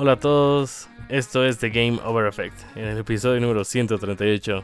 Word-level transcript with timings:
Hola 0.00 0.12
a 0.12 0.20
todos, 0.20 0.88
esto 1.08 1.44
es 1.44 1.58
The 1.58 1.70
Game 1.70 1.98
Over 2.04 2.28
Effect. 2.28 2.54
En 2.76 2.84
el 2.84 2.98
episodio 2.98 3.40
número 3.40 3.64
138 3.64 4.62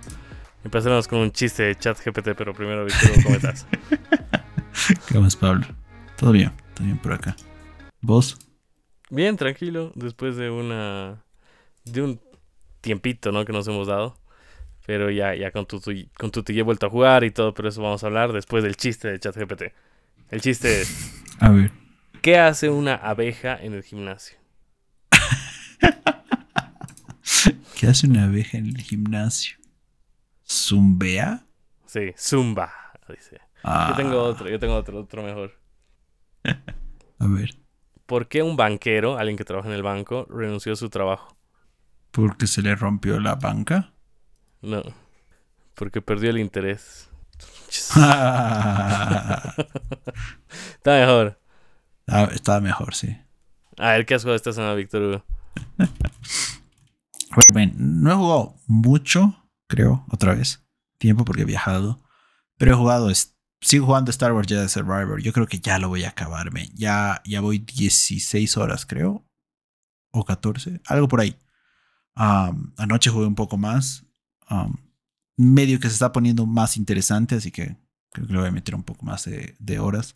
empezaremos 0.62 1.08
con 1.08 1.18
un 1.18 1.32
chiste 1.32 1.64
de 1.64 1.74
chat 1.74 1.98
GPT, 1.98 2.36
pero 2.36 2.54
primero, 2.54 2.84
Víctor, 2.84 3.10
¿cómo 3.20 3.34
estás? 3.34 3.66
¿Qué 5.08 5.18
más, 5.18 5.34
Pablo? 5.34 5.66
Todo 6.16 6.30
bien, 6.30 6.52
todo 6.74 6.84
bien 6.84 6.98
por 6.98 7.14
acá. 7.14 7.34
¿Vos? 8.00 8.38
Bien, 9.10 9.36
tranquilo, 9.36 9.90
después 9.96 10.36
de 10.36 10.50
una. 10.50 11.24
de 11.84 12.02
un 12.02 12.20
tiempito, 12.80 13.32
¿no? 13.32 13.44
Que 13.44 13.52
nos 13.52 13.66
hemos 13.66 13.88
dado. 13.88 14.16
Pero 14.86 15.10
ya, 15.10 15.34
ya 15.34 15.50
con 15.50 15.66
tu, 15.66 15.80
con 16.16 16.30
tu 16.30 16.44
he 16.46 16.62
vuelto 16.62 16.86
a 16.86 16.90
jugar 16.90 17.24
y 17.24 17.32
todo, 17.32 17.54
pero 17.54 17.70
eso 17.70 17.82
vamos 17.82 18.04
a 18.04 18.06
hablar 18.06 18.32
después 18.32 18.62
del 18.62 18.76
chiste 18.76 19.08
de 19.08 19.18
ChatGPT. 19.18 19.62
El 20.30 20.40
chiste 20.40 20.82
es. 20.82 21.24
A 21.40 21.50
ver. 21.50 21.72
¿Qué 22.22 22.38
hace 22.38 22.70
una 22.70 22.94
abeja 22.94 23.60
en 23.60 23.74
el 23.74 23.82
gimnasio? 23.82 24.43
¿Qué 27.78 27.86
hace 27.86 28.06
una 28.06 28.24
abeja 28.24 28.58
en 28.58 28.66
el 28.66 28.78
gimnasio? 28.78 29.56
¿Zumbea? 30.46 31.44
Sí, 31.86 32.12
zumba, 32.16 32.72
dice. 33.08 33.40
Yo 33.62 33.94
tengo 33.96 34.20
ah. 34.20 34.24
otro, 34.24 34.48
yo 34.48 34.58
tengo 34.58 34.74
otro, 34.74 35.00
otro 35.00 35.22
mejor. 35.22 35.58
A 36.44 37.26
ver. 37.26 37.56
¿Por 38.06 38.28
qué 38.28 38.42
un 38.42 38.56
banquero, 38.56 39.16
alguien 39.16 39.36
que 39.38 39.44
trabaja 39.44 39.68
en 39.68 39.74
el 39.74 39.82
banco, 39.82 40.26
renunció 40.28 40.74
a 40.74 40.76
su 40.76 40.90
trabajo? 40.90 41.36
¿Porque 42.10 42.46
se 42.46 42.60
le 42.60 42.74
rompió 42.74 43.18
la 43.18 43.34
banca? 43.36 43.92
No, 44.60 44.82
porque 45.74 46.02
perdió 46.02 46.30
el 46.30 46.38
interés. 46.38 47.10
está 47.68 49.54
mejor. 50.84 51.40
Ah, 52.06 52.28
está 52.32 52.60
mejor, 52.60 52.94
sí. 52.94 53.16
A 53.78 53.92
ver, 53.92 54.06
¿qué 54.06 54.14
has 54.14 54.22
jugado 54.22 54.36
esta 54.36 54.52
semana, 54.52 54.74
Víctor 54.74 55.02
Hugo? 55.02 55.24
Bueno, 57.52 57.72
no 57.76 58.12
he 58.12 58.14
jugado 58.14 58.56
mucho, 58.66 59.48
creo, 59.66 60.04
otra 60.08 60.34
vez. 60.34 60.64
Tiempo 60.98 61.24
porque 61.24 61.42
he 61.42 61.46
viajado. 61.46 62.02
Pero 62.56 62.72
he 62.72 62.76
jugado, 62.76 63.10
sigo 63.60 63.86
jugando 63.86 64.10
Star 64.10 64.32
Wars 64.32 64.48
Jedi 64.48 64.68
Survivor. 64.68 65.20
Yo 65.20 65.32
creo 65.32 65.46
que 65.46 65.58
ya 65.58 65.78
lo 65.78 65.88
voy 65.88 66.04
a 66.04 66.10
acabarme. 66.10 66.70
Ya, 66.74 67.22
ya 67.24 67.40
voy 67.40 67.58
16 67.58 68.56
horas, 68.56 68.86
creo. 68.86 69.26
O 70.10 70.24
14, 70.24 70.80
algo 70.86 71.08
por 71.08 71.20
ahí. 71.20 71.36
anoche 72.14 73.10
jugué 73.10 73.26
un 73.26 73.34
poco 73.34 73.56
más. 73.56 74.06
medio 75.36 75.80
que 75.80 75.88
se 75.88 75.94
está 75.94 76.12
poniendo 76.12 76.46
más 76.46 76.76
interesante, 76.76 77.34
así 77.34 77.50
que 77.50 77.76
creo 78.12 78.26
que 78.26 78.32
le 78.32 78.38
voy 78.38 78.48
a 78.48 78.52
meter 78.52 78.74
un 78.74 78.84
poco 78.84 79.04
más 79.04 79.24
de, 79.24 79.56
de 79.58 79.78
horas. 79.80 80.14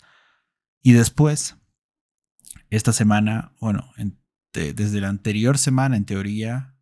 Y 0.82 0.92
después, 0.92 1.56
esta 2.70 2.92
semana, 2.92 3.52
bueno, 3.60 3.90
desde 4.58 5.00
la 5.00 5.08
anterior 5.08 5.58
semana, 5.58 5.96
en 5.96 6.04
teoría, 6.04 6.76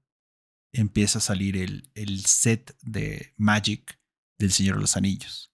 empieza 0.72 1.18
a 1.18 1.22
salir 1.22 1.56
el, 1.56 1.90
el, 1.94 2.24
set 2.24 2.76
de 2.82 3.34
Magic 3.36 3.98
del 4.38 4.52
Señor 4.52 4.76
de 4.76 4.82
los 4.82 4.96
Anillos. 4.96 5.52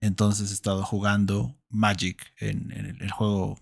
Entonces 0.00 0.50
he 0.50 0.54
estado 0.54 0.84
jugando 0.84 1.60
Magic 1.68 2.32
en, 2.38 2.70
el, 2.72 3.10
juego, 3.10 3.58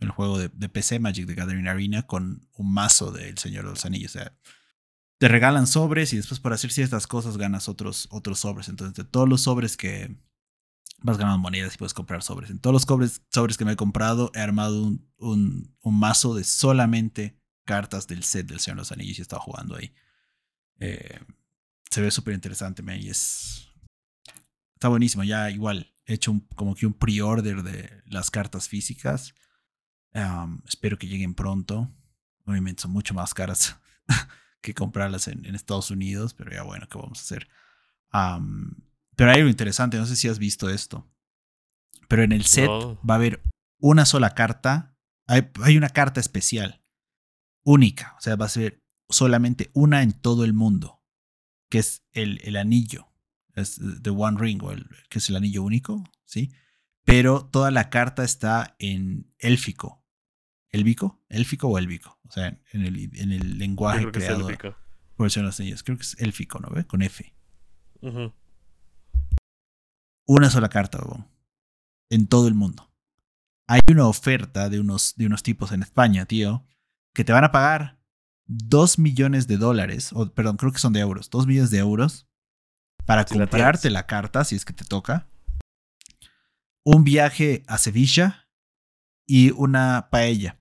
el 0.00 0.10
juego 0.10 0.38
de, 0.38 0.68
PC, 0.68 0.98
Magic 0.98 1.26
the 1.26 1.34
Gathering 1.34 1.68
Arena, 1.68 2.06
con 2.06 2.48
un 2.52 2.72
mazo 2.72 3.10
del 3.10 3.38
Señor 3.38 3.64
de 3.64 3.70
los 3.70 3.84
Anillos. 3.84 4.16
O 4.16 4.18
sea, 4.18 4.36
te 5.18 5.28
regalan 5.28 5.66
sobres 5.66 6.12
y 6.12 6.16
después 6.16 6.40
por 6.40 6.52
hacer 6.52 6.72
ciertas 6.72 7.06
cosas 7.06 7.36
ganas 7.36 7.68
otros, 7.68 8.08
otros 8.10 8.40
sobres. 8.40 8.68
Entonces, 8.68 8.94
de 8.94 9.04
todos 9.04 9.28
los 9.28 9.42
sobres 9.42 9.76
que, 9.76 10.16
vas 11.04 11.18
ganando 11.18 11.38
monedas 11.38 11.74
y 11.74 11.78
puedes 11.78 11.92
comprar 11.92 12.22
sobres. 12.22 12.50
En 12.50 12.58
todos 12.58 12.72
los 12.72 12.82
sobres, 12.82 13.22
sobres 13.30 13.58
que 13.58 13.66
me 13.66 13.72
he 13.72 13.76
comprado, 13.76 14.32
he 14.34 14.40
armado 14.40 14.82
un, 15.18 15.76
un, 15.82 15.98
mazo 15.98 16.34
de 16.34 16.44
solamente 16.44 17.38
cartas 17.64 18.06
del 18.06 18.24
set 18.24 18.46
del 18.46 18.58
Señor 18.58 18.78
los 18.78 18.90
Anillos 18.90 19.18
y 19.18 19.20
he 19.20 19.22
estado 19.22 19.42
jugando 19.42 19.76
ahí. 19.76 19.92
Eh, 20.80 21.20
se 21.90 22.00
ve 22.00 22.10
súper 22.10 22.32
interesante, 22.32 22.82
y 22.98 23.10
es. 23.10 23.68
Está 24.72 24.88
buenísimo. 24.88 25.24
Ya 25.24 25.50
igual 25.50 25.92
he 26.06 26.14
hecho 26.14 26.40
como 26.56 26.74
que 26.74 26.86
un 26.86 26.94
pre-order 26.94 27.62
de 27.62 28.02
las 28.06 28.30
cartas 28.30 28.68
físicas. 28.68 29.34
espero 30.66 30.98
que 30.98 31.06
lleguen 31.06 31.34
pronto. 31.34 31.94
Obviamente 32.46 32.80
son 32.80 32.92
mucho 32.92 33.12
más 33.12 33.34
caras 33.34 33.76
que 34.62 34.72
comprarlas 34.72 35.28
en, 35.28 35.54
Estados 35.54 35.90
Unidos, 35.90 36.32
pero 36.32 36.50
ya 36.50 36.62
bueno, 36.62 36.88
¿qué 36.88 36.96
vamos 36.96 37.18
a 37.18 37.22
hacer? 37.22 37.48
Pero 39.16 39.30
hay 39.30 39.38
algo 39.38 39.50
interesante, 39.50 39.96
no 39.96 40.06
sé 40.06 40.16
si 40.16 40.28
has 40.28 40.38
visto 40.38 40.68
esto. 40.68 41.08
Pero 42.08 42.22
en 42.22 42.32
el 42.32 42.44
set 42.44 42.68
va 42.68 43.14
a 43.14 43.16
haber 43.16 43.42
una 43.78 44.04
sola 44.04 44.30
carta. 44.34 44.96
Hay, 45.26 45.76
una 45.76 45.88
carta 45.88 46.20
especial, 46.20 46.84
única. 47.62 48.14
O 48.18 48.20
sea, 48.20 48.36
va 48.36 48.46
a 48.46 48.50
ser 48.50 48.82
solamente 49.08 49.70
una 49.72 50.02
en 50.02 50.12
todo 50.12 50.44
el 50.44 50.52
mundo, 50.52 51.02
que 51.70 51.78
es 51.78 52.04
el, 52.12 52.40
el 52.44 52.56
anillo. 52.56 53.08
Es 53.54 53.80
The 54.02 54.10
One 54.10 54.38
Ring, 54.38 54.62
o 54.62 54.72
el, 54.72 54.86
que 55.08 55.18
es 55.18 55.28
el 55.28 55.36
anillo 55.36 55.62
único, 55.62 56.04
¿sí? 56.24 56.52
Pero 57.04 57.46
toda 57.46 57.70
la 57.70 57.90
carta 57.90 58.24
está 58.24 58.74
en 58.78 59.32
élfico. 59.38 60.04
¿Élfico? 60.70 61.22
¿Élfico 61.28 61.68
o 61.68 61.78
élfico? 61.78 62.18
O 62.26 62.32
sea, 62.32 62.58
en 62.72 62.82
el, 62.82 63.16
en 63.16 63.32
el 63.32 63.58
lenguaje 63.58 64.10
creado 64.10 64.48
por 65.16 65.30
el 65.32 65.42
los 65.44 65.56
Creo 65.84 65.96
que 65.96 66.02
es 66.02 66.16
élfico, 66.18 66.58
¿no? 66.58 66.68
¿Ve? 66.70 66.84
Con 66.84 67.02
F 67.02 67.32
una 70.26 70.50
sola 70.50 70.68
carta, 70.68 70.98
en 72.10 72.26
todo 72.26 72.48
el 72.48 72.54
mundo. 72.54 72.90
Hay 73.66 73.80
una 73.90 74.06
oferta 74.06 74.68
de 74.68 74.80
unos, 74.80 75.14
de 75.16 75.26
unos 75.26 75.42
tipos 75.42 75.72
en 75.72 75.82
España, 75.82 76.26
tío, 76.26 76.64
que 77.14 77.24
te 77.24 77.32
van 77.32 77.44
a 77.44 77.52
pagar 77.52 77.98
2 78.46 78.98
millones 78.98 79.46
de 79.46 79.56
dólares, 79.56 80.10
o 80.12 80.30
perdón, 80.32 80.56
creo 80.56 80.72
que 80.72 80.78
son 80.78 80.92
de 80.92 81.00
euros, 81.00 81.30
2 81.30 81.46
millones 81.46 81.70
de 81.70 81.78
euros 81.78 82.28
para 83.06 83.24
comprarte 83.24 83.90
la, 83.90 84.06
carta, 84.06 84.44
si 84.44 84.56
es 84.56 84.64
que 84.64 84.72
te 84.72 84.84
toca, 84.84 85.26
un 86.84 87.04
viaje 87.04 87.62
a 87.66 87.78
Sevilla 87.78 88.48
y 89.26 89.50
una 89.52 90.08
paella 90.10 90.60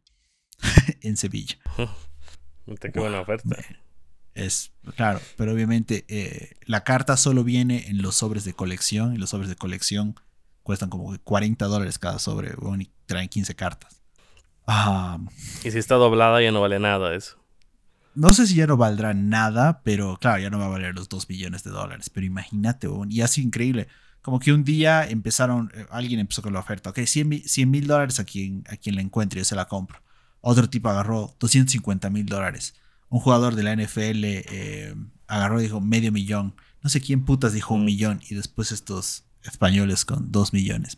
en 1.01 1.17
Sevilla. 1.17 1.57
Qué 2.81 2.99
buena 2.99 3.21
oferta. 3.21 3.57
Es 4.35 4.71
claro, 4.95 5.21
pero 5.37 5.53
obviamente 5.53 6.05
eh, 6.07 6.53
la 6.65 6.83
carta 6.83 7.17
solo 7.17 7.43
viene 7.43 7.87
en 7.87 8.01
los 8.01 8.15
sobres 8.15 8.45
de 8.45 8.53
colección 8.53 9.13
y 9.13 9.17
los 9.17 9.29
sobres 9.29 9.49
de 9.49 9.55
colección 9.55 10.15
cuestan 10.63 10.89
como 10.89 11.15
40 11.23 11.65
dólares 11.65 11.99
cada 11.99 12.19
sobre 12.19 12.49
y 12.79 12.89
traen 13.05 13.29
15 13.29 13.55
cartas. 13.55 14.01
Ah, 14.65 15.19
y 15.63 15.71
si 15.71 15.77
está 15.77 15.95
doblada 15.95 16.41
ya 16.41 16.51
no 16.51 16.61
vale 16.61 16.79
nada 16.79 17.13
eso. 17.13 17.37
No 18.15 18.31
sé 18.31 18.47
si 18.47 18.55
ya 18.55 18.67
no 18.67 18.77
valdrá 18.77 19.13
nada, 19.13 19.81
pero 19.83 20.17
claro, 20.17 20.41
ya 20.41 20.49
no 20.49 20.59
va 20.59 20.65
a 20.65 20.69
valer 20.69 20.95
los 20.95 21.09
2 21.09 21.27
billones 21.27 21.63
de 21.63 21.71
dólares. 21.71 22.09
Pero 22.09 22.25
imagínate, 22.25 22.87
y 23.09 23.21
así 23.21 23.41
increíble. 23.41 23.87
Como 24.21 24.39
que 24.39 24.53
un 24.53 24.63
día 24.63 25.05
empezaron, 25.07 25.71
eh, 25.75 25.85
alguien 25.89 26.19
empezó 26.19 26.41
con 26.41 26.53
la 26.53 26.59
oferta, 26.59 26.91
ok, 26.91 26.99
100 27.05 27.43
mil 27.69 27.87
dólares 27.87 28.19
a 28.19 28.23
quien, 28.23 28.63
a 28.69 28.77
quien 28.77 28.95
la 28.95 29.01
encuentre, 29.01 29.39
yo 29.39 29.45
se 29.45 29.55
la 29.55 29.65
compro. 29.67 30.01
Otro 30.41 30.69
tipo 30.69 30.89
agarró 30.89 31.35
250 31.39 32.09
mil 32.09 32.25
dólares 32.25 32.75
un 33.13 33.19
jugador 33.19 33.53
de 33.53 33.61
la 33.61 33.75
NFL 33.75 34.23
eh, 34.25 34.95
agarró 35.27 35.59
y 35.59 35.65
dijo 35.65 35.79
medio 35.79 36.11
millón. 36.11 36.55
No 36.81 36.89
sé 36.89 36.99
quién 36.99 37.25
putas 37.25 37.53
dijo 37.53 37.75
un 37.75 37.83
mm. 37.83 37.85
millón 37.85 38.21
y 38.27 38.33
después 38.33 38.71
estos 38.71 39.25
españoles 39.43 40.03
con 40.03 40.31
dos 40.31 40.51
millones. 40.51 40.97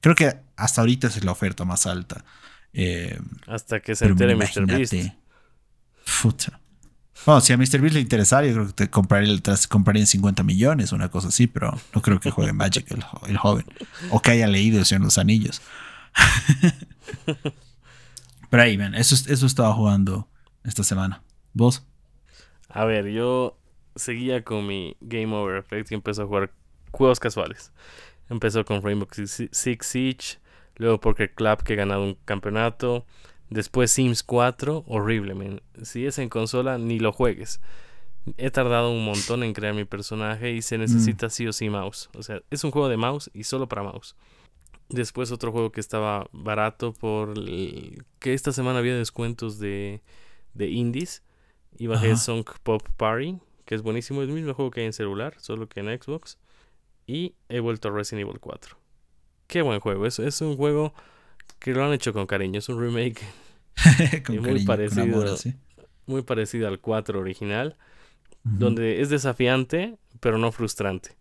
Creo 0.00 0.14
que 0.14 0.38
hasta 0.54 0.82
ahorita 0.82 1.08
es 1.08 1.24
la 1.24 1.32
oferta 1.32 1.64
más 1.64 1.86
alta. 1.86 2.24
Eh, 2.72 3.18
hasta 3.48 3.80
que 3.80 3.96
se 3.96 4.06
entere 4.06 4.36
Mr. 4.36 4.66
Beast. 4.66 4.94
Puta. 6.22 6.60
Bueno, 7.26 7.40
si 7.40 7.52
a 7.52 7.56
Mr. 7.56 7.80
Beast 7.80 7.94
le 7.94 8.00
interesara, 8.02 8.46
yo 8.46 8.52
creo 8.52 8.66
que 8.68 8.72
te 8.74 8.90
compraría, 8.90 9.36
compraría 9.68 10.02
en 10.02 10.06
50 10.06 10.44
millones, 10.44 10.92
una 10.92 11.08
cosa 11.08 11.26
así, 11.26 11.48
pero 11.48 11.76
no 11.92 12.02
creo 12.02 12.20
que 12.20 12.30
juegue 12.30 12.52
Magic 12.52 12.88
el, 12.92 13.36
joven. 13.36 13.66
O 14.10 14.22
que 14.22 14.30
haya 14.30 14.46
leído 14.46 14.78
El 14.78 14.86
Señor 14.86 15.02
los 15.02 15.18
Anillos. 15.18 15.60
pero 18.48 18.62
ahí, 18.62 18.76
ven, 18.76 18.94
eso, 18.94 19.16
eso 19.16 19.44
estaba 19.44 19.74
jugando 19.74 20.28
esta 20.62 20.84
semana. 20.84 21.24
¿Vos? 21.58 21.84
A 22.68 22.84
ver, 22.84 23.08
yo 23.08 23.58
seguía 23.96 24.44
con 24.44 24.64
mi 24.64 24.96
Game 25.00 25.34
Over 25.34 25.56
Effect 25.56 25.90
y 25.90 25.94
empecé 25.94 26.22
a 26.22 26.26
jugar 26.26 26.52
juegos 26.92 27.18
casuales. 27.18 27.72
Empezó 28.30 28.64
con 28.64 28.80
Rainbow 28.80 29.08
Six 29.12 29.84
Siege, 29.84 30.38
luego 30.76 31.00
Poker 31.00 31.34
Club 31.34 31.64
que 31.64 31.72
he 31.72 31.76
ganado 31.76 32.04
un 32.04 32.14
campeonato, 32.24 33.06
después 33.50 33.90
Sims 33.90 34.22
4, 34.22 34.84
horrible, 34.86 35.34
man. 35.34 35.60
Si 35.82 36.06
es 36.06 36.20
en 36.20 36.28
consola, 36.28 36.78
ni 36.78 37.00
lo 37.00 37.10
juegues. 37.10 37.60
He 38.36 38.52
tardado 38.52 38.92
un 38.92 39.04
montón 39.04 39.42
en 39.42 39.52
crear 39.52 39.74
mi 39.74 39.84
personaje 39.84 40.52
y 40.52 40.62
se 40.62 40.78
mm. 40.78 40.80
necesita 40.82 41.28
sí 41.28 41.44
o 41.48 41.52
sí 41.52 41.68
mouse. 41.70 42.08
O 42.14 42.22
sea, 42.22 42.40
es 42.50 42.62
un 42.62 42.70
juego 42.70 42.88
de 42.88 42.98
mouse 42.98 43.32
y 43.34 43.42
solo 43.42 43.66
para 43.66 43.82
mouse. 43.82 44.14
Después 44.90 45.32
otro 45.32 45.50
juego 45.50 45.72
que 45.72 45.80
estaba 45.80 46.28
barato 46.30 46.92
por 46.92 47.34
que 48.20 48.32
esta 48.32 48.52
semana 48.52 48.78
había 48.78 48.96
descuentos 48.96 49.58
de, 49.58 50.02
de 50.54 50.68
indies 50.68 51.24
y 51.76 51.86
bajé 51.86 52.16
Song 52.16 52.44
Pop 52.62 52.82
Party, 52.96 53.38
que 53.64 53.74
es 53.74 53.82
buenísimo. 53.82 54.22
Es 54.22 54.28
el 54.28 54.34
mismo 54.34 54.54
juego 54.54 54.70
que 54.70 54.80
hay 54.80 54.86
en 54.86 54.92
celular, 54.92 55.34
solo 55.38 55.68
que 55.68 55.80
en 55.80 55.86
Xbox. 55.86 56.38
Y 57.06 57.34
he 57.48 57.60
vuelto 57.60 57.88
a 57.88 57.92
Resident 57.92 58.28
Evil 58.28 58.40
4. 58.40 58.76
Qué 59.46 59.62
buen 59.62 59.80
juego. 59.80 60.06
Es, 60.06 60.18
es 60.18 60.40
un 60.40 60.56
juego 60.56 60.92
que 61.58 61.72
lo 61.72 61.84
han 61.84 61.92
hecho 61.92 62.12
con 62.12 62.26
cariño. 62.26 62.58
Es 62.58 62.68
un 62.68 62.80
remake 62.80 63.22
con 64.26 64.40
muy 64.40 64.64
parecido. 64.64 65.36
muy 66.06 66.22
parecido 66.22 66.68
al 66.68 66.80
4 66.80 67.18
original, 67.18 67.76
donde 68.42 69.00
es 69.00 69.10
desafiante, 69.10 69.96
pero 70.20 70.38
no 70.38 70.52
frustrante. 70.52 71.16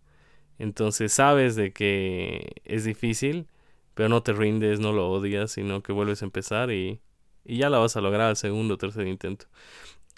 Entonces 0.60 1.14
sabes 1.14 1.56
de 1.56 1.72
que 1.72 2.62
es 2.66 2.84
difícil, 2.84 3.48
pero 3.94 4.10
no 4.10 4.24
te 4.24 4.34
rindes, 4.34 4.80
no 4.80 4.92
lo 4.92 5.10
odias, 5.10 5.52
sino 5.52 5.82
que 5.82 5.92
vuelves 5.92 6.22
a 6.22 6.26
empezar 6.26 6.72
y, 6.72 7.00
y 7.46 7.58
ya 7.58 7.70
la 7.70 7.78
vas 7.78 7.96
a 7.96 8.02
lograr 8.02 8.30
al 8.30 8.38
segundo 8.38 8.76
o 8.76 8.78
tercer 8.78 9.08
intento. 9.08 9.48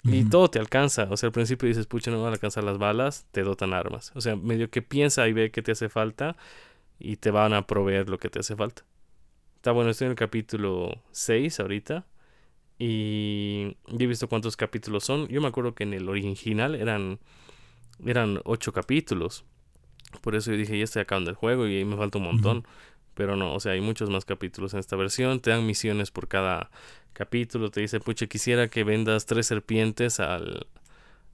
Y 0.04 0.24
todo 0.24 0.48
te 0.48 0.58
alcanza. 0.58 1.08
O 1.10 1.16
sea, 1.16 1.28
al 1.28 1.32
principio 1.32 1.68
dices, 1.68 1.86
pucha, 1.86 2.10
no 2.10 2.18
me 2.18 2.22
van 2.22 2.32
a 2.32 2.34
alcanzar 2.34 2.64
las 2.64 2.78
balas, 2.78 3.26
te 3.32 3.42
dotan 3.42 3.74
armas. 3.74 4.12
O 4.14 4.20
sea, 4.20 4.36
medio 4.36 4.70
que 4.70 4.82
piensa 4.82 5.28
y 5.28 5.32
ve 5.32 5.50
que 5.50 5.62
te 5.62 5.72
hace 5.72 5.88
falta 5.88 6.36
y 6.98 7.16
te 7.16 7.30
van 7.30 7.52
a 7.52 7.66
proveer 7.66 8.08
lo 8.08 8.18
que 8.18 8.30
te 8.30 8.38
hace 8.38 8.56
falta. 8.56 8.84
Está 9.56 9.72
bueno, 9.72 9.90
estoy 9.90 10.06
en 10.06 10.12
el 10.12 10.16
capítulo 10.16 11.02
6 11.10 11.60
ahorita. 11.60 12.06
Y 12.78 13.76
yo 13.88 13.98
he 13.98 14.06
visto 14.06 14.26
cuántos 14.26 14.56
capítulos 14.56 15.04
son. 15.04 15.28
Yo 15.28 15.42
me 15.42 15.48
acuerdo 15.48 15.74
que 15.74 15.82
en 15.82 15.92
el 15.92 16.08
original 16.08 16.74
eran, 16.74 17.18
eran 18.06 18.40
8 18.44 18.72
capítulos. 18.72 19.44
Por 20.22 20.34
eso 20.34 20.50
yo 20.50 20.56
dije, 20.56 20.78
ya 20.78 20.84
estoy 20.84 21.02
acabando 21.02 21.28
el 21.30 21.36
juego 21.36 21.68
y 21.68 21.84
me 21.84 21.96
falta 21.98 22.16
un 22.16 22.24
montón. 22.24 22.66
Pero 23.14 23.36
no, 23.36 23.54
o 23.54 23.60
sea, 23.60 23.72
hay 23.72 23.82
muchos 23.82 24.08
más 24.08 24.24
capítulos 24.24 24.72
en 24.72 24.80
esta 24.80 24.96
versión. 24.96 25.40
Te 25.40 25.50
dan 25.50 25.66
misiones 25.66 26.10
por 26.10 26.26
cada 26.26 26.70
capítulo. 27.12 27.70
Te 27.70 27.80
dice, 27.80 28.00
pucha, 28.00 28.26
quisiera 28.26 28.68
que 28.68 28.84
vendas 28.84 29.26
tres 29.26 29.46
serpientes 29.46 30.20
al, 30.20 30.66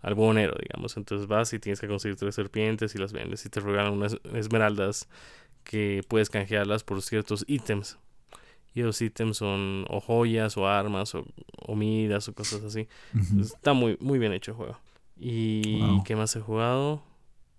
al 0.02 0.14
buhonero, 0.14 0.55
digamos. 0.61 0.96
Entonces 0.96 1.26
vas 1.26 1.52
y 1.52 1.58
tienes 1.58 1.81
que 1.81 1.88
conseguir 1.88 2.17
tres 2.17 2.34
serpientes 2.34 2.94
y 2.94 2.99
las 2.99 3.12
vendes. 3.12 3.44
Y 3.46 3.49
te 3.49 3.61
regalan 3.61 3.93
unas 3.93 4.17
esmeraldas 4.34 5.08
que 5.64 6.02
puedes 6.08 6.31
canjearlas 6.31 6.84
por 6.84 7.02
ciertos 7.02 7.44
ítems. 7.49 7.99
Y 8.75 8.81
esos 8.81 9.00
ítems 9.00 9.38
son 9.38 9.87
o 9.88 10.00
joyas 10.00 10.56
o 10.56 10.69
armas 10.69 11.14
o, 11.14 11.25
o 11.56 11.75
miras 11.75 12.29
o 12.29 12.34
cosas 12.34 12.62
así. 12.62 12.88
Está 13.40 13.72
muy, 13.72 13.96
muy 14.00 14.19
bien 14.19 14.32
hecho 14.32 14.50
el 14.52 14.56
juego. 14.58 14.79
¿Y 15.19 16.02
qué 16.05 16.14
más 16.14 16.37
he 16.37 16.40
jugado? 16.40 17.02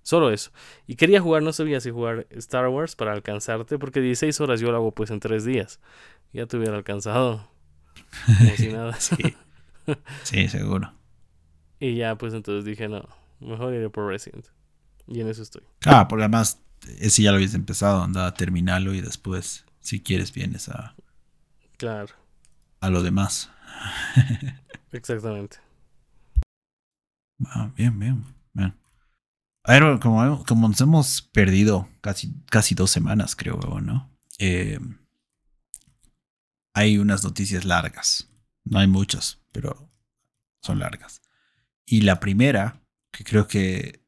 Solo 0.03 0.31
eso. 0.31 0.51
Y 0.85 0.95
quería 0.95 1.19
jugar, 1.19 1.43
no 1.43 1.51
sabía 1.51 1.81
si 1.81 1.89
jugar 1.89 2.27
Star 2.29 2.67
Wars 2.69 2.95
para 2.95 3.11
alcanzarte, 3.11 3.77
porque 3.77 3.99
16 3.99 4.39
horas 4.39 4.59
yo 4.61 4.71
lo 4.71 4.77
hago 4.77 4.91
pues 4.91 5.09
en 5.09 5.19
3 5.19 5.43
días. 5.43 5.81
Ya 6.33 6.45
te 6.45 6.55
hubiera 6.55 6.77
alcanzado. 6.77 7.49
Como 8.25 8.55
si 8.55 8.67
nada. 8.69 8.97
sí. 10.23 10.47
seguro. 10.47 10.93
Y 11.79 11.95
ya 11.95 12.17
pues 12.17 12.33
entonces 12.33 12.65
dije, 12.65 12.87
no, 12.87 13.07
mejor 13.39 13.73
iré 13.73 13.89
por 13.89 14.07
Resident. 14.07 14.45
Y 15.07 15.21
en 15.21 15.27
eso 15.29 15.43
estoy. 15.43 15.63
Ah, 15.85 16.07
porque 16.07 16.23
además, 16.23 16.61
ese 16.99 17.23
ya 17.23 17.31
lo 17.31 17.37
habías 17.37 17.53
empezado, 17.53 18.03
anda 18.03 18.27
a 18.27 18.33
terminarlo 18.33 18.93
y 18.93 19.01
después, 19.01 19.65
si 19.79 20.01
quieres, 20.01 20.33
vienes 20.33 20.69
a... 20.69 20.95
Claro. 21.77 22.13
A 22.81 22.89
lo 22.89 23.03
demás. 23.03 23.49
Exactamente. 24.91 25.57
Ah, 27.45 27.71
bien, 27.75 27.97
bien, 27.99 28.23
bien. 28.53 28.75
A 29.63 29.73
ver, 29.73 29.99
como, 29.99 30.43
como 30.45 30.67
nos 30.67 30.81
hemos 30.81 31.21
perdido 31.21 31.87
casi, 32.01 32.33
casi 32.49 32.73
dos 32.73 32.89
semanas, 32.89 33.35
creo, 33.35 33.59
¿no? 33.81 34.09
Eh, 34.39 34.79
hay 36.77 36.99
unas 36.99 37.23
noticias 37.23 37.65
largas. 37.65 38.29
No 38.63 38.77
hay 38.77 38.85
muchas, 38.85 39.39
pero 39.51 39.91
son 40.61 40.77
largas. 40.77 41.23
Y 41.87 42.01
la 42.01 42.19
primera, 42.19 42.83
que 43.11 43.23
creo 43.23 43.47
que 43.47 44.05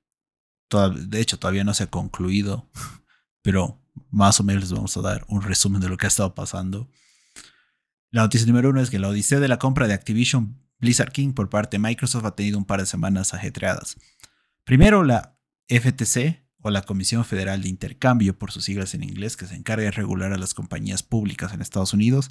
de 0.70 1.20
hecho 1.20 1.40
todavía 1.40 1.64
no 1.64 1.74
se 1.74 1.86
ha 1.86 1.88
concluido, 1.88 2.70
pero 3.42 3.82
más 4.12 4.40
o 4.40 4.44
menos 4.44 4.62
les 4.62 4.72
vamos 4.72 4.96
a 4.96 5.02
dar 5.02 5.26
un 5.30 5.42
resumen 5.42 5.82
de 5.82 5.90
lo 5.90 5.98
que 5.98 6.06
ha 6.06 6.10
estado 6.10 6.36
pasando. 6.36 6.88
La 8.12 8.22
noticia 8.22 8.46
número 8.46 8.70
uno 8.70 8.82
es 8.82 8.92
que 8.92 9.00
la 9.00 9.08
odisea 9.08 9.40
de 9.40 9.48
la 9.48 9.58
compra 9.58 9.88
de 9.88 9.96
Activision 9.96 10.62
Blizzard 10.78 11.12
King 11.12 11.34
por 11.34 11.50
parte 11.50 11.78
de 11.78 11.88
Microsoft 11.88 12.26
ha 12.26 12.36
tenido 12.36 12.60
un 12.60 12.66
par 12.66 12.82
de 12.82 12.86
semanas 12.86 13.34
ajetreadas. 13.34 13.98
Primero, 14.64 15.04
la 15.04 15.40
FTC, 15.70 16.46
o 16.62 16.70
la 16.70 16.84
Comisión 16.84 17.26
Federal 17.26 17.64
de 17.64 17.70
Intercambio, 17.70 18.38
por 18.38 18.52
sus 18.52 18.66
siglas 18.66 18.94
en 18.94 19.04
inglés, 19.04 19.38
que 19.38 19.48
se 19.48 19.56
encarga 19.56 19.86
de 19.86 19.92
regular 19.92 20.34
a 20.34 20.38
las 20.38 20.54
compañías 20.54 21.02
públicas 21.02 21.52
en 21.54 21.62
Estados 21.62 21.94
Unidos, 21.94 22.30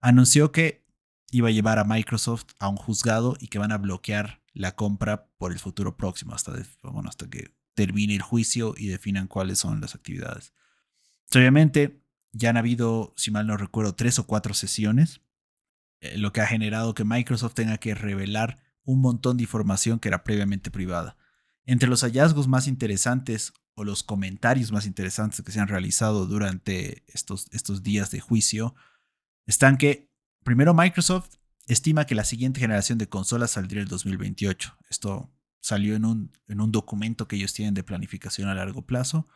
anunció 0.00 0.52
que 0.52 0.84
iba 1.30 1.48
a 1.48 1.52
llevar 1.52 1.78
a 1.78 1.84
Microsoft 1.84 2.46
a 2.58 2.68
un 2.68 2.76
juzgado 2.76 3.36
y 3.38 3.48
que 3.48 3.58
van 3.58 3.72
a 3.72 3.78
bloquear 3.78 4.42
la 4.52 4.74
compra 4.74 5.28
por 5.38 5.52
el 5.52 5.58
futuro 5.58 5.96
próximo, 5.96 6.34
hasta, 6.34 6.52
hasta 7.06 7.30
que 7.30 7.54
termine 7.74 8.14
el 8.14 8.22
juicio 8.22 8.74
y 8.76 8.88
definan 8.88 9.28
cuáles 9.28 9.58
son 9.58 9.80
las 9.80 9.94
actividades. 9.94 10.52
Obviamente, 11.34 12.02
ya 12.32 12.50
han 12.50 12.56
habido, 12.56 13.14
si 13.16 13.30
mal 13.30 13.46
no 13.46 13.56
recuerdo, 13.56 13.94
tres 13.94 14.18
o 14.18 14.26
cuatro 14.26 14.54
sesiones, 14.54 15.20
eh, 16.00 16.18
lo 16.18 16.32
que 16.32 16.40
ha 16.40 16.46
generado 16.46 16.94
que 16.94 17.04
Microsoft 17.04 17.54
tenga 17.54 17.78
que 17.78 17.94
revelar 17.94 18.58
un 18.84 19.00
montón 19.00 19.36
de 19.36 19.44
información 19.44 20.00
que 20.00 20.08
era 20.08 20.24
previamente 20.24 20.70
privada. 20.70 21.16
Entre 21.64 21.88
los 21.88 22.02
hallazgos 22.02 22.48
más 22.48 22.66
interesantes 22.66 23.52
o 23.74 23.84
los 23.84 24.02
comentarios 24.02 24.72
más 24.72 24.86
interesantes 24.86 25.42
que 25.42 25.52
se 25.52 25.60
han 25.60 25.68
realizado 25.68 26.26
durante 26.26 27.04
estos, 27.06 27.46
estos 27.52 27.82
días 27.82 28.10
de 28.10 28.20
juicio 28.20 28.74
están 29.46 29.76
que, 29.76 30.10
primero, 30.44 30.74
Microsoft 30.74 31.36
estima 31.66 32.06
que 32.06 32.14
la 32.14 32.24
siguiente 32.24 32.60
generación 32.60 32.98
de 32.98 33.08
consolas 33.08 33.52
saldría 33.52 33.82
el 33.82 33.88
2028. 33.88 34.76
Esto 34.88 35.30
salió 35.60 35.94
en 35.94 36.04
un, 36.04 36.32
en 36.48 36.60
un 36.60 36.72
documento 36.72 37.28
que 37.28 37.36
ellos 37.36 37.52
tienen 37.52 37.74
de 37.74 37.84
planificación 37.84 38.48
a 38.48 38.54
largo 38.54 38.82
plazo, 38.82 39.28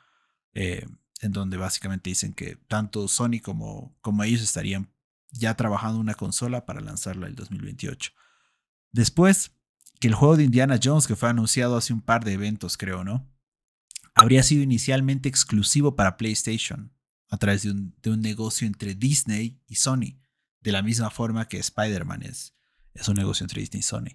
eh, 0.53 0.87
en 1.21 1.33
donde 1.33 1.57
básicamente 1.57 2.11
dicen 2.11 2.33
que 2.33 2.57
tanto 2.69 3.07
Sony 3.09 3.41
como, 3.43 3.97
como 4.01 4.25
ellos 4.25 4.43
estarían 4.43 4.91
ya 5.31 5.57
trabajando 5.57 5.99
una 5.99 6.15
consola 6.15 6.65
para 6.65 6.81
lanzarla 6.81 7.27
el 7.27 7.35
2028. 7.35 8.13
Después, 8.93 9.53
que 10.01 10.09
el 10.09 10.15
juego 10.15 10.37
de 10.37 10.45
Indiana 10.45 10.79
Jones, 10.83 11.07
que 11.07 11.17
fue 11.17 11.29
anunciado 11.29 11.77
hace 11.77 11.93
un 11.93 12.01
par 12.01 12.25
de 12.25 12.33
eventos, 12.33 12.77
creo, 12.77 13.05
¿no? 13.05 13.29
Habría 14.15 14.43
sido 14.43 14.63
inicialmente 14.63 15.29
exclusivo 15.29 15.97
para 15.97 16.17
PlayStation, 16.17 16.93
a 17.29 17.37
través 17.39 17.63
de 17.63 17.71
un, 18.11 18.21
negocio 18.21 18.67
entre 18.67 18.95
Disney 18.95 19.61
y 19.67 19.77
Sony, 19.77 20.21
de 20.61 20.73
la 20.73 20.83
misma 20.83 21.11
forma 21.11 21.49
que 21.49 21.59
Spider-Man 21.59 22.23
es, 22.23 22.55
es 22.95 23.09
un 23.09 23.17
negocio 23.17 23.45
entre 23.45 23.61
Disney 23.61 23.81
y 23.81 23.83
Sony. 23.83 24.15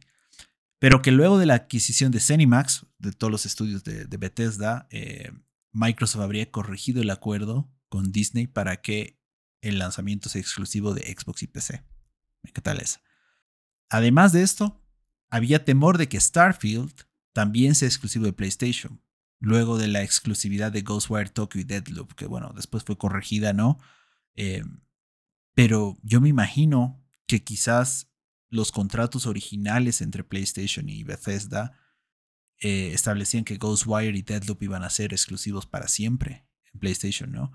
Pero 0.80 1.02
que 1.02 1.12
luego 1.12 1.38
de 1.38 1.46
la 1.46 1.56
adquisición 1.56 2.12
de 2.12 2.22
Cenimax, 2.22 2.86
de 2.98 3.12
todos 3.12 3.32
los 3.32 3.46
estudios 3.46 3.84
de, 3.84 4.06
Bethesda, 4.18 4.88
eh, 4.92 5.32
Microsoft 5.72 6.22
habría 6.22 6.50
corregido 6.50 7.02
el 7.02 7.10
acuerdo 7.10 7.70
con 7.90 8.12
Disney 8.12 8.48
para 8.48 8.82
que 8.82 9.20
el 9.62 9.78
lanzamiento 9.78 10.30
sea 10.30 10.42
exclusivo 10.42 10.94
de 10.94 11.02
Xbox 11.02 11.44
y 11.44 11.48
PC. 11.48 11.84
¿Qué 12.54 12.62
tal 12.62 12.80
es? 12.80 13.02
Además 13.90 14.32
de 14.32 14.44
esto, 14.44 14.82
había 15.30 15.66
temor 15.66 15.98
de 15.98 16.08
que 16.08 16.20
Starfield 16.20 16.94
también 17.34 17.76
sea 17.76 17.88
exclusivo 17.88 18.26
de 18.26 18.34
PlayStation, 18.34 19.02
luego 19.40 19.78
de 19.78 19.88
la 19.88 20.04
exclusividad 20.04 20.72
de 20.72 20.82
Ghostwire 20.82 21.30
Tokyo 21.30 21.62
y 21.62 21.64
Deadloop, 21.64 22.14
que 22.14 22.28
bueno, 22.28 22.52
después 22.56 22.84
fue 22.84 22.98
corregida, 22.98 23.54
¿no? 23.54 23.80
Eh, 24.36 24.64
pero 25.54 25.98
yo 26.04 26.22
me 26.22 26.30
imagino 26.30 27.04
que 27.26 27.44
quizás 27.44 28.12
los 28.50 28.72
contratos 28.72 29.26
originales 29.26 30.02
entre 30.02 30.24
PlayStation 30.24 30.90
y 30.90 31.04
Bethesda 31.04 31.74
eh, 32.60 32.92
establecían 32.94 33.46
que 33.46 33.58
Ghostwire 33.58 34.18
y 34.18 34.22
Deadloop 34.22 34.64
iban 34.64 34.84
a 34.84 34.90
ser 34.90 35.14
exclusivos 35.14 35.66
para 35.66 35.88
siempre 35.88 36.48
en 36.74 36.80
PlayStation, 36.80 37.32
¿no? 37.32 37.52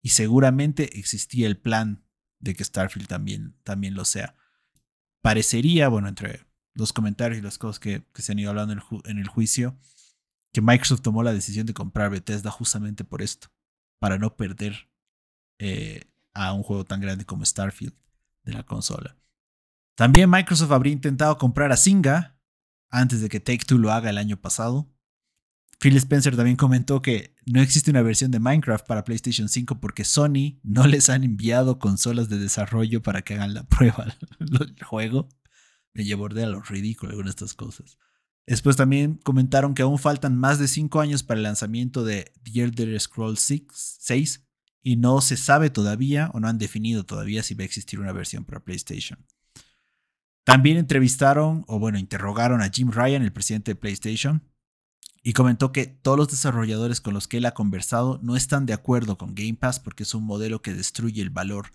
Y 0.00 0.10
seguramente 0.10 0.98
existía 0.98 1.46
el 1.46 1.58
plan 1.58 2.04
de 2.38 2.54
que 2.54 2.64
Starfield 2.64 3.08
también, 3.08 3.56
también 3.64 3.94
lo 3.94 4.04
sea. 4.04 4.36
Parecería, 5.20 5.88
bueno, 5.88 6.08
entre 6.08 6.46
los 6.74 6.92
comentarios 6.92 7.38
y 7.38 7.42
las 7.42 7.58
cosas 7.58 7.80
que, 7.80 8.06
se 8.14 8.32
han 8.32 8.38
ido 8.38 8.50
hablando 8.50 8.74
en 9.04 9.18
el, 9.18 9.26
juicio, 9.26 9.78
que 10.56 10.62
Microsoft 10.62 11.02
tomó 11.02 11.22
la 11.22 11.34
decisión 11.34 11.66
de 11.66 11.74
comprar 11.74 12.08
Bethesda 12.08 12.50
justamente 12.50 13.04
por 13.04 13.20
esto, 13.20 13.48
para 13.98 14.16
no 14.16 14.38
perder 14.38 14.88
eh, 15.58 16.10
a 16.32 16.54
un 16.54 16.62
juego 16.62 16.86
tan 16.86 16.98
grande 17.02 17.26
como 17.26 17.44
Starfield 17.44 17.92
de 18.42 18.54
la 18.54 18.62
consola. 18.62 19.18
También 19.96 20.30
Microsoft 20.30 20.72
habría 20.72 20.94
intentado 20.94 21.36
comprar 21.36 21.72
a 21.72 21.76
Zynga 21.76 22.38
antes 22.88 23.20
de 23.20 23.28
que 23.28 23.38
Take 23.38 23.66
Two 23.66 23.76
lo 23.76 23.92
haga 23.92 24.08
el 24.08 24.16
año 24.16 24.40
pasado. 24.40 24.90
Phil 25.78 25.94
Spencer 25.98 26.34
también 26.36 26.56
comentó 26.56 27.02
que 27.02 27.36
no 27.44 27.60
existe 27.60 27.90
una 27.90 28.00
versión 28.00 28.30
de 28.30 28.40
Minecraft 28.40 28.86
para 28.86 29.04
PlayStation 29.04 29.50
5 29.50 29.78
porque 29.78 30.06
Sony 30.06 30.58
no 30.62 30.86
les 30.86 31.10
han 31.10 31.22
enviado 31.22 31.78
consolas 31.78 32.30
de 32.30 32.38
desarrollo 32.38 33.02
para 33.02 33.20
que 33.20 33.34
hagan 33.34 33.52
la 33.52 33.64
prueba 33.68 34.06
del 34.38 34.74
juego 34.82 35.28
me 35.92 36.04
llevó 36.04 36.26
a 36.26 36.30
lo 36.30 36.62
ridículo 36.62 37.10
algunas 37.10 37.36
de 37.36 37.44
estas 37.44 37.54
cosas. 37.54 37.98
Después 38.46 38.76
también 38.76 39.16
comentaron 39.24 39.74
que 39.74 39.82
aún 39.82 39.98
faltan 39.98 40.36
más 40.36 40.58
de 40.58 40.68
5 40.68 41.00
años 41.00 41.24
para 41.24 41.38
el 41.38 41.44
lanzamiento 41.44 42.04
de 42.04 42.32
The 42.44 42.62
Elder 42.62 43.00
Scrolls 43.00 43.40
6, 43.40 44.46
y 44.82 44.94
no 44.94 45.20
se 45.20 45.36
sabe 45.36 45.68
todavía 45.68 46.30
o 46.32 46.38
no 46.38 46.46
han 46.46 46.58
definido 46.58 47.04
todavía 47.04 47.42
si 47.42 47.54
va 47.54 47.62
a 47.62 47.64
existir 47.64 47.98
una 47.98 48.12
versión 48.12 48.44
para 48.44 48.60
PlayStation. 48.60 49.26
También 50.44 50.76
entrevistaron 50.76 51.64
o 51.66 51.80
bueno, 51.80 51.98
interrogaron 51.98 52.62
a 52.62 52.70
Jim 52.70 52.92
Ryan, 52.92 53.22
el 53.22 53.32
presidente 53.32 53.72
de 53.72 53.74
PlayStation, 53.74 54.44
y 55.24 55.32
comentó 55.32 55.72
que 55.72 55.86
todos 55.86 56.16
los 56.16 56.28
desarrolladores 56.28 57.00
con 57.00 57.14
los 57.14 57.26
que 57.26 57.38
él 57.38 57.46
ha 57.46 57.54
conversado 57.54 58.20
no 58.22 58.36
están 58.36 58.64
de 58.64 58.74
acuerdo 58.74 59.18
con 59.18 59.34
Game 59.34 59.54
Pass 59.54 59.80
porque 59.80 60.04
es 60.04 60.14
un 60.14 60.22
modelo 60.22 60.62
que 60.62 60.72
destruye 60.72 61.20
el 61.20 61.30
valor 61.30 61.72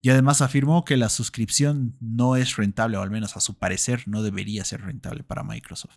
Y 0.00 0.10
además 0.10 0.42
afirmó 0.42 0.84
que 0.84 0.98
la 0.98 1.08
suscripción 1.08 1.96
no 1.98 2.36
es 2.36 2.56
rentable, 2.56 2.98
o 2.98 3.02
al 3.02 3.10
menos 3.10 3.38
a 3.38 3.40
su 3.40 3.58
parecer 3.58 4.04
no 4.06 4.22
debería 4.22 4.62
ser 4.62 4.82
rentable 4.82 5.22
para 5.22 5.44
Microsoft. 5.44 5.96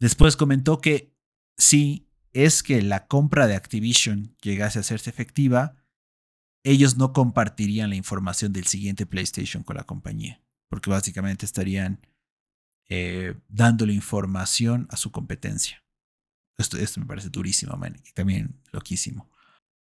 Después 0.00 0.36
comentó 0.36 0.80
que 0.80 1.14
si 1.56 2.08
es 2.32 2.62
que 2.62 2.80
la 2.82 3.06
compra 3.06 3.46
de 3.46 3.54
Activision 3.54 4.34
llegase 4.40 4.78
a 4.78 4.80
hacerse 4.80 5.10
efectiva, 5.10 5.76
ellos 6.64 6.96
no 6.96 7.12
compartirían 7.12 7.90
la 7.90 7.96
información 7.96 8.52
del 8.52 8.66
siguiente 8.66 9.06
PlayStation 9.06 9.62
con 9.62 9.76
la 9.76 9.84
compañía, 9.84 10.42
porque 10.68 10.90
básicamente 10.90 11.46
estarían 11.46 12.06
eh, 12.88 13.34
dándole 13.48 13.92
información 13.92 14.88
a 14.90 14.96
su 14.96 15.10
competencia. 15.12 15.84
Esto, 16.58 16.76
esto 16.76 17.00
me 17.00 17.06
parece 17.06 17.28
durísimo, 17.28 17.76
man, 17.76 18.00
y 18.04 18.12
también 18.12 18.60
loquísimo. 18.72 19.30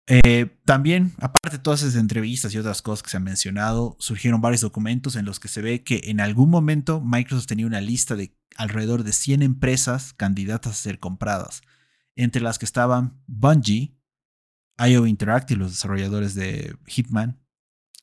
Eh, 0.08 0.58
también, 0.66 1.14
aparte 1.20 1.58
de 1.58 1.64
todas 1.64 1.84
esas 1.84 1.96
entrevistas 1.96 2.54
y 2.54 2.58
otras 2.58 2.82
cosas 2.82 3.04
que 3.04 3.10
se 3.10 3.18
han 3.18 3.24
mencionado, 3.24 3.96
surgieron 4.00 4.42
varios 4.42 4.62
documentos 4.62 5.16
en 5.16 5.26
los 5.26 5.40
que 5.40 5.48
se 5.48 5.62
ve 5.62 5.84
que 5.84 6.02
en 6.06 6.20
algún 6.20 6.50
momento 6.50 7.02
Microsoft 7.02 7.48
tenía 7.48 7.68
una 7.68 7.82
lista 7.82 8.16
de 8.16 8.36
alrededor 8.58 9.04
de 9.04 9.14
100 9.14 9.42
empresas 9.42 10.14
candidatas 10.14 10.74
a 10.74 10.76
ser 10.76 11.00
compradas, 11.00 11.62
entre 12.16 12.42
las 12.42 12.60
que 12.60 12.66
estaban 12.66 13.22
Bungie, 13.28 13.96
IO 14.78 15.06
Interactive, 15.06 15.60
los 15.60 15.72
desarrolladores 15.72 16.36
de 16.36 16.76
Hitman, 16.88 17.40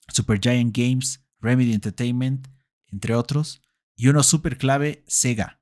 Supergiant 0.09 0.77
Games, 0.77 1.25
Remedy 1.41 1.73
Entertainment, 1.73 2.49
entre 2.87 3.15
otros, 3.15 3.63
y 3.97 4.09
uno 4.09 4.23
súper 4.23 4.59
clave, 4.59 5.05
Sega. 5.07 5.61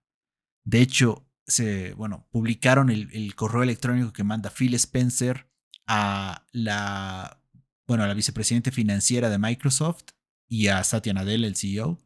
De 0.65 0.81
hecho, 0.81 1.27
se, 1.47 1.95
bueno, 1.95 2.29
publicaron 2.31 2.91
el, 2.91 3.35
correo 3.35 3.63
electrónico 3.63 4.13
que 4.13 4.25
manda 4.25 4.51
Phil 4.51 4.75
Spencer 4.75 5.49
a 5.87 6.45
la, 6.53 7.41
bueno, 7.87 8.05
a 8.05 8.07
la 8.07 8.15
vicepresidente 8.15 8.71
financiera 8.71 9.31
de 9.31 9.39
Microsoft 9.39 10.05
y 10.49 10.69
a 10.69 10.83
Satya 10.85 11.13
Nadella, 11.13 11.47
el 11.47 11.57
CEO, 11.57 11.99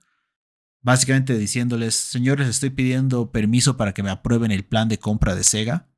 básicamente 0.83 1.37
diciéndoles, 1.37 1.95
señores, 1.95 2.49
estoy 2.49 2.71
pidiendo 2.71 3.31
permiso 3.31 3.77
para 3.77 3.93
que 3.93 4.03
me 4.03 4.11
aprueben 4.11 4.51
el 4.51 4.65
plan 4.65 4.89
de 4.89 4.99
compra 4.99 5.35
de 5.35 5.45
Sega. 5.45 5.89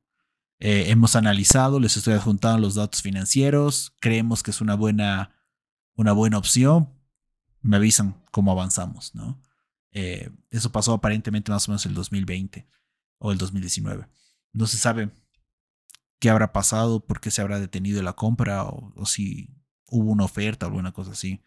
Eh, 0.59 0.85
hemos 0.89 1.15
analizado, 1.15 1.79
les 1.79 1.97
estoy 1.97 2.13
adjuntando 2.13 2.59
los 2.59 2.75
datos 2.75 3.01
financieros, 3.01 3.93
creemos 3.99 4.43
que 4.43 4.51
es 4.51 4.61
una 4.61 4.75
buena, 4.75 5.31
una 5.95 6.11
buena 6.13 6.37
opción. 6.37 6.89
Me 7.61 7.77
avisan 7.77 8.15
cómo 8.31 8.51
avanzamos, 8.51 9.15
¿no? 9.15 9.41
Eh, 9.91 10.31
eso 10.49 10.71
pasó 10.71 10.93
aparentemente 10.93 11.51
más 11.51 11.67
o 11.67 11.71
menos 11.71 11.85
el 11.85 11.93
2020 11.93 12.67
o 13.19 13.31
el 13.31 13.37
2019. 13.37 14.07
No 14.53 14.67
se 14.67 14.77
sabe 14.77 15.11
qué 16.23 16.29
habrá 16.29 16.53
pasado, 16.53 17.05
por 17.05 17.19
qué 17.19 17.31
se 17.31 17.41
habrá 17.41 17.59
detenido 17.59 18.01
la 18.01 18.13
compra 18.13 18.63
o, 18.63 19.05
si 19.05 19.49
hubo 19.87 20.09
una 20.09 20.23
oferta 20.23 20.65
o 20.65 20.69
alguna 20.69 20.93
cosa 20.93 21.11
así. 21.11 21.43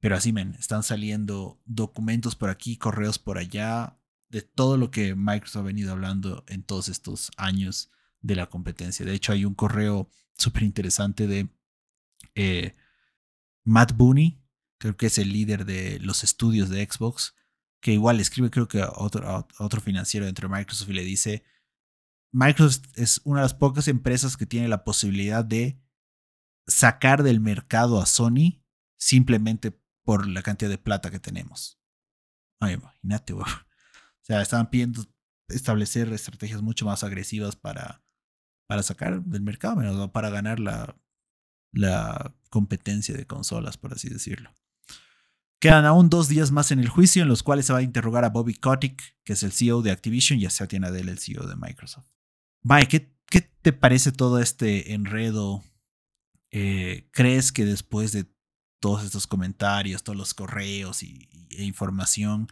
Pero 0.00 0.16
así, 0.16 0.32
men, 0.32 0.54
están 0.58 0.82
saliendo 0.82 1.60
documentos 1.66 2.34
por 2.34 2.48
aquí, 2.48 2.78
correos 2.78 3.18
por 3.18 3.36
allá, 3.36 4.00
de 4.30 4.40
todo 4.40 4.78
lo 4.78 4.90
que 4.90 5.14
Microsoft 5.14 5.60
ha 5.60 5.66
venido 5.66 5.92
hablando 5.92 6.42
en 6.48 6.62
todos 6.62 6.88
estos 6.88 7.32
años 7.36 7.90
de 8.22 8.34
la 8.34 8.46
competencia. 8.46 9.04
De 9.04 9.12
hecho, 9.12 9.32
hay 9.32 9.44
un 9.44 9.54
correo 9.54 10.08
súper 10.38 10.62
interesante 10.62 11.26
de 11.26 11.50
eh, 12.34 12.74
Matt 13.62 13.94
Booney, 13.94 14.42
creo 14.78 14.96
que 14.96 15.04
es 15.04 15.18
el 15.18 15.34
líder 15.34 15.66
de 15.66 15.98
los 16.00 16.24
estudios 16.24 16.70
de 16.70 16.82
Xbox, 16.90 17.34
que 17.82 17.92
igual 17.92 18.20
escribe 18.20 18.48
creo 18.48 18.68
que 18.68 18.80
a 18.80 18.90
otro, 18.96 19.46
otro 19.58 19.82
financiero 19.82 20.24
dentro 20.24 20.48
de 20.48 20.56
Microsoft 20.56 20.88
y 20.88 20.94
le 20.94 21.04
dice, 21.04 21.44
Microsoft 22.34 22.82
es 22.96 23.20
una 23.22 23.40
de 23.40 23.44
las 23.44 23.54
pocas 23.54 23.86
empresas 23.86 24.36
que 24.36 24.44
tiene 24.44 24.66
la 24.66 24.82
posibilidad 24.82 25.44
de 25.44 25.80
sacar 26.66 27.22
del 27.22 27.38
mercado 27.38 28.00
a 28.00 28.06
Sony 28.06 28.60
simplemente 28.98 29.80
por 30.04 30.26
la 30.26 30.42
cantidad 30.42 30.68
de 30.68 30.78
plata 30.78 31.12
que 31.12 31.20
tenemos. 31.20 31.80
Ay, 32.60 32.74
imagínate, 32.74 33.32
O 33.34 33.44
sea, 34.26 34.42
estaban 34.42 34.70
pidiendo 34.70 35.04
establecer 35.48 36.12
estrategias 36.12 36.60
mucho 36.60 36.86
más 36.86 37.04
agresivas 37.04 37.56
para 37.56 38.02
para 38.66 38.82
sacar 38.82 39.22
del 39.22 39.42
mercado, 39.42 40.10
para 40.12 40.30
ganar 40.30 40.58
la, 40.58 40.96
la 41.70 42.34
competencia 42.50 43.14
de 43.14 43.26
consolas, 43.26 43.76
por 43.76 43.92
así 43.92 44.08
decirlo. 44.08 44.52
Quedan 45.60 45.84
aún 45.84 46.08
dos 46.08 46.28
días 46.28 46.50
más 46.50 46.70
en 46.72 46.80
el 46.80 46.88
juicio 46.88 47.22
en 47.22 47.28
los 47.28 47.42
cuales 47.42 47.66
se 47.66 47.72
va 47.72 47.80
a 47.80 47.82
interrogar 47.82 48.24
a 48.24 48.30
Bobby 48.30 48.54
Kotick, 48.54 49.18
que 49.22 49.34
es 49.34 49.42
el 49.42 49.52
CEO 49.52 49.82
de 49.82 49.90
Activision, 49.90 50.38
y 50.38 50.46
a 50.46 50.50
Satya 50.50 50.80
Nadella, 50.80 51.10
el 51.10 51.18
CEO 51.18 51.46
de 51.46 51.56
Microsoft. 51.56 52.06
Bye, 52.66 52.88
¿qué, 52.88 53.14
¿qué, 53.26 53.42
te 53.42 53.74
parece 53.74 54.10
todo 54.10 54.40
este 54.40 54.94
enredo? 54.94 55.62
Eh, 56.50 57.08
¿Crees 57.12 57.52
que 57.52 57.66
después 57.66 58.12
de 58.12 58.24
todos 58.80 59.04
estos 59.04 59.26
comentarios, 59.26 60.02
todos 60.02 60.16
los 60.16 60.32
correos 60.32 61.02
y, 61.02 61.28
e 61.50 61.64
información, 61.64 62.48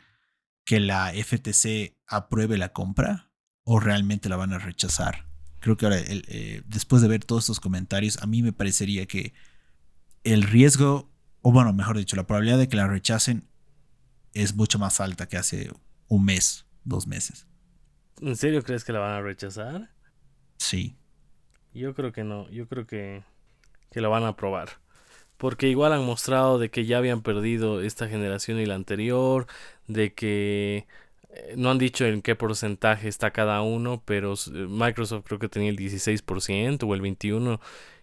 que 0.67 0.81
la 0.81 1.13
FTC 1.15 1.97
apruebe 2.07 2.59
la 2.59 2.75
compra 2.75 3.33
o 3.65 3.81
realmente 3.81 4.29
la 4.29 4.37
van 4.37 4.53
a 4.53 4.59
rechazar? 4.59 5.27
creo 5.61 5.77
que 5.77 5.87
ahora, 5.87 5.99
eh, 6.01 6.63
después 6.67 7.01
de 7.01 7.09
ver 7.09 7.25
todos 7.25 7.45
estos 7.45 7.61
comentarios, 7.61 8.19
a 8.21 8.27
mí 8.27 8.43
me 8.43 8.53
parecería 8.53 9.07
que 9.07 9.33
el 10.25 10.43
riesgo, 10.43 11.11
o 11.41 11.53
bueno, 11.53 11.73
mejor 11.73 11.97
dicho, 11.97 12.17
la 12.17 12.27
probabilidad 12.27 12.59
de 12.59 12.69
que 12.69 12.77
la 12.77 12.89
rechacen 12.89 13.49
es 14.35 14.55
mucho 14.57 14.79
más 14.79 15.01
alta 15.01 15.29
que 15.29 15.37
hace 15.37 15.71
un 16.09 16.25
mes, 16.25 16.67
dos 16.85 17.07
meses. 17.07 17.47
¿En 18.21 18.37
serio 18.37 18.63
crees 18.63 18.85
que 18.85 18.93
la 18.93 18.99
van 18.99 19.13
a 19.13 19.21
rechazar? 19.23 19.91
Sí. 20.63 20.95
Yo 21.75 21.93
creo 21.93 22.13
que 22.13 22.23
no, 22.23 22.49
yo 22.51 22.69
creo 22.69 22.87
que, 22.87 23.25
que 23.91 24.01
la 24.01 24.09
van 24.09 24.23
a 24.23 24.29
aprobar. 24.29 24.69
Porque 25.39 25.69
igual 25.69 25.93
han 25.93 26.05
mostrado 26.05 26.61
de 26.61 26.71
que 26.71 26.85
ya 26.85 26.99
habían 26.99 27.23
perdido 27.23 27.83
esta 27.83 28.07
generación 28.07 28.61
y 28.61 28.67
la 28.67 28.77
anterior, 28.77 29.49
de 29.89 30.15
que 30.15 30.87
eh, 31.31 31.55
no 31.57 31.73
han 31.73 31.79
dicho 31.79 32.07
en 32.07 32.23
qué 32.23 32.37
porcentaje 32.37 33.09
está 33.09 33.33
cada 33.33 33.61
uno, 33.63 34.03
pero 34.05 34.35
Microsoft 34.53 35.25
creo 35.27 35.41
que 35.41 35.49
tenía 35.49 35.71
el 35.71 35.77
16% 35.77 36.85
o 36.85 36.95
el 36.95 37.03
21% 37.03 37.59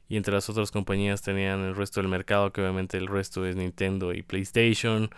y 0.10 0.18
entre 0.18 0.34
las 0.34 0.50
otras 0.50 0.72
compañías 0.72 1.22
tenían 1.22 1.62
el 1.62 1.75
resto 1.75 2.01
del 2.01 2.10
mercado, 2.10 2.51
que 2.51 2.60
obviamente 2.60 2.98
el 2.98 3.08
resto 3.08 3.46
es 3.46 3.56
Nintendo 3.56 4.12
y 4.12 4.22
PlayStation. 4.24 5.10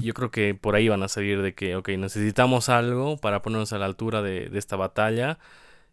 Yo 0.00 0.14
creo 0.14 0.32
que 0.32 0.54
por 0.54 0.74
ahí 0.74 0.88
van 0.88 1.04
a 1.04 1.08
salir 1.08 1.42
de 1.42 1.54
que, 1.54 1.76
ok, 1.76 1.90
necesitamos 1.90 2.68
algo 2.68 3.16
para 3.18 3.40
ponernos 3.40 3.72
a 3.72 3.78
la 3.78 3.86
altura 3.86 4.20
de, 4.20 4.50
esta 4.54 4.74
batalla 4.74 5.38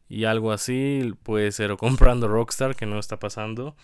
y 0.10 0.26
algo 0.26 0.52
así 0.52 1.14
puede 1.24 1.52
ser 1.52 1.72
o 1.72 1.78
comprando 1.78 2.28
Rockstar, 2.28 2.76
que 2.76 2.86
no 2.86 3.00
está 3.00 3.18
pasando, 3.18 3.76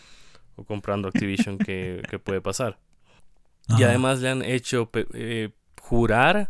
o 0.56 0.64
comprando 0.64 1.08
Activision, 1.08 1.58
que, 1.58 2.04
puede 2.24 2.42
pasar. 2.42 2.78
Y 3.78 3.84
además 3.84 4.20
le 4.20 4.30
han 4.30 4.42
hecho 4.42 4.90
eh, 5.14 5.52
jurar 5.82 6.50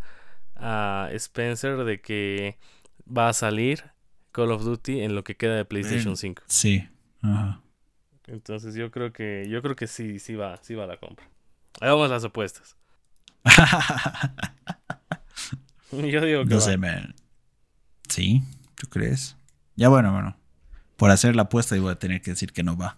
a 0.55 1.09
Spencer 1.11 1.83
de 1.83 2.01
que 2.01 2.57
va 3.05 3.29
a 3.29 3.33
salir 3.33 3.83
Call 4.31 4.51
of 4.51 4.63
Duty 4.63 5.01
en 5.01 5.15
lo 5.15 5.23
que 5.23 5.35
queda 5.35 5.55
de 5.55 5.65
PlayStation 5.65 6.17
5. 6.17 6.43
Sí. 6.47 6.87
Entonces 8.27 8.75
yo 8.75 8.91
creo 8.91 9.13
que 9.13 9.47
yo 9.49 9.61
creo 9.61 9.75
que 9.75 9.87
sí 9.87 10.19
sí 10.19 10.35
va, 10.35 10.57
sí 10.57 10.75
va 10.75 10.87
la 10.87 10.97
compra. 10.97 11.29
Hagamos 11.81 12.09
las 12.09 12.23
apuestas. 12.23 12.77
yo 15.91 16.21
digo 16.21 16.43
que 16.43 16.53
No 16.53 16.61
sé, 16.61 16.77
man. 16.77 17.15
Sí, 18.07 18.43
¿tú 18.75 18.87
crees? 18.89 19.35
Ya 19.75 19.89
bueno, 19.89 20.11
bueno. 20.11 20.35
Por 20.97 21.11
hacer 21.11 21.35
la 21.35 21.43
apuesta 21.43 21.75
voy 21.79 21.91
a 21.91 21.95
tener 21.95 22.21
que 22.21 22.31
decir 22.31 22.53
que 22.53 22.63
no 22.63 22.77
va. 22.77 22.97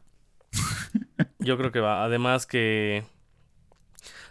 yo 1.40 1.58
creo 1.58 1.72
que 1.72 1.80
va. 1.80 2.04
Además 2.04 2.46
que 2.46 3.04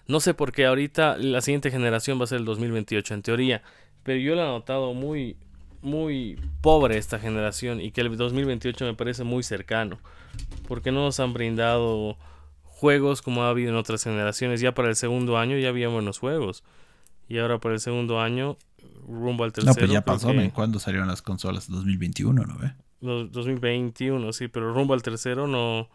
no 0.06 0.20
sé 0.20 0.34
por 0.34 0.52
qué 0.52 0.66
ahorita 0.66 1.16
la 1.16 1.40
siguiente 1.40 1.70
generación 1.70 2.20
va 2.20 2.24
a 2.24 2.28
ser 2.28 2.38
el 2.38 2.44
2028 2.44 3.14
en 3.14 3.22
teoría, 3.22 3.62
pero 4.02 4.18
yo 4.18 4.34
lo 4.34 4.42
he 4.42 4.46
notado 4.46 4.92
muy, 4.92 5.36
muy 5.80 6.38
pobre 6.60 6.98
esta 6.98 7.18
generación 7.18 7.80
y 7.80 7.90
que 7.90 8.02
el 8.02 8.14
2028 8.14 8.84
me 8.84 8.94
parece 8.94 9.24
muy 9.24 9.42
cercano, 9.42 9.98
porque 10.68 10.92
no 10.92 11.04
nos 11.04 11.20
han 11.20 11.32
brindado 11.32 12.18
juegos 12.62 13.22
como 13.22 13.44
ha 13.44 13.48
habido 13.48 13.70
en 13.70 13.76
otras 13.76 14.04
generaciones. 14.04 14.60
Ya 14.60 14.74
para 14.74 14.88
el 14.88 14.96
segundo 14.96 15.38
año 15.38 15.56
ya 15.56 15.70
había 15.70 15.88
buenos 15.88 16.18
juegos. 16.18 16.64
Y 17.26 17.38
ahora 17.38 17.58
para 17.58 17.74
el 17.74 17.80
segundo 17.80 18.20
año, 18.20 18.58
rumbo 19.06 19.44
al 19.44 19.52
tercero. 19.52 19.72
No, 19.72 19.80
pero 19.80 19.92
ya 19.92 20.04
pasó, 20.04 20.32
¿cuándo 20.52 20.78
salieron 20.78 21.08
las 21.08 21.22
consolas? 21.22 21.68
2021, 21.68 22.44
¿no 22.44 22.58
ve? 22.58 22.74
2021, 23.00 24.32
sí, 24.32 24.48
pero 24.48 24.72
rumbo 24.72 24.94
al 24.94 25.02
tercero 25.02 25.46
no, 25.46 25.88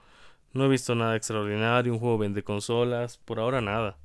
no 0.53 0.65
he 0.65 0.69
visto 0.69 0.95
nada 0.95 1.15
extraordinario, 1.15 1.93
un 1.93 1.99
juego 1.99 2.17
vende 2.17 2.43
consolas, 2.43 3.17
por 3.17 3.39
ahora 3.39 3.61
nada. 3.61 3.97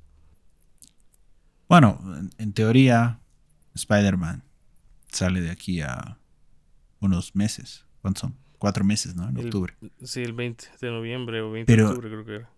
Bueno, 1.67 1.99
en, 2.37 2.53
teoría, 2.53 3.19
Spider-Man 3.73 4.43
sale 5.11 5.41
de 5.41 5.51
aquí 5.51 5.81
a 5.81 6.19
unos 6.99 7.35
meses. 7.35 7.85
¿Cuántos 8.01 8.21
son? 8.21 8.35
Cuatro 8.57 8.83
meses, 8.83 9.15
¿no? 9.15 9.27
En 9.27 9.37
octubre. 9.37 9.75
Sí, 10.03 10.21
el 10.21 10.33
20 10.33 10.65
de 10.81 10.89
noviembre 10.89 11.41
o 11.41 11.51
20 11.51 11.75
de 11.75 11.83
octubre 11.83 12.09
creo 12.09 12.25
que 12.25 12.35
era. 12.35 12.49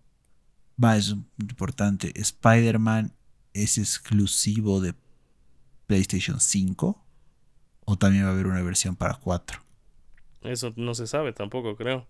Va, 0.82 0.96
es 0.96 1.14
importante. 1.38 2.12
¿Spider-Man 2.14 3.12
es 3.52 3.78
exclusivo 3.78 4.80
de 4.80 4.94
PlayStation 5.88 6.38
5? 6.38 7.04
¿O 7.86 7.96
también 7.96 8.24
va 8.24 8.28
a 8.28 8.32
haber 8.32 8.46
una 8.46 8.62
versión 8.62 8.94
para 8.94 9.14
4? 9.14 9.60
Eso 10.42 10.72
no 10.76 10.94
se 10.94 11.08
sabe 11.08 11.32
tampoco, 11.32 11.74
creo. 11.74 12.06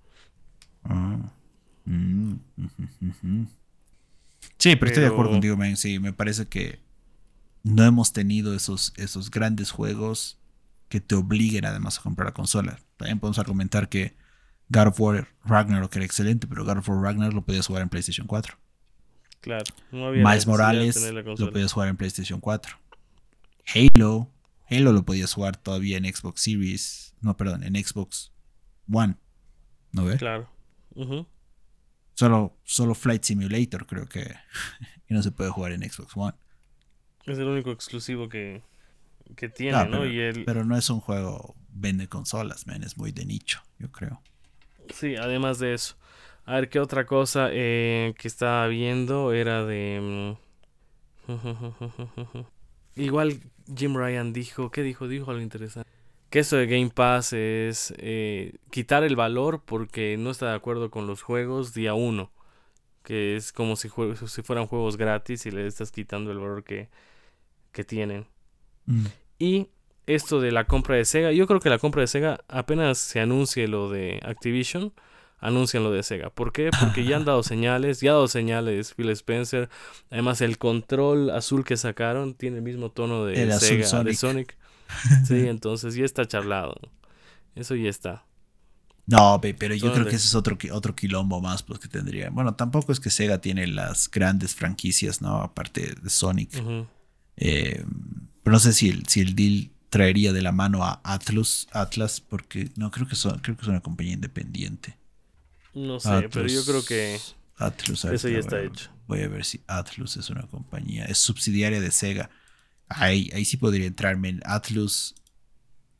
Ah. 0.84 1.16
Mm, 1.86 2.34
Sí, 4.58 4.74
pero, 4.74 4.86
estoy 4.86 5.04
de 5.04 5.08
acuerdo 5.08 5.30
contigo, 5.30 5.56
man. 5.56 5.76
Sí, 5.76 6.00
me 6.00 6.12
parece 6.12 6.46
que 6.46 6.80
no 7.62 7.84
hemos 7.84 8.12
tenido 8.12 8.54
esos, 8.54 8.92
esos 8.96 9.30
grandes 9.30 9.70
juegos 9.70 10.38
que 10.88 11.00
te 11.00 11.14
obliguen 11.14 11.64
además 11.64 11.98
a 11.98 12.02
comprar 12.02 12.26
la 12.26 12.34
consola. 12.34 12.80
También 12.96 13.20
podemos 13.20 13.38
argumentar 13.38 13.88
que 13.88 14.16
God 14.68 14.88
of 14.88 15.00
War 15.00 15.28
Ragnarok 15.44 15.94
era 15.96 16.04
excelente, 16.04 16.46
pero 16.46 16.64
God 16.64 16.78
of 16.78 16.88
War 16.88 17.00
Ragnarok 17.00 17.34
lo 17.34 17.42
podías 17.44 17.66
jugar 17.66 17.82
en 17.82 17.88
PlayStation 17.88 18.26
4. 18.26 18.56
Claro, 19.40 19.64
no 19.92 20.06
había 20.08 20.24
Miles 20.24 20.46
Morales 20.46 21.12
lo 21.12 21.52
podías 21.52 21.72
jugar 21.72 21.88
en 21.88 21.96
PlayStation 21.96 22.40
4. 22.40 22.76
Halo, 23.74 24.30
Halo 24.70 24.92
lo 24.92 25.04
podías 25.04 25.32
jugar 25.34 25.56
todavía 25.56 25.98
en 25.98 26.04
Xbox 26.04 26.40
Series, 26.40 27.14
no, 27.20 27.36
perdón, 27.36 27.64
en 27.64 27.74
Xbox 27.82 28.32
One. 28.90 29.16
¿No 29.92 30.04
ves? 30.06 30.18
Claro. 30.18 30.48
Solo, 32.14 32.56
solo 32.64 32.94
Flight 32.94 33.24
Simulator 33.24 33.86
creo 33.86 34.06
que, 34.08 34.34
no 35.08 35.22
se 35.22 35.32
puede 35.32 35.50
jugar 35.50 35.72
en 35.72 35.88
Xbox 35.88 36.16
One. 36.16 36.34
Es 37.26 37.38
el 37.38 37.46
único 37.46 37.70
exclusivo 37.70 38.28
que, 38.28 38.62
tiene, 39.54 39.84
¿no? 39.86 40.00
Pero 40.46 40.64
no 40.64 40.76
es 40.76 40.88
un 40.88 41.00
juego 41.00 41.54
vende 41.70 42.08
consolas, 42.08 42.66
man, 42.66 42.82
es 42.82 42.96
muy 42.96 43.12
de 43.12 43.26
nicho, 43.26 43.62
yo 43.78 43.92
creo. 43.92 44.22
Sí, 44.92 45.16
además 45.16 45.58
de 45.58 45.74
eso. 45.74 45.96
A 46.46 46.54
ver, 46.54 46.70
¿qué 46.70 46.80
otra 46.80 47.04
cosa 47.04 47.50
eh, 47.52 48.14
que 48.18 48.26
estaba 48.28 48.66
viendo 48.68 49.32
era 49.34 49.64
de... 49.64 50.36
Mm, 51.26 51.32
igual 52.96 53.38
Jim 53.74 53.96
Ryan 53.96 54.32
dijo, 54.32 54.70
¿qué 54.70 54.82
dijo? 54.82 55.08
Dijo 55.08 55.30
algo 55.30 55.42
interesante. 55.42 55.90
Que 56.30 56.40
eso 56.40 56.56
de 56.56 56.66
Game 56.66 56.90
Pass 56.90 57.32
es 57.32 57.94
eh, 57.98 58.56
quitar 58.70 59.02
el 59.02 59.16
valor 59.16 59.62
porque 59.64 60.16
no 60.18 60.30
está 60.30 60.50
de 60.50 60.56
acuerdo 60.56 60.90
con 60.90 61.06
los 61.06 61.22
juegos 61.22 61.72
día 61.74 61.94
uno. 61.94 62.30
Que 63.02 63.36
es 63.36 63.52
como 63.52 63.76
si, 63.76 63.88
si 64.26 64.42
fueran 64.42 64.66
juegos 64.66 64.96
gratis 64.98 65.46
y 65.46 65.50
le 65.50 65.66
estás 65.66 65.90
quitando 65.90 66.30
el 66.30 66.38
valor 66.38 66.64
que, 66.64 66.88
que 67.72 67.84
tienen. 67.84 68.26
Mm. 68.86 69.06
Y 69.38 69.68
esto 70.06 70.40
de 70.40 70.52
la 70.52 70.64
compra 70.64 70.96
de 70.96 71.04
Sega, 71.04 71.32
yo 71.32 71.46
creo 71.46 71.60
que 71.60 71.70
la 71.70 71.78
compra 71.78 72.00
de 72.02 72.06
Sega 72.06 72.40
apenas 72.48 72.98
se 72.98 73.20
anuncie 73.20 73.68
lo 73.68 73.90
de 73.90 74.20
Activision, 74.22 74.92
anuncian 75.40 75.82
lo 75.82 75.90
de 75.90 76.02
Sega. 76.02 76.30
¿Por 76.30 76.52
qué? 76.52 76.70
Porque 76.78 77.04
ya 77.04 77.16
han 77.16 77.24
dado 77.24 77.42
señales, 77.42 78.00
ya 78.00 78.10
ha 78.10 78.14
dado 78.14 78.28
señales 78.28 78.94
Phil 78.94 79.10
Spencer. 79.10 79.68
Además, 80.10 80.40
el 80.40 80.58
control 80.58 81.30
azul 81.30 81.64
que 81.64 81.76
sacaron 81.76 82.34
tiene 82.34 82.56
el 82.56 82.62
mismo 82.62 82.90
tono 82.90 83.24
de 83.24 83.36
Sega, 83.58 84.04
de 84.04 84.14
Sonic. 84.14 84.56
Sí, 85.26 85.46
entonces 85.46 85.94
ya 85.96 86.06
está 86.06 86.26
charlado. 86.26 86.80
Eso 87.54 87.74
ya 87.74 87.90
está. 87.90 88.24
No, 89.08 89.40
pero 89.40 89.74
yo 89.74 89.92
creo 89.92 90.04
que 90.04 90.16
ese 90.16 90.26
es 90.26 90.34
otro, 90.34 90.56
otro 90.72 90.94
quilombo 90.94 91.40
más 91.40 91.62
pues, 91.62 91.78
que 91.78 91.88
tendría. 91.88 92.28
Bueno, 92.28 92.54
tampoco 92.54 92.92
es 92.92 93.00
que 93.00 93.08
Sega 93.08 93.38
tiene 93.38 93.66
las 93.66 94.10
grandes 94.10 94.54
franquicias, 94.54 95.22
¿no? 95.22 95.42
Aparte 95.42 95.94
de 95.94 96.10
Sonic. 96.10 96.50
Eh, 97.36 97.84
pero 98.42 98.52
no 98.52 98.60
sé 98.60 98.74
si 98.74 98.90
el, 98.90 99.06
si 99.06 99.20
el 99.20 99.34
deal 99.34 99.70
traería 99.88 100.34
de 100.34 100.42
la 100.42 100.52
mano 100.52 100.84
a 100.84 101.00
Atlus, 101.04 101.68
Atlas, 101.72 102.20
porque 102.20 102.68
no 102.76 102.90
creo 102.90 103.08
que 103.08 103.16
son, 103.16 103.38
creo 103.38 103.56
que 103.56 103.62
es 103.62 103.68
una 103.68 103.80
compañía 103.80 104.12
independiente. 104.12 104.97
No 105.78 106.00
sé, 106.00 106.28
pero 106.32 106.46
yo 106.48 106.64
creo 106.64 106.84
que 106.84 107.20
Atlus, 107.56 108.04
eso 108.04 108.28
ya 108.28 108.38
está 108.38 108.60
hecho. 108.60 108.90
Voy 109.06 109.22
a 109.22 109.28
ver 109.28 109.44
si 109.44 109.62
Atlus 109.66 110.16
es 110.16 110.28
una 110.30 110.42
compañía, 110.42 111.04
es 111.04 111.18
subsidiaria 111.18 111.80
de 111.80 111.90
Sega. 111.90 112.30
Ahí, 112.88 113.30
ahí 113.34 113.44
sí 113.44 113.56
podría 113.56 113.86
entrarme 113.86 114.28
en 114.28 114.40
Atlus. 114.44 115.14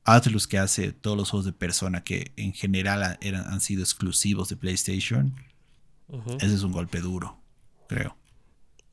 Atlus 0.05 0.47
que 0.47 0.59
hace 0.59 0.93
todos 0.93 1.17
los 1.17 1.31
juegos 1.31 1.45
de 1.47 1.53
persona 1.53 2.03
que 2.03 2.33
en 2.37 2.53
general 2.53 3.19
eran, 3.21 3.47
han 3.47 3.61
sido 3.61 3.83
exclusivos 3.83 4.49
de 4.49 4.57
PlayStation. 4.57 5.35
Ese 6.41 6.55
es 6.55 6.63
un 6.63 6.73
golpe 6.73 7.01
duro, 7.01 7.39
creo. 7.89 8.17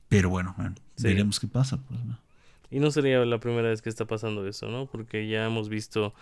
Pero 0.09 0.29
bueno, 0.29 0.55
veremos 0.97 1.39
qué 1.39 1.47
pasa. 1.47 1.77
Pues, 1.77 1.99
y 2.69 2.79
no 2.79 2.91
sería 2.91 3.23
la 3.25 3.39
primera 3.39 3.69
vez 3.69 3.81
que 3.81 3.89
está 3.89 4.05
pasando 4.05 4.45
eso, 4.47 4.67
¿no? 4.69 4.87
Porque 4.87 5.27
ya 5.27 5.45
hemos 5.45 5.69
visto 5.69 6.13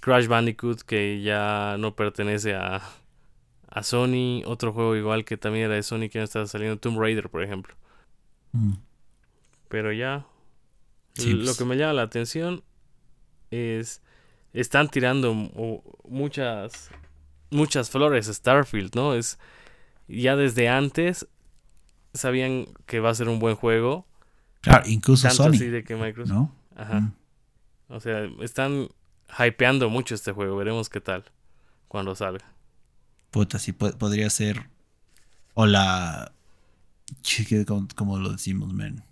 Crash 0.00 0.26
Bandicoot 0.26 0.82
que 0.82 1.22
ya 1.22 1.76
no 1.78 1.96
pertenece 1.96 2.54
a, 2.54 2.80
a 3.76 3.82
Sony. 3.82 4.42
Otro 4.46 4.72
juego 4.72 4.96
igual 4.96 5.24
que 5.24 5.36
también 5.36 5.66
era 5.66 5.74
de 5.74 5.82
Sony 5.82 6.08
que 6.10 6.18
no 6.18 6.24
está 6.24 6.46
saliendo, 6.46 6.78
Tomb 6.78 6.98
Raider, 6.98 7.28
por 7.28 7.42
ejemplo. 7.42 7.74
Mm. 8.52 8.74
Pero 9.68 9.92
ya. 9.92 10.26
Lo 11.18 11.44
pues. 11.44 11.58
que 11.58 11.64
me 11.64 11.76
llama 11.76 11.92
la 11.92 12.02
atención 12.02 12.64
es. 13.50 14.02
Están 14.52 14.88
tirando 14.88 15.34
muchas. 16.08 16.90
Muchas 17.50 17.90
flores 17.90 18.26
Starfield, 18.26 18.94
¿no? 18.94 19.14
Es. 19.14 19.38
Ya 20.08 20.36
desde 20.36 20.68
antes 20.68 21.26
sabían 22.14 22.66
que 22.86 23.00
va 23.00 23.10
a 23.10 23.14
ser 23.14 23.28
un 23.28 23.38
buen 23.38 23.56
juego 23.56 24.06
Claro, 24.62 24.88
incluso 24.88 25.30
Sony. 25.30 25.52
¿no? 26.26 26.52
Ajá. 26.74 27.00
Mm. 27.00 27.12
O 27.88 28.00
sea, 28.00 28.28
están 28.40 28.88
hypeando 29.38 29.88
mucho 29.90 30.14
este 30.14 30.32
juego. 30.32 30.56
Veremos 30.56 30.88
qué 30.88 31.00
tal 31.00 31.24
cuando 31.86 32.16
salga. 32.16 32.44
Puta, 33.36 33.58
sí, 33.58 33.72
podría 33.72 34.30
ser. 34.30 34.70
O 35.52 35.66
la. 35.66 36.32
Como, 37.94 38.18
lo 38.18 38.32
decimos, 38.32 38.72
man. 38.72 39.04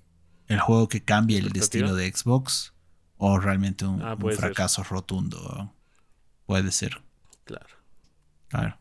El 0.46 0.60
juego 0.60 0.88
que 0.88 1.02
cambie 1.04 1.36
el 1.36 1.50
destino 1.50 1.94
de 1.94 2.10
Xbox. 2.10 2.72
O 3.18 3.38
realmente 3.38 3.84
un, 3.84 4.00
ah, 4.00 4.16
fracaso 4.34 4.82
rotundo. 4.82 5.74
Puede 6.46 6.72
ser. 6.72 7.02
Claro. 7.44 7.66
Claro. 8.48 8.78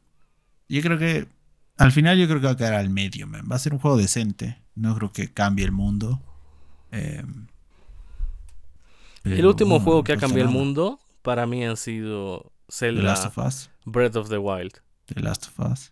Yo 0.70 0.82
creo 0.82 0.98
que. 0.98 1.28
Al 1.76 1.92
final, 1.92 2.18
yo 2.18 2.26
creo 2.30 2.40
que 2.40 2.48
va 2.48 2.54
a 2.54 2.58
quedar 2.58 2.76
al 2.76 2.90
medio, 2.90 3.28
man. 3.28 3.46
Va 3.52 3.58
a 3.58 3.60
ser 3.60 3.74
un 3.74 3.80
juego 3.80 3.98
decente. 3.98 4.62
No 4.76 4.96
creo 4.96 5.12
que 5.12 5.34
cambie 5.34 5.66
el 5.66 5.74
mundo. 5.74 6.22
Em, 6.90 7.48
el 9.26 9.46
último 9.46 9.82
juego 9.82 10.06
que 10.06 10.14
ha 10.14 10.18
cambiado 10.18 10.48
el 10.48 10.56
mundo 10.56 11.02
para 11.22 11.46
mí 11.48 11.66
ha 11.66 11.76
sido 11.76 12.54
Zelda. 12.70 13.30
Breath 13.84 14.16
of 14.16 14.30
the 14.30 14.38
Wild. 14.38 14.82
The 15.14 15.22
Last 15.22 15.48
of 15.48 15.72
Us. 15.72 15.92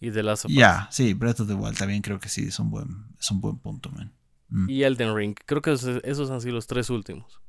Y 0.00 0.10
The 0.10 0.22
Last 0.22 0.44
of 0.44 0.50
Us. 0.50 0.56
Ya, 0.56 0.88
sí, 0.90 1.14
Breath 1.14 1.40
of 1.40 1.48
the 1.48 1.54
Wild 1.54 1.76
también 1.76 2.02
creo 2.02 2.20
que 2.20 2.28
sí, 2.28 2.44
es 2.48 2.58
un 2.58 2.70
buen, 2.70 3.06
es 3.18 3.30
un 3.30 3.40
buen 3.40 3.58
punto, 3.58 3.90
man. 3.90 4.12
Mm. 4.48 4.70
Y 4.70 4.82
Elden 4.82 5.14
Ring. 5.14 5.34
Creo 5.46 5.62
que 5.62 5.72
esos, 5.72 6.30
han 6.30 6.40
sido 6.40 6.54
los 6.54 6.66
tres 6.66 6.90
últimos. 6.90 7.40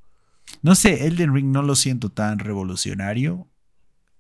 No 0.61 0.75
sé, 0.75 1.07
Elden 1.07 1.33
Ring 1.33 1.51
no 1.51 1.61
lo 1.61 1.75
siento 1.75 2.09
tan 2.09 2.39
revolucionario. 2.39 3.47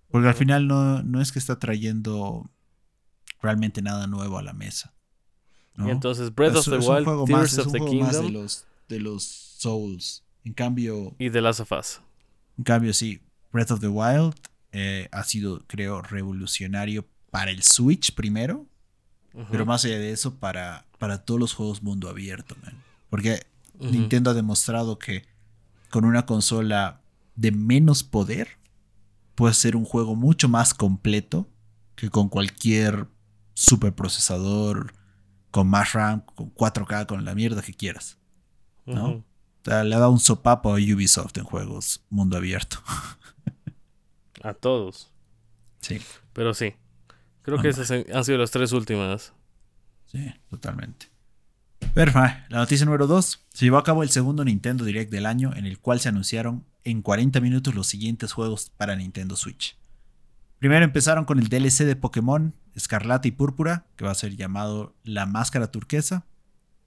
Porque 0.09 0.27
al 0.27 0.33
final 0.35 0.67
no, 0.67 1.03
no 1.03 1.21
es 1.21 1.31
que 1.31 1.39
está 1.39 1.59
trayendo 1.59 2.49
realmente 3.41 3.81
nada 3.81 4.07
nuevo 4.07 4.37
a 4.37 4.43
la 4.43 4.53
mesa. 4.53 4.93
Y 5.77 5.89
entonces 5.89 6.33
Breath 6.33 6.55
of 6.55 6.65
the 6.65 6.77
Wild, 6.77 7.25
Tears 7.25 7.57
of 7.57 7.71
the 7.71 7.79
Kingdom. 7.79 8.25
de, 8.25 8.31
los, 8.31 8.65
de 8.87 8.99
los 8.99 9.23
Souls. 9.23 10.23
En 10.43 10.53
cambio. 10.53 11.15
Y 11.19 11.29
The 11.29 11.41
Last 11.41 11.59
of 11.59 11.71
Us. 11.71 12.01
En 12.57 12.63
cambio, 12.63 12.93
sí. 12.93 13.21
Breath 13.51 13.71
of 13.71 13.79
the 13.79 13.87
Wild 13.87 14.35
eh, 14.77 15.07
ha 15.13 15.23
sido, 15.23 15.63
creo, 15.67 16.01
revolucionario 16.01 17.07
para 17.31 17.49
el 17.49 17.63
Switch 17.63 18.13
primero. 18.13 18.65
Pero 19.49 19.65
más 19.65 19.83
allá 19.83 19.99
de 19.99 20.11
eso, 20.11 20.35
para, 20.35 20.85
para 20.97 21.23
todos 21.25 21.39
los 21.39 21.53
juegos 21.53 21.81
mundo 21.81 22.09
abierto, 22.09 22.55
man. 22.61 22.81
Porque 23.09 23.45
Nintendo 23.79 24.31
ha 24.31 24.33
demostrado 24.33 24.99
que 24.99 25.25
con 25.89 26.03
una 26.03 26.25
consola 26.25 27.01
de 27.35 27.51
menos 27.51 28.03
poder 28.03 28.57
puede 29.33 29.53
ser 29.53 29.75
un 29.77 29.85
juego 29.85 30.15
mucho 30.15 30.49
más 30.49 30.73
completo 30.73 31.49
que 31.95 32.09
con 32.09 32.27
cualquier 32.29 33.07
superprocesador 33.53 34.93
con 35.51 35.69
más 35.69 35.93
RAM, 35.93 36.21
con 36.35 36.53
4K, 36.53 37.05
con 37.05 37.23
la 37.23 37.33
mierda 37.33 37.61
que 37.61 37.73
quieras. 37.73 38.17
¿no? 38.85 39.23
le 39.63 39.95
ha 39.95 39.99
dado 39.99 40.11
un 40.11 40.19
sopapo 40.19 40.69
a 40.69 40.73
Ubisoft 40.73 41.37
en 41.37 41.45
juegos 41.45 42.03
mundo 42.09 42.35
abierto. 42.35 42.79
a 44.45 44.53
todos. 44.53 45.11
Sí. 45.79 45.99
Pero 46.33 46.53
sí. 46.53 46.75
Creo 47.41 47.61
que 47.61 47.69
esas 47.69 47.91
han 47.91 48.23
sido 48.23 48.37
las 48.37 48.51
tres 48.51 48.71
últimas. 48.71 49.33
Sí, 50.05 50.33
totalmente. 50.49 51.07
Perfecto. 51.93 52.45
La 52.49 52.57
noticia 52.57 52.85
número 52.85 53.07
2. 53.07 53.45
Se 53.53 53.65
llevó 53.65 53.77
a 53.77 53.83
cabo 53.83 54.03
el 54.03 54.09
segundo 54.09 54.43
Nintendo 54.43 54.85
Direct 54.85 55.11
del 55.11 55.25
año 55.25 55.53
en 55.55 55.65
el 55.65 55.79
cual 55.79 55.99
se 55.99 56.09
anunciaron 56.09 56.65
en 56.83 57.01
40 57.01 57.39
minutos 57.41 57.75
los 57.75 57.87
siguientes 57.87 58.33
juegos 58.33 58.71
para 58.77 58.95
Nintendo 58.95 59.35
Switch. 59.35 59.77
Primero 60.59 60.85
empezaron 60.85 61.25
con 61.25 61.39
el 61.39 61.49
DLC 61.49 61.83
de 61.85 61.95
Pokémon 61.95 62.53
escarlata 62.75 63.27
y 63.27 63.31
púrpura, 63.31 63.87
que 63.95 64.05
va 64.05 64.11
a 64.11 64.15
ser 64.15 64.35
llamado 64.35 64.95
La 65.03 65.25
Máscara 65.25 65.71
Turquesa, 65.71 66.25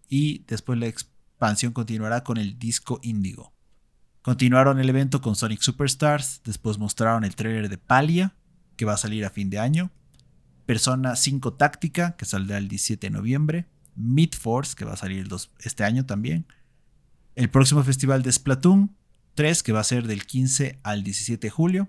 y 0.09 0.45
después 0.47 0.79
la 0.79 0.87
expansión 0.87 1.73
continuará 1.73 2.25
con 2.25 2.37
el 2.37 2.59
disco 2.59 3.01
Índigo. 3.03 3.53
Continuaron 4.29 4.79
el 4.79 4.91
evento 4.91 5.23
con 5.23 5.37
Sonic 5.37 5.63
Superstars, 5.63 6.43
después 6.45 6.77
mostraron 6.77 7.25
el 7.25 7.35
trailer 7.35 7.71
de 7.71 7.79
Palia, 7.79 8.37
que 8.77 8.85
va 8.85 8.93
a 8.93 8.99
salir 8.99 9.25
a 9.25 9.31
fin 9.31 9.49
de 9.49 9.59
año, 9.59 9.91
Persona 10.67 11.17
5 11.17 11.55
Táctica, 11.55 12.15
que 12.15 12.27
saldrá 12.27 12.59
el 12.59 12.69
17 12.69 13.07
de 13.07 13.11
noviembre, 13.11 13.69
Mid 13.95 14.35
Force, 14.39 14.77
que 14.77 14.85
va 14.85 14.93
a 14.93 14.97
salir 14.99 15.27
este 15.61 15.83
año 15.83 16.05
también, 16.05 16.45
el 17.37 17.49
próximo 17.49 17.83
festival 17.83 18.23
de 18.23 18.31
Splatoon 18.31 18.95
3, 19.35 19.63
que 19.63 19.73
va 19.73 19.81
a 19.81 19.85
ser 19.85 20.07
del 20.07 20.27
15 20.27 20.79
al 20.83 21.05
17 21.05 21.47
de 21.47 21.51
julio, 21.51 21.89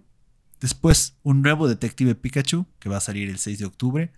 Después, 0.62 1.18
un 1.24 1.42
nuevo 1.42 1.68
Detective 1.68 2.16
Pikachu, 2.16 2.68
que 2.80 2.88
va 2.88 2.96
a 2.96 3.02
salir 3.02 3.30
el 3.30 3.38
6 3.38 3.60
de 3.60 3.66
octubre. 3.66 4.14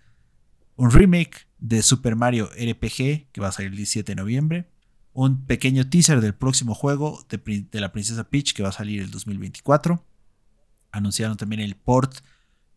un 0.76 0.92
remake 0.92 1.48
de 1.58 1.82
Super 1.82 2.14
Mario 2.14 2.50
RPG 2.50 3.32
que 3.32 3.40
va 3.40 3.48
a 3.48 3.52
salir 3.52 3.72
el 3.72 3.76
17 3.78 4.12
de 4.12 4.16
noviembre, 4.16 4.70
un 5.14 5.44
pequeño 5.44 5.88
teaser 5.88 6.20
del 6.20 6.34
próximo 6.34 6.74
juego 6.74 7.24
de, 7.28 7.66
de 7.70 7.80
la 7.80 7.92
Princesa 7.92 8.24
Peach 8.24 8.54
que 8.54 8.62
va 8.62 8.70
a 8.70 8.72
salir 8.72 9.02
el 9.02 9.10
2024. 9.10 10.04
Anunciaron 10.90 11.36
también 11.36 11.60
el 11.60 11.76
port 11.76 12.18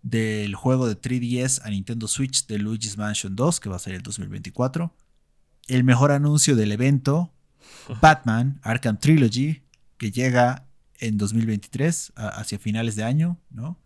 del 0.01 0.53
juego 0.53 0.87
de 0.87 0.99
3DS 0.99 1.61
a 1.63 1.69
Nintendo 1.69 2.07
Switch 2.07 2.45
de 2.45 2.59
Luigi's 2.59 2.97
Mansion 2.97 3.35
2 3.35 3.59
que 3.59 3.69
va 3.69 3.77
a 3.77 3.79
salir 3.79 3.97
el 3.97 4.03
2024. 4.03 4.93
El 5.67 5.83
mejor 5.83 6.11
anuncio 6.11 6.55
del 6.55 6.71
evento, 6.71 7.33
Batman 8.01 8.59
Arkham 8.61 8.99
Trilogy, 8.99 9.63
que 9.97 10.11
llega 10.11 10.67
en 10.99 11.17
2023, 11.17 12.13
hacia 12.15 12.59
finales 12.59 12.95
de 12.95 13.03
año, 13.03 13.39
¿no? 13.49 13.79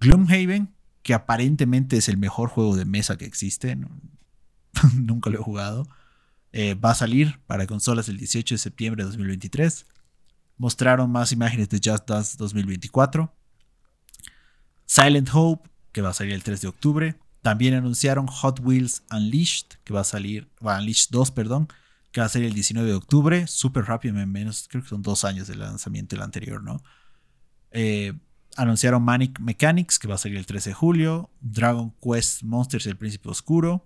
Gloomhaven, 0.00 0.74
que 1.02 1.14
aparentemente 1.14 1.96
es 1.96 2.08
el 2.08 2.16
mejor 2.16 2.48
juego 2.48 2.76
de 2.76 2.84
mesa 2.84 3.18
que 3.18 3.26
existe, 3.26 3.76
nunca 4.94 5.30
lo 5.30 5.40
he 5.40 5.42
jugado, 5.42 5.86
eh, 6.56 6.74
va 6.74 6.92
a 6.92 6.94
salir 6.94 7.40
para 7.48 7.66
consolas 7.66 8.08
el 8.08 8.16
18 8.16 8.54
de 8.54 8.58
septiembre 8.58 9.02
de 9.02 9.08
2023. 9.08 9.86
Mostraron 10.56 11.10
más 11.10 11.32
imágenes 11.32 11.68
de 11.68 11.80
Just 11.84 12.08
Dance 12.08 12.36
2024. 12.38 13.34
Silent 14.86 15.30
Hope, 15.32 15.68
que 15.90 16.00
va 16.00 16.10
a 16.10 16.14
salir 16.14 16.32
el 16.32 16.44
3 16.44 16.60
de 16.60 16.68
octubre. 16.68 17.16
También 17.42 17.74
anunciaron 17.74 18.28
Hot 18.28 18.60
Wheels 18.60 19.02
Unleashed, 19.10 19.66
que 19.82 19.92
va 19.92 20.02
a 20.02 20.04
salir, 20.04 20.48
Unleashed 20.60 21.08
2, 21.10 21.32
perdón, 21.32 21.66
que 22.12 22.20
va 22.20 22.26
a 22.26 22.30
salir 22.30 22.46
el 22.46 22.54
19 22.54 22.88
de 22.88 22.94
octubre, 22.94 23.48
súper 23.48 23.86
rápido, 23.86 24.14
menos, 24.14 24.68
creo 24.70 24.84
que 24.84 24.88
son 24.88 25.02
dos 25.02 25.24
años 25.24 25.48
del 25.48 25.58
lanzamiento 25.58 26.14
del 26.14 26.22
anterior, 26.22 26.62
¿no? 26.62 26.80
Eh, 27.72 28.12
anunciaron 28.56 29.02
Manic 29.02 29.40
Mechanics, 29.40 29.98
que 29.98 30.06
va 30.06 30.14
a 30.14 30.18
salir 30.18 30.38
el 30.38 30.46
13 30.46 30.70
de 30.70 30.74
julio, 30.74 31.30
Dragon 31.40 31.92
Quest 32.00 32.44
Monsters, 32.44 32.86
el 32.86 32.96
Príncipe 32.96 33.28
Oscuro, 33.28 33.84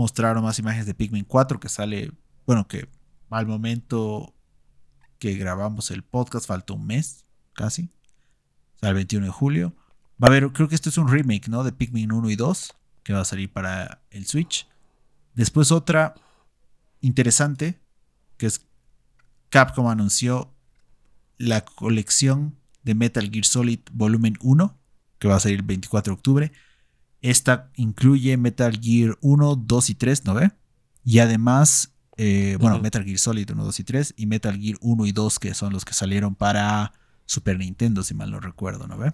mostraron 0.00 0.42
más 0.42 0.58
imágenes 0.58 0.86
de 0.86 0.94
Pikmin 0.94 1.24
4, 1.24 1.60
que 1.60 1.68
sale, 1.68 2.10
bueno, 2.46 2.66
que 2.66 2.88
al 3.28 3.46
momento 3.46 4.34
que 5.18 5.34
grabamos 5.34 5.90
el 5.90 6.02
podcast 6.02 6.46
falta 6.46 6.72
un 6.72 6.86
mes, 6.86 7.26
casi, 7.52 7.90
o 8.76 8.78
sea, 8.80 8.88
el 8.88 8.94
21 8.94 9.26
de 9.26 9.32
julio. 9.32 9.74
Va 10.22 10.28
a 10.28 10.30
haber, 10.30 10.50
creo 10.52 10.68
que 10.68 10.74
esto 10.74 10.88
es 10.88 10.96
un 10.96 11.08
remake, 11.08 11.48
¿no? 11.48 11.64
De 11.64 11.72
Pikmin 11.72 12.12
1 12.12 12.30
y 12.30 12.36
2, 12.36 12.74
que 13.02 13.12
va 13.12 13.20
a 13.20 13.24
salir 13.26 13.52
para 13.52 14.02
el 14.10 14.26
Switch. 14.26 14.66
Después 15.34 15.70
otra 15.70 16.14
interesante, 17.02 17.78
que 18.38 18.46
es 18.46 18.66
Capcom 19.50 19.88
anunció 19.88 20.54
la 21.36 21.64
colección 21.64 22.56
de 22.82 22.94
Metal 22.94 23.30
Gear 23.30 23.44
Solid 23.44 23.80
Volumen 23.92 24.38
1, 24.40 24.78
que 25.18 25.28
va 25.28 25.36
a 25.36 25.40
salir 25.40 25.58
el 25.58 25.66
24 25.66 26.12
de 26.12 26.14
octubre. 26.14 26.52
Esta 27.22 27.70
incluye 27.76 28.36
Metal 28.36 28.78
Gear 28.80 29.18
1, 29.20 29.56
2 29.56 29.90
y 29.90 29.94
3, 29.94 30.24
¿no 30.24 30.34
ve? 30.34 30.50
Y 31.04 31.18
además, 31.18 31.94
eh, 32.16 32.56
bueno, 32.60 32.78
Metal 32.80 33.04
Gear 33.04 33.18
Solid 33.18 33.50
1, 33.50 33.64
2 33.64 33.80
y 33.80 33.84
3 33.84 34.14
y 34.16 34.26
Metal 34.26 34.58
Gear 34.58 34.78
1 34.80 35.06
y 35.06 35.12
2, 35.12 35.38
que 35.38 35.54
son 35.54 35.72
los 35.72 35.84
que 35.84 35.92
salieron 35.92 36.34
para 36.34 36.92
Super 37.26 37.58
Nintendo, 37.58 38.02
si 38.02 38.14
mal 38.14 38.30
no 38.30 38.40
recuerdo, 38.40 38.86
¿no 38.86 38.96
ve? 38.96 39.12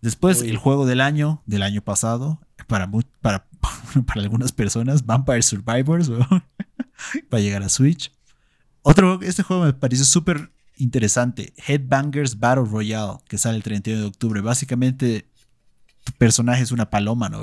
Después, 0.00 0.42
el 0.42 0.58
juego 0.58 0.84
del 0.84 1.00
año, 1.00 1.42
del 1.46 1.62
año 1.62 1.80
pasado, 1.80 2.38
para, 2.66 2.90
para, 3.22 3.46
para 4.06 4.20
algunas 4.20 4.52
personas, 4.52 5.06
Vampire 5.06 5.42
Survivors, 5.42 6.10
va 6.12 6.44
a 7.30 7.38
llegar 7.38 7.62
a 7.62 7.70
Switch. 7.70 8.12
Otro, 8.82 9.20
este 9.22 9.42
juego 9.42 9.64
me 9.64 9.72
pareció 9.72 10.04
súper 10.04 10.52
interesante, 10.76 11.54
Headbangers 11.66 12.38
Battle 12.38 12.64
Royale, 12.66 13.18
que 13.28 13.38
sale 13.38 13.56
el 13.56 13.62
31 13.62 14.02
de 14.02 14.06
octubre. 14.06 14.40
Básicamente, 14.42 15.26
personaje 16.12 16.62
es 16.62 16.72
una 16.72 16.90
paloma, 16.90 17.28
¿no? 17.28 17.42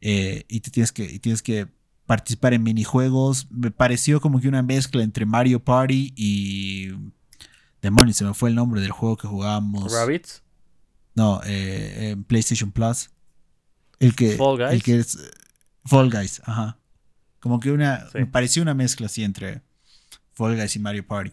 Eh, 0.00 0.44
y, 0.48 0.60
te 0.60 0.70
tienes 0.70 0.92
que, 0.92 1.18
tienes 1.18 1.42
que 1.42 1.68
participar 2.06 2.54
en 2.54 2.62
minijuegos. 2.62 3.46
Me 3.50 3.70
pareció 3.70 4.20
como 4.20 4.40
que 4.40 4.48
una 4.48 4.62
mezcla 4.62 5.02
entre 5.02 5.26
Mario 5.26 5.62
Party 5.62 6.12
y... 6.16 6.90
Demonios, 7.82 8.18
se 8.18 8.24
me 8.24 8.34
fue 8.34 8.50
el 8.50 8.56
nombre 8.56 8.82
del 8.82 8.90
juego 8.90 9.16
que 9.16 9.26
jugábamos. 9.26 9.90
¿Rabbits? 9.92 10.42
No, 11.14 11.40
eh, 11.44 12.10
en 12.10 12.24
PlayStation 12.24 12.70
Plus. 12.72 13.10
El 13.98 14.14
que, 14.14 14.36
Fall 14.36 14.58
Guys. 14.58 14.72
El 14.72 14.82
que 14.82 14.98
es 14.98 15.18
Fall 15.84 16.10
Guys, 16.10 16.42
ajá. 16.44 16.78
Como 17.40 17.58
que 17.58 17.70
una. 17.70 18.06
Me 18.12 18.26
pareció 18.26 18.62
una 18.62 18.74
mezcla 18.74 19.06
así 19.06 19.24
entre 19.24 19.62
Fall 20.34 20.56
Guys 20.56 20.76
y 20.76 20.78
Mario 20.78 21.06
Party. 21.06 21.32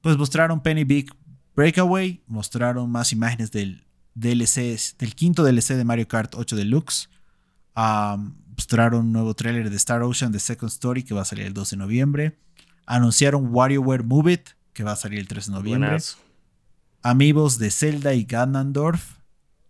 Pues 0.00 0.16
mostraron 0.16 0.60
Penny 0.60 0.84
Big 0.84 1.10
Breakaway. 1.54 2.22
Mostraron 2.26 2.90
más 2.90 3.12
imágenes 3.12 3.52
del 3.52 3.84
DLC, 4.14 4.78
del 4.98 5.14
quinto 5.14 5.44
DLC 5.44 5.74
de 5.74 5.84
Mario 5.84 6.08
Kart 6.08 6.34
8 6.34 6.56
Deluxe. 6.56 7.08
mostraron 7.74 9.06
un 9.06 9.12
nuevo 9.12 9.34
tráiler 9.34 9.70
de 9.70 9.76
Star 9.76 10.02
Ocean 10.02 10.32
The 10.32 10.40
Second 10.40 10.70
Story 10.70 11.02
que 11.02 11.14
va 11.14 11.22
a 11.22 11.24
salir 11.24 11.46
el 11.46 11.54
12 11.54 11.76
de 11.76 11.80
noviembre. 11.80 12.38
Anunciaron 12.86 13.48
WarioWare 13.54 14.02
Move 14.02 14.32
It 14.32 14.48
que 14.72 14.84
va 14.84 14.92
a 14.92 14.96
salir 14.96 15.18
el 15.18 15.28
3 15.28 15.46
de 15.46 15.52
noviembre. 15.52 15.98
Amigos 17.02 17.58
de 17.58 17.70
Zelda 17.70 18.14
y 18.14 18.24
Ganondorf. 18.24 19.18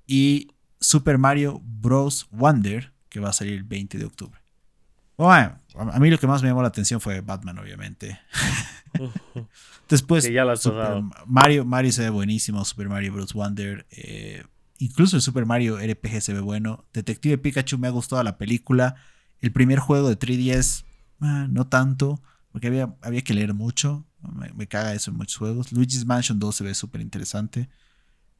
Y 0.06 0.48
Super 0.80 1.18
Mario 1.18 1.60
Bros. 1.62 2.26
Wonder 2.30 2.92
que 3.08 3.20
va 3.20 3.30
a 3.30 3.32
salir 3.32 3.54
el 3.54 3.64
20 3.64 3.98
de 3.98 4.04
octubre. 4.04 4.40
Bueno, 5.16 5.59
a 5.76 5.98
mí 5.98 6.10
lo 6.10 6.18
que 6.18 6.26
más 6.26 6.42
me 6.42 6.48
llamó 6.48 6.62
la 6.62 6.68
atención 6.68 7.00
fue 7.00 7.20
Batman, 7.20 7.58
obviamente. 7.58 8.18
Después, 9.88 10.28
Mario, 11.26 11.64
Mario 11.64 11.92
se 11.92 12.02
ve 12.02 12.10
buenísimo, 12.10 12.64
Super 12.64 12.88
Mario 12.88 13.12
Bros. 13.12 13.32
Wonder. 13.34 13.86
Eh, 13.90 14.44
incluso 14.78 15.16
el 15.16 15.22
Super 15.22 15.46
Mario 15.46 15.78
RPG 15.78 16.20
se 16.20 16.32
ve 16.32 16.40
bueno. 16.40 16.84
Detective 16.92 17.38
Pikachu 17.38 17.78
me 17.78 17.88
ha 17.88 17.90
gustado 17.90 18.22
la 18.22 18.38
película. 18.38 18.96
El 19.40 19.52
primer 19.52 19.78
juego 19.78 20.08
de 20.08 20.18
3DS, 20.18 20.84
ah, 21.20 21.46
no 21.50 21.66
tanto, 21.66 22.20
porque 22.52 22.68
había, 22.68 22.94
había 23.02 23.22
que 23.22 23.34
leer 23.34 23.54
mucho. 23.54 24.06
Me, 24.54 24.66
caga 24.66 24.92
eso 24.94 25.10
en 25.10 25.16
muchos 25.16 25.36
juegos. 25.36 25.72
Luigi's 25.72 26.04
Mansion 26.04 26.38
2 26.38 26.54
se 26.54 26.64
ve 26.64 26.74
súper 26.74 27.00
interesante. 27.00 27.68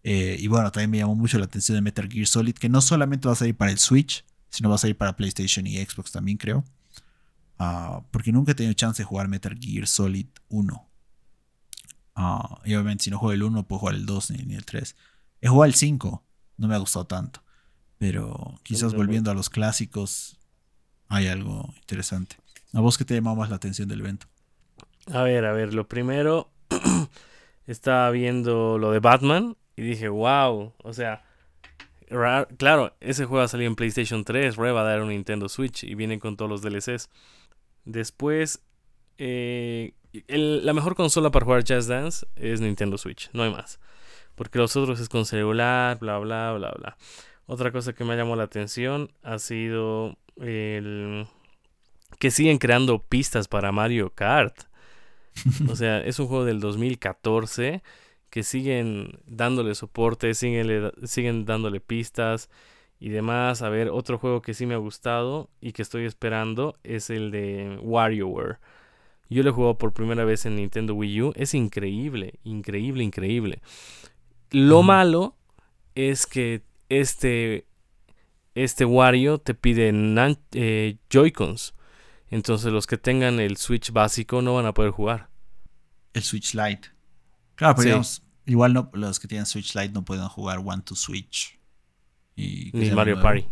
Eh, 0.02 0.36
y 0.38 0.46
bueno, 0.46 0.70
también 0.72 0.90
me 0.90 0.98
llamó 0.98 1.14
mucho 1.14 1.38
la 1.38 1.44
atención 1.44 1.76
de 1.76 1.82
Metal 1.82 2.08
Gear 2.08 2.26
Solid, 2.26 2.54
que 2.54 2.68
no 2.68 2.80
solamente 2.80 3.28
va 3.28 3.32
a 3.32 3.36
salir 3.36 3.56
para 3.56 3.70
el 3.70 3.78
Switch, 3.78 4.24
sino 4.50 4.68
va 4.68 4.74
a 4.74 4.78
salir 4.78 4.96
para 4.96 5.16
PlayStation 5.16 5.66
y 5.66 5.76
Xbox 5.76 6.12
también, 6.12 6.36
creo. 6.36 6.64
Ah, 7.62 8.02
porque 8.10 8.32
nunca 8.32 8.52
he 8.52 8.54
tenido 8.54 8.72
chance 8.72 9.02
de 9.02 9.06
jugar 9.06 9.28
Metal 9.28 9.54
Gear 9.60 9.86
Solid 9.86 10.28
1. 10.48 10.88
Ah, 12.14 12.58
y 12.64 12.72
obviamente 12.72 13.04
si 13.04 13.10
no 13.10 13.18
juego 13.18 13.34
el 13.34 13.42
1, 13.42 13.68
puedo 13.68 13.80
jugar 13.80 13.96
el 13.96 14.06
2 14.06 14.30
ni, 14.30 14.54
el 14.54 14.64
3. 14.64 14.96
He 15.42 15.48
jugado 15.48 15.66
el 15.66 15.74
5, 15.74 16.24
no 16.56 16.68
me 16.68 16.74
ha 16.74 16.78
gustado 16.78 17.06
tanto. 17.06 17.42
Pero 17.98 18.58
quizás 18.62 18.94
volviendo 18.94 19.30
a 19.30 19.34
los 19.34 19.50
clásicos, 19.50 20.38
hay 21.08 21.26
algo 21.26 21.74
interesante. 21.76 22.36
¿A 22.72 22.80
vos 22.80 22.96
qué 22.96 23.04
te 23.04 23.14
llamó 23.14 23.36
más 23.36 23.50
la 23.50 23.56
atención 23.56 23.90
del 23.90 24.00
evento? 24.00 24.26
A 25.12 25.22
ver, 25.22 25.44
a 25.44 25.52
ver, 25.52 25.74
lo 25.74 25.86
primero, 25.86 26.50
estaba 27.66 28.10
viendo 28.10 28.78
lo 28.78 28.90
de 28.90 29.00
Batman 29.00 29.54
y 29.76 29.82
dije, 29.82 30.08
wow, 30.08 30.72
o 30.82 30.92
sea, 30.94 31.24
claro, 32.56 32.96
ese 33.00 33.26
juego 33.26 33.44
ha 33.44 33.48
salido 33.48 33.68
en 33.68 33.76
PlayStation 33.76 34.24
3, 34.24 34.56
Re 34.56 34.72
va 34.72 34.80
a 34.80 34.84
dar 34.84 35.02
un 35.02 35.10
Nintendo 35.10 35.46
Switch 35.50 35.84
y 35.84 35.94
viene 35.94 36.18
con 36.18 36.38
todos 36.38 36.50
los 36.50 36.62
DLCs. 36.62 37.10
Después, 37.90 38.62
eh, 39.18 39.94
la 40.28 40.72
mejor 40.72 40.94
consola 40.94 41.30
para 41.30 41.44
jugar 41.44 41.64
Jazz 41.64 41.88
Dance 41.88 42.24
es 42.36 42.60
Nintendo 42.60 42.96
Switch, 42.98 43.28
no 43.32 43.42
hay 43.42 43.50
más. 43.50 43.80
Porque 44.36 44.58
los 44.58 44.76
otros 44.76 45.00
es 45.00 45.08
con 45.08 45.26
celular, 45.26 45.98
bla, 45.98 46.18
bla, 46.18 46.52
bla, 46.52 46.70
bla. 46.70 46.96
Otra 47.46 47.72
cosa 47.72 47.92
que 47.92 48.04
me 48.04 48.16
llamó 48.16 48.36
la 48.36 48.44
atención 48.44 49.10
ha 49.24 49.40
sido 49.40 50.16
el 50.40 51.26
que 52.20 52.30
siguen 52.30 52.58
creando 52.58 53.02
pistas 53.02 53.48
para 53.48 53.72
Mario 53.72 54.10
Kart. 54.14 54.56
O 55.68 55.74
sea, 55.74 55.98
es 56.04 56.20
un 56.20 56.28
juego 56.28 56.44
del 56.44 56.60
2014 56.60 57.82
que 58.30 58.44
siguen 58.44 59.18
dándole 59.26 59.74
soporte, 59.74 60.34
siguen, 60.34 60.92
siguen 61.04 61.44
dándole 61.44 61.80
pistas 61.80 62.50
y 63.00 63.08
demás. 63.08 63.62
A 63.62 63.70
ver, 63.70 63.88
otro 63.88 64.18
juego 64.18 64.42
que 64.42 64.54
sí 64.54 64.66
me 64.66 64.74
ha 64.74 64.78
gustado 64.78 65.50
y 65.60 65.72
que 65.72 65.82
estoy 65.82 66.04
esperando 66.04 66.78
es 66.84 67.10
el 67.10 67.30
de 67.30 67.78
WarioWare. 67.82 68.58
Yo 69.30 69.42
lo 69.42 69.50
he 69.50 69.52
jugado 69.52 69.78
por 69.78 69.92
primera 69.92 70.24
vez 70.24 70.44
en 70.44 70.56
Nintendo 70.56 70.94
Wii 70.94 71.22
U. 71.22 71.32
Es 71.36 71.54
increíble, 71.54 72.38
increíble, 72.44 73.02
increíble. 73.02 73.62
Lo 74.50 74.82
malo 74.82 75.36
es 75.94 76.26
que 76.26 76.62
este, 76.88 77.66
este 78.54 78.84
Wario 78.84 79.38
te 79.38 79.54
pide 79.54 79.92
eh, 80.52 80.96
Joy-Cons. 81.08 81.74
Entonces 82.28 82.72
los 82.72 82.86
que 82.86 82.98
tengan 82.98 83.38
el 83.40 83.56
Switch 83.56 83.92
básico 83.92 84.42
no 84.42 84.54
van 84.54 84.66
a 84.66 84.74
poder 84.74 84.90
jugar. 84.90 85.30
El 86.12 86.22
Switch 86.22 86.54
Lite. 86.54 86.88
Claro, 87.54 87.76
pero 87.76 88.02
igual 88.46 88.72
no, 88.72 88.90
los 88.94 89.20
que 89.20 89.28
tienen 89.28 89.46
Switch 89.46 89.74
Lite 89.76 89.92
no 89.92 90.04
pueden 90.04 90.26
jugar 90.28 90.58
One 90.58 90.82
to 90.82 90.96
Switch. 90.96 91.59
Ni 92.72 92.90
Mario 92.90 93.20
Party. 93.20 93.46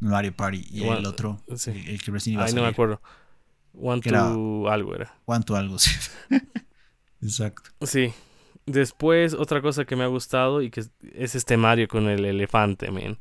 Mario 0.00 0.34
Party. 0.34 0.64
Y 0.70 0.84
el 0.84 1.06
otro, 1.06 1.42
el, 1.48 2.02
que 2.02 2.10
recién 2.10 2.34
iba 2.34 2.44
Ay, 2.44 2.52
no 2.52 2.62
me 2.62 2.68
acuerdo. 2.68 3.00
One 3.74 4.00
to 4.02 4.68
algo 4.70 4.94
era. 4.94 5.14
One 5.26 5.44
to 5.44 5.56
algo, 5.56 5.78
sí. 5.78 5.90
Exacto. 7.22 7.70
Sí. 7.82 8.12
Después, 8.66 9.34
otra 9.34 9.62
cosa 9.62 9.84
que 9.84 9.96
me 9.96 10.04
ha 10.04 10.08
gustado 10.08 10.62
y 10.62 10.70
que 10.70 10.80
es 11.14 11.34
este 11.34 11.56
Mario 11.56 11.88
con 11.88 12.08
el 12.08 12.24
elefante, 12.24 12.90
man. 12.90 13.18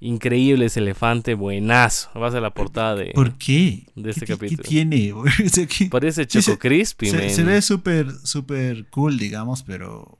Increíble 0.00 0.66
ese 0.66 0.80
elefante, 0.80 1.34
buenazo. 1.34 2.10
Va 2.20 2.28
a 2.28 2.40
la 2.40 2.52
portada 2.52 2.94
de, 2.94 3.12
¿Por 3.14 3.38
qué? 3.38 3.86
de 3.94 4.10
este 4.10 4.26
¿Qué, 4.26 4.34
qué- 4.34 4.38
qué 4.38 4.56
capítulo. 4.56 4.68
tiene? 4.68 5.12
O 5.14 5.24
sea, 5.48 5.66
¿qué- 5.66 5.86
Parece 5.86 6.24
Sí, 6.24 6.40
Choco 6.40 6.52
se- 6.52 6.58
Crispy, 6.58 7.06
se, 7.06 7.16
man. 7.18 7.30
se 7.30 7.44
ve 7.44 7.62
súper, 7.62 8.10
súper 8.24 8.86
cool, 8.90 9.16
digamos, 9.18 9.62
pero... 9.62 10.18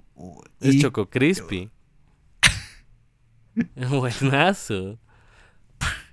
Es 0.61 0.77
y- 0.77 0.81
Choco 0.81 1.11
Crispy. 1.11 1.71
Buenazo. 3.91 4.99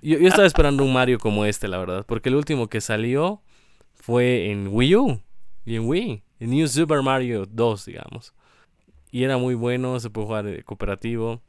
Yo, 0.02 0.18
yo 0.18 0.28
estaba 0.28 0.46
esperando 0.46 0.84
un 0.84 0.92
Mario 0.92 1.18
como 1.18 1.44
este, 1.44 1.68
la 1.68 1.78
verdad. 1.78 2.04
Porque 2.06 2.28
el 2.28 2.36
último 2.36 2.68
que 2.68 2.80
salió 2.80 3.42
fue 3.94 4.50
en 4.50 4.68
Wii 4.68 4.96
U 4.96 5.20
y 5.64 5.76
en 5.76 5.88
Wii. 5.88 6.22
En 6.40 6.50
New 6.50 6.66
Super 6.66 7.02
Mario 7.02 7.46
2, 7.46 7.84
digamos. 7.84 8.34
Y 9.10 9.24
era 9.24 9.38
muy 9.38 9.54
bueno, 9.54 10.00
se 10.00 10.10
puede 10.10 10.26
jugar 10.26 10.46
eh, 10.48 10.64
cooperativo. 10.64 11.40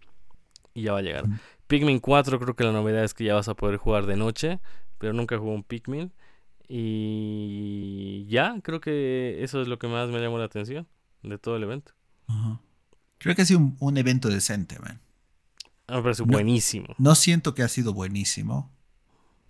Y 0.74 0.84
ya 0.84 0.94
va 0.94 1.00
a 1.00 1.02
llegar. 1.02 1.26
Pikmin 1.68 2.00
4, 2.00 2.40
creo 2.40 2.56
que 2.56 2.64
la 2.64 2.72
novedad 2.72 3.04
es 3.04 3.14
que 3.14 3.24
ya 3.24 3.36
vas 3.36 3.48
a 3.48 3.56
poder 3.56 3.78
jugar 3.78 4.06
de 4.06 4.16
noche. 4.16 4.60
Pero 5.00 5.14
nunca 5.14 5.38
jugué 5.38 5.52
un 5.52 5.64
Pikmin. 5.64 6.12
Y 6.68 8.26
ya, 8.30 8.60
creo 8.62 8.80
que 8.80 9.44
eso 9.44 9.62
es 9.62 9.68
lo 9.68 9.78
que 9.78 9.88
más 9.88 10.10
me 10.10 10.20
llamó 10.20 10.38
la 10.38 10.46
atención 10.46 10.88
de 11.22 11.38
todo 11.38 11.58
el 11.58 11.64
evento. 11.64 11.94
Creo 13.18 13.36
que 13.36 13.42
ha 13.42 13.46
sido 13.46 13.60
un, 13.60 13.78
un 13.80 13.98
evento 13.98 14.30
decente, 14.30 14.80
man. 14.80 15.02
Me 15.88 16.02
parece 16.02 16.24
No. 16.24 16.32
buenísimo. 16.32 16.96
No 16.98 17.16
siento 17.16 17.54
que 17.54 17.64
ha 17.64 17.68
sido 17.68 17.94
buenísimo, 17.94 18.72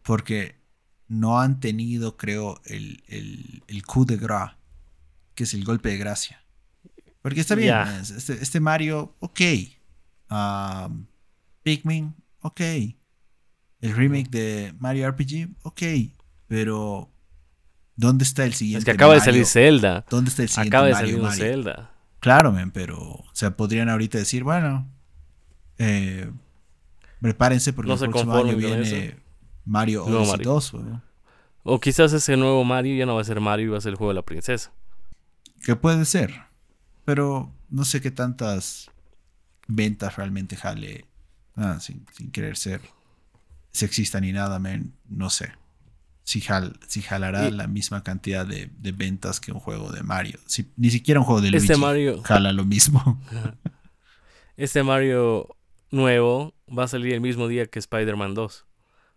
porque 0.02 0.56
no 1.08 1.40
han 1.40 1.60
tenido, 1.60 2.18
creo, 2.18 2.60
el, 2.66 3.04
el, 3.08 3.64
el 3.68 3.86
coup 3.86 4.08
de 4.08 4.18
gras, 4.18 4.54
que 5.36 5.44
es 5.44 5.54
el 5.54 5.64
golpe 5.64 5.90
de 5.90 5.98
gracia. 5.98 6.44
Porque 7.22 7.40
está 7.40 7.56
bien, 7.56 7.76
este, 8.02 8.34
este 8.42 8.60
Mario, 8.60 9.16
ok. 9.20 9.42
Um, 10.30 11.06
Pikmin, 11.62 12.16
ok. 12.42 12.60
El 13.82 13.96
remake 13.96 14.30
de 14.30 14.74
Mario 14.80 15.10
RPG, 15.12 15.50
ok. 15.64 15.82
Pero, 16.48 17.12
¿dónde 17.96 18.24
está 18.26 18.44
el 18.44 18.54
siguiente 18.54 18.80
Es 18.80 18.86
que 18.86 18.92
acaba 18.92 19.14
de 19.14 19.20
Mario? 19.20 19.34
salir 19.34 19.46
Zelda. 19.46 20.06
¿Dónde 20.10 20.30
está 20.30 20.42
el 20.44 20.50
siguiente 20.50 20.70
Acaba 20.76 20.88
de 20.88 20.94
Mario 20.94 21.08
salir 21.10 21.24
Mario? 21.24 21.44
Zelda. 21.44 21.92
Claro, 22.20 22.52
men, 22.52 22.72
pero, 22.72 23.00
o 23.00 23.26
sea, 23.34 23.56
podrían 23.56 23.90
ahorita 23.90 24.18
decir, 24.18 24.44
bueno, 24.44 24.90
eh, 25.78 26.30
prepárense 27.22 27.74
porque 27.74 27.90
No 27.90 27.96
el 27.96 28.10
próximo 28.10 28.36
año 28.36 28.56
viene 28.58 29.18
Mario 29.66 30.06
Odyssey 30.06 30.32
Mario. 30.32 30.52
2, 30.52 30.74
weón. 30.74 31.04
O 31.64 31.80
quizás 31.80 32.12
ese 32.14 32.36
nuevo 32.38 32.64
Mario 32.64 32.96
ya 32.96 33.06
no 33.06 33.16
va 33.16 33.22
a 33.22 33.26
ser 33.26 33.40
Mario 33.40 33.68
y 33.68 33.70
va 33.70 33.78
a 33.78 33.82
ser 33.82 33.92
el 33.92 33.96
juego 33.96 34.12
de 34.12 34.16
la 34.16 34.22
princesa. 34.26 34.72
que 35.64 35.76
puede 35.78 36.04
ser, 36.06 36.34
pero 37.06 37.52
no 37.70 37.86
sé 37.86 38.02
qué 38.02 38.12
tantas 38.12 38.92
ventas 39.68 40.18
realmente 40.18 40.58
jale, 40.58 41.06
ah, 41.56 41.80
sin, 41.80 42.06
sin 42.18 42.32
querer 42.32 42.58
ser 42.58 42.82
sexista 43.72 44.20
ni 44.20 44.34
nada, 44.34 44.60
men, 44.60 44.94
no 45.08 45.30
sé. 45.30 45.54
Si, 46.26 46.40
jal- 46.42 46.78
si 46.88 47.02
jalará 47.02 47.48
Y- 47.48 47.52
la 47.52 47.68
misma 47.68 48.04
cantidad 48.04 48.46
de, 48.46 48.70
de 48.78 48.92
ventas 48.92 49.40
que 49.40 49.52
un 49.54 49.60
juego 49.60 49.92
de 49.92 50.04
Mario. 50.04 50.40
Si, 50.46 50.70
ni 50.78 50.90
siquiera 50.90 51.20
un 51.22 51.26
juego 51.26 51.42
de 51.42 51.52
Luigi 51.52 51.66
Este 51.66 51.78
Mario, 51.78 52.22
jala 52.24 52.52
lo 52.54 52.66
mismo. 52.66 53.22
este 54.58 54.84
Mario 54.84 55.48
nuevo 55.94 56.54
va 56.68 56.84
a 56.84 56.88
salir 56.88 57.14
el 57.14 57.22
mismo 57.22 57.48
día 57.48 57.66
que 57.68 57.80
Spider-Man 57.80 58.34
2. 58.34 58.66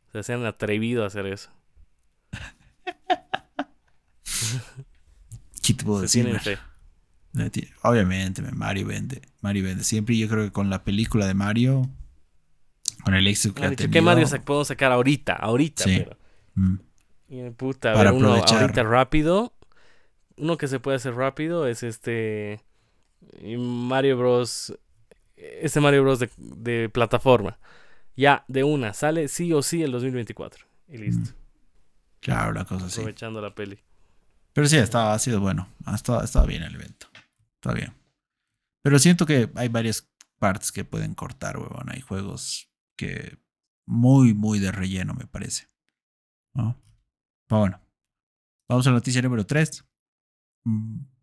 O 0.08 0.10
sea, 0.12 0.22
se 0.22 0.32
han 0.34 0.44
atrevido 0.46 1.02
a 1.04 1.06
hacer 1.08 1.26
eso. 1.26 1.50
¿Qué 5.62 5.74
te 5.74 5.84
puedo 5.84 6.00
decir, 6.02 6.26
Obviamente, 7.82 8.40
me- 8.42 8.52
Mario 8.52 8.86
vende. 8.86 9.20
Mario 9.42 9.64
vende. 9.64 9.84
Siempre 9.84 10.16
yo 10.16 10.28
creo 10.28 10.44
que 10.44 10.52
con 10.52 10.70
la 10.70 10.84
película 10.84 11.26
de 11.26 11.34
Mario, 11.34 11.88
con 13.04 13.14
el 13.14 13.26
éxito 13.26 13.54
que 13.54 13.64
ha 13.64 13.70
dicho, 13.70 13.82
tenido, 13.84 13.92
¿qué 13.92 14.00
Mario 14.02 14.26
sa- 14.26 14.40
podemos 14.40 14.68
sacar 14.68 14.92
ahorita? 14.92 15.34
Ahorita, 15.34 15.84
Sí. 15.84 15.98
pero. 15.98 16.16
mm, 16.54 16.74
Y, 17.28 17.50
puta, 17.50 17.90
a 17.92 17.94
Para 17.94 18.12
uno 18.12 18.34
ahorita 18.34 18.84
rápido. 18.84 19.52
Uno 20.36 20.56
que 20.56 20.68
se 20.68 20.78
puede 20.80 20.96
hacer 20.96 21.14
rápido 21.14 21.66
es 21.66 21.82
este. 21.82 22.60
Mario 23.58 24.16
Bros. 24.18 24.78
Este 25.36 25.80
Mario 25.80 26.02
Bros. 26.02 26.18
de, 26.18 26.30
de 26.36 26.88
plataforma. 26.88 27.58
Ya, 28.16 28.44
de 28.48 28.64
una, 28.64 28.94
sale 28.94 29.28
sí 29.28 29.52
o 29.52 29.62
sí 29.62 29.82
el 29.82 29.92
2024. 29.92 30.66
Y 30.88 30.98
listo. 30.98 31.32
claro, 32.20 32.52
la 32.52 32.64
cosa 32.64 32.86
así. 32.86 33.00
Aprovechando 33.00 33.40
la 33.40 33.54
peli. 33.54 33.78
Pero 34.52 34.66
sí, 34.68 34.76
estaba, 34.78 35.12
ha 35.12 35.18
sido 35.18 35.40
bueno. 35.40 35.68
Ha 35.84 35.94
estado, 35.94 36.20
ha 36.20 36.24
estado 36.24 36.46
bien 36.46 36.62
el 36.62 36.74
evento. 36.74 37.08
Está 37.56 37.74
bien. 37.74 37.92
Pero 38.82 38.98
siento 38.98 39.26
que 39.26 39.50
hay 39.54 39.68
varias 39.68 40.08
partes 40.38 40.72
que 40.72 40.84
pueden 40.84 41.14
cortar, 41.14 41.58
huevón. 41.58 41.90
Hay 41.90 42.00
juegos 42.00 42.70
que 42.96 43.36
muy, 43.84 44.32
muy 44.32 44.58
de 44.58 44.72
relleno, 44.72 45.12
me 45.12 45.26
parece. 45.26 45.68
¿No? 46.54 46.80
Pero 47.46 47.60
bueno. 47.60 47.80
Vamos 48.68 48.86
a 48.86 48.90
la 48.90 48.96
noticia 48.96 49.20
número 49.20 49.44
3. 49.44 49.84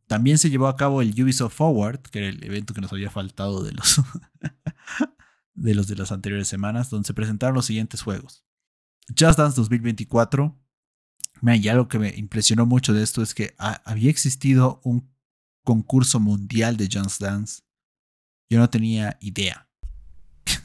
También 0.08 0.38
se 0.38 0.50
llevó 0.50 0.68
a 0.68 0.76
cabo 0.76 1.02
el 1.02 1.10
Ubisoft 1.22 1.56
Forward, 1.56 2.00
que 2.02 2.20
era 2.20 2.28
el 2.30 2.44
evento 2.44 2.74
que 2.74 2.82
nos 2.82 2.92
había 2.92 3.10
faltado 3.10 3.64
de 3.64 3.72
los 3.72 4.02
de 5.56 5.76
los 5.76 5.88
de 5.88 5.96
las 5.96 6.12
anteriores 6.12 6.48
semanas, 6.48 6.90
donde 6.90 7.08
se 7.08 7.14
presentaron 7.14 7.56
los 7.56 7.66
siguientes 7.66 8.02
juegos. 8.02 8.44
Just 9.18 9.38
Dance 9.38 9.56
2024. 9.56 10.58
Man, 11.42 11.60
y 11.62 11.68
algo 11.68 11.88
que 11.88 12.00
me 12.00 12.10
impresionó 12.16 12.66
mucho 12.66 12.94
de 12.94 13.04
esto 13.04 13.22
es 13.22 13.34
que 13.34 13.54
ha- 13.58 13.82
había 13.86 14.10
existido 14.10 14.80
un 14.84 15.10
concurso 15.64 16.20
mundial 16.20 16.78
de 16.78 16.90
Just 16.92 17.22
Dance. 17.22 17.64
Yo 18.50 18.60
no 18.60 18.70
tenía 18.70 19.18
idea. 19.22 19.68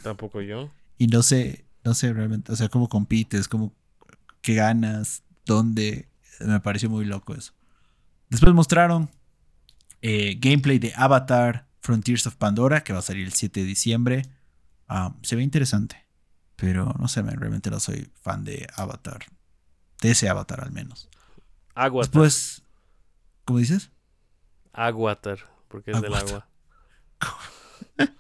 Tampoco 0.03 0.41
yo. 0.41 0.71
Y 0.99 1.07
no 1.09 1.23
sé, 1.23 1.65
no 1.85 1.95
sé 1.95 2.13
realmente, 2.13 2.53
o 2.53 2.57
sea, 2.57 2.69
cómo 2.69 2.89
compites, 2.89 3.49
cómo, 3.49 3.75
qué 4.41 4.55
ganas, 4.55 5.23
dónde. 5.47 6.09
Me 6.41 6.61
pareció 6.61 6.89
muy 6.91 7.05
loco 7.05 7.35
eso. 7.35 7.53
Después 8.31 8.55
mostraron 8.55 9.11
eh, 10.03 10.37
gameplay 10.39 10.79
de 10.79 10.93
Avatar 10.97 11.69
Frontiers 11.81 12.27
of 12.27 12.37
Pandora, 12.37 12.83
que 12.83 12.93
va 12.93 13.01
a 13.01 13.03
salir 13.03 13.27
el 13.27 13.33
7 13.33 13.61
de 13.61 13.67
diciembre. 13.67 14.23
Ah, 14.89 15.15
se 15.23 15.37
ve 15.37 15.43
interesante, 15.43 16.07
pero 16.57 16.95
no 16.99 17.09
sé, 17.09 17.23
man, 17.23 17.39
realmente 17.39 17.71
no 17.71 17.81
soy 17.81 18.11
fan 18.21 18.45
de 18.45 18.67
Avatar. 18.77 19.27
De 20.01 20.11
ese 20.11 20.29
Avatar 20.29 20.61
al 20.61 20.73
menos. 20.73 21.09
Aguatar. 21.75 22.11
Después, 22.11 22.63
¿cómo 23.45 23.59
dices? 23.59 23.91
Aguatar. 24.73 25.39
Porque 25.69 25.91
es 25.91 26.01
del 26.01 26.15
agua. 26.15 26.49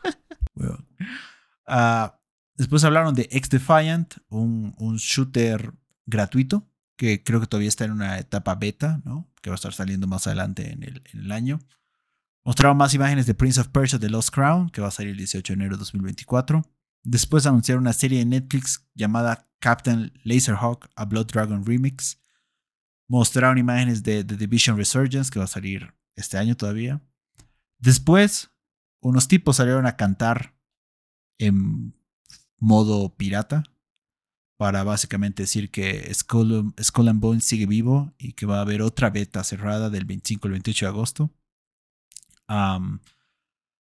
Ah, 1.71 2.19
después 2.57 2.83
hablaron 2.83 3.14
de 3.14 3.29
X 3.31 3.51
Defiant, 3.51 4.14
un, 4.31 4.75
un 4.79 4.97
shooter 4.97 5.75
gratuito 6.07 6.67
que 6.97 7.23
creo 7.23 7.41
que 7.41 7.47
todavía 7.47 7.69
está 7.69 7.85
en 7.85 7.93
una 7.93 8.19
etapa 8.19 8.55
beta, 8.55 9.03
¿no? 9.05 9.28
Que 9.49 9.51
va 9.51 9.55
a 9.55 9.63
estar 9.63 9.73
saliendo 9.73 10.07
más 10.07 10.27
adelante 10.27 10.73
en 10.73 10.83
el, 10.83 11.33
año. 11.33 11.59
Mostraron 12.45 12.77
más 12.77 12.93
imágenes 12.93 13.25
de 13.25 13.33
Prince 13.33 13.59
of 13.59 13.69
Persia 13.69 13.99
The 13.99 14.11
Lost 14.11 14.29
Crown, 14.29 14.69
que 14.69 14.83
va 14.83 14.89
a 14.89 14.91
salir 14.91 15.13
el 15.13 15.17
18 15.17 15.51
de 15.51 15.55
enero 15.55 15.77
de 15.77 15.79
2024. 15.79 16.71
Después 17.03 17.47
anunciaron 17.47 17.85
una 17.85 17.95
serie 17.95 18.19
de 18.19 18.27
Netflix 18.27 18.87
llamada 18.93 19.49
Captain 19.59 20.13
Laserhawk, 20.23 20.91
a 20.95 21.07
Blood 21.07 21.29
Dragon 21.29 21.65
Remix. 21.65 22.21
Mostraron 23.09 23.57
imágenes 23.57 24.03
de 24.03 24.23
The 24.23 24.37
Division 24.37 24.77
Resurgence, 24.77 25.31
que 25.31 25.39
va 25.39 25.47
a 25.47 25.49
salir 25.49 25.95
este 26.15 26.37
año 26.37 26.55
todavía. 26.55 27.01
Después, 27.79 28.51
unos 29.01 29.29
tipos 29.29 29.57
salieron 29.57 29.87
a 29.87 29.97
cantar 29.97 30.55
en 31.39 31.95
modo 32.59 33.17
pirata 33.17 33.63
para 34.59 34.83
básicamente 34.83 35.44
decir 35.44 35.71
que 35.71 36.12
Skull, 36.12 36.75
Skull 36.83 37.09
and 37.09 37.21
Bones 37.21 37.44
sigue 37.44 37.66
vivo 37.66 38.12
y 38.18 38.33
que 38.33 38.44
va 38.44 38.59
a 38.59 38.62
haber 38.62 38.83
otra 38.83 39.09
beta 39.09 39.44
cerrada 39.44 39.88
del 39.88 40.05
25 40.05 40.49
al 40.49 40.53
28 40.53 40.85
de 40.85 40.88
agosto. 40.88 41.31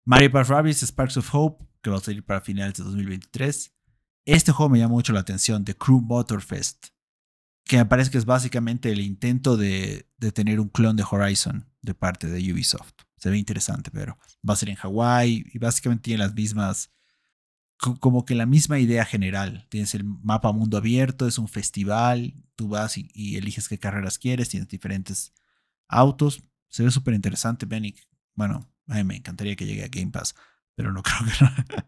Mario 0.05 0.33
Party 0.33 0.51
Rabbids 0.51 0.83
Sparks 0.83 1.17
of 1.17 1.33
Hope, 1.33 1.65
que 1.81 1.91
va 1.91 1.99
a 1.99 2.01
salir 2.01 2.25
para 2.25 2.41
finales 2.41 2.75
de 2.75 2.83
2023. 2.83 3.73
Este 4.27 4.51
juego 4.51 4.71
me 4.71 4.81
llama 4.81 4.95
mucho 4.95 5.13
la 5.13 5.21
atención, 5.21 5.65
The 5.65 5.77
Crew 5.77 6.01
Motorfest, 6.01 6.89
que 7.65 7.77
me 7.77 7.87
parece 7.87 8.11
que 8.11 8.19
es 8.19 8.25
básicamente 8.25 8.91
el 8.91 9.01
intento 9.01 9.57
de, 9.57 10.09
de 10.19 10.33
tener 10.33 10.59
un 10.59 10.71
clon 10.71 10.97
de 10.97 11.05
Horizon 11.09 11.71
de 11.83 11.95
parte 11.95 12.27
de 12.27 12.53
Ubisoft. 12.53 12.95
Se 13.17 13.31
ve 13.31 13.39
interesante, 13.39 13.93
pero 13.93 14.19
va 14.49 14.55
a 14.55 14.57
ser 14.57 14.71
en 14.71 14.77
Hawái 14.77 15.45
y 15.53 15.59
básicamente 15.59 16.03
tiene 16.03 16.25
las 16.25 16.35
mismas, 16.35 16.91
como 17.79 18.25
que 18.25 18.35
la 18.35 18.47
misma 18.47 18.79
idea 18.79 19.05
general. 19.05 19.67
Tienes 19.69 19.95
el 19.95 20.05
mapa 20.05 20.53
mundo 20.53 20.77
abierto, 20.77 21.27
es 21.27 21.39
un 21.39 21.49
festival, 21.49 22.35
tú 22.57 22.69
vas 22.69 22.97
y, 22.97 23.37
eliges 23.37 23.69
qué 23.69 23.79
carreras 23.79 24.19
quieres, 24.19 24.49
tienes 24.49 24.69
diferentes 24.69 25.33
autos. 25.89 26.43
Se 26.69 26.83
ve 26.83 26.91
súper 26.91 27.15
interesante, 27.15 27.67
Benny. 27.67 27.95
Bueno, 28.35 28.71
a 28.89 28.95
mí 28.97 29.05
me 29.05 29.17
encantaría 29.17 29.57
que 29.57 29.67
llegue 29.67 29.85
a 29.85 29.89
Game 29.89 30.11
Pass, 30.11 30.35
pero 30.75 30.93
no 30.93 31.03
creo 31.05 31.19
que 31.21 31.45
no. 31.45 31.87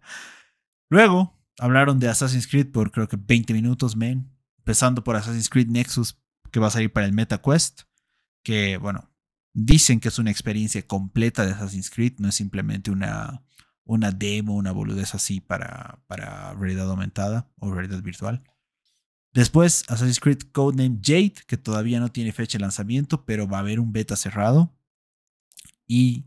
Luego 0.88 1.38
hablaron 1.58 1.98
de 1.98 2.08
Assassin's 2.08 2.46
Creed 2.46 2.70
por 2.70 2.90
creo 2.90 3.08
que 3.08 3.16
20 3.16 3.52
minutos, 3.54 3.96
men. 3.96 4.30
Empezando 4.58 5.04
por 5.04 5.16
Assassin's 5.16 5.48
Creed 5.48 5.68
Nexus, 5.68 6.18
que 6.50 6.60
va 6.60 6.68
a 6.68 6.70
salir 6.70 6.92
para 6.92 7.06
el 7.06 7.12
MetaQuest. 7.12 7.82
Que, 8.42 8.76
bueno, 8.76 9.10
dicen 9.52 10.00
que 10.00 10.08
es 10.08 10.18
una 10.18 10.30
experiencia 10.30 10.86
completa 10.86 11.44
de 11.44 11.52
Assassin's 11.52 11.90
Creed, 11.90 12.14
no 12.18 12.28
es 12.28 12.34
simplemente 12.34 12.90
una, 12.90 13.42
una 13.86 14.10
demo, 14.10 14.54
una 14.54 14.72
boludez 14.72 15.14
así 15.14 15.40
para, 15.40 16.02
para 16.08 16.52
realidad 16.54 16.90
aumentada 16.90 17.48
o 17.58 17.72
realidad 17.72 18.02
virtual. 18.02 18.42
Después, 19.32 19.84
Assassin's 19.88 20.20
Creed 20.20 20.40
Codename 20.52 20.98
Jade, 21.02 21.34
que 21.46 21.56
todavía 21.56 22.00
no 22.00 22.10
tiene 22.10 22.32
fecha 22.32 22.58
de 22.58 22.62
lanzamiento, 22.62 23.24
pero 23.24 23.46
va 23.46 23.58
a 23.58 23.60
haber 23.60 23.80
un 23.80 23.92
beta 23.92 24.16
cerrado. 24.16 24.74
Y 25.86 26.24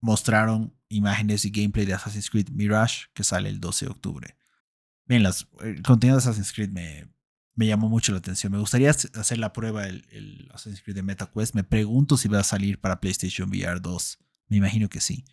mostraron 0.00 0.74
imágenes 0.88 1.44
y 1.44 1.50
gameplay 1.50 1.84
de 1.84 1.94
Assassin's 1.94 2.30
Creed 2.30 2.48
Mirage, 2.50 3.06
que 3.12 3.24
sale 3.24 3.48
el 3.48 3.60
12 3.60 3.86
de 3.86 3.90
octubre. 3.90 4.36
Bien, 5.04 5.22
las, 5.22 5.48
el 5.60 5.82
contenido 5.82 6.16
de 6.16 6.22
Assassin's 6.22 6.52
Creed 6.52 6.70
me, 6.70 7.12
me 7.54 7.66
llamó 7.66 7.88
mucho 7.88 8.12
la 8.12 8.18
atención. 8.18 8.52
Me 8.52 8.58
gustaría 8.58 8.90
hacer 8.90 9.38
la 9.38 9.52
prueba 9.52 9.86
el, 9.86 10.06
el 10.10 10.48
Assassin's 10.54 10.80
Creed 10.80 10.96
de 10.96 11.02
MetaQuest. 11.02 11.54
Me 11.54 11.64
pregunto 11.64 12.16
si 12.16 12.28
va 12.28 12.40
a 12.40 12.44
salir 12.44 12.80
para 12.80 13.00
PlayStation 13.00 13.50
VR 13.50 13.80
2. 13.80 14.18
Me 14.48 14.56
imagino 14.56 14.88
que 14.88 15.00
sí. 15.00 15.24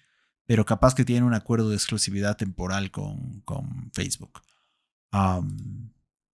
Pero 0.50 0.66
capaz 0.66 0.96
que 0.96 1.06
tiene 1.06 1.28
un 1.28 1.36
acuerdo 1.36 1.70
de 1.70 1.76
exclusividad 1.76 2.36
temporal 2.36 2.90
con, 2.90 3.42
con 3.42 3.92
Facebook. 3.94 4.42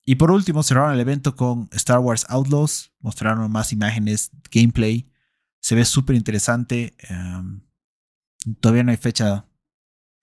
y 0.06 0.16
por 0.16 0.32
último, 0.32 0.64
cerraron 0.64 0.94
el 0.94 1.02
evento 1.02 1.36
con 1.36 1.68
Star 1.74 2.00
Wars 2.00 2.26
Outlaws. 2.30 2.94
Mostraron 3.02 3.52
más 3.52 3.74
imágenes, 3.74 4.32
gameplay. 4.50 5.12
Se 5.60 5.76
ve 5.76 5.84
súper 5.84 6.16
interesante. 6.16 6.96
todavía 8.62 8.84
no 8.84 8.92
hay 8.92 8.98
fecha. 8.98 9.48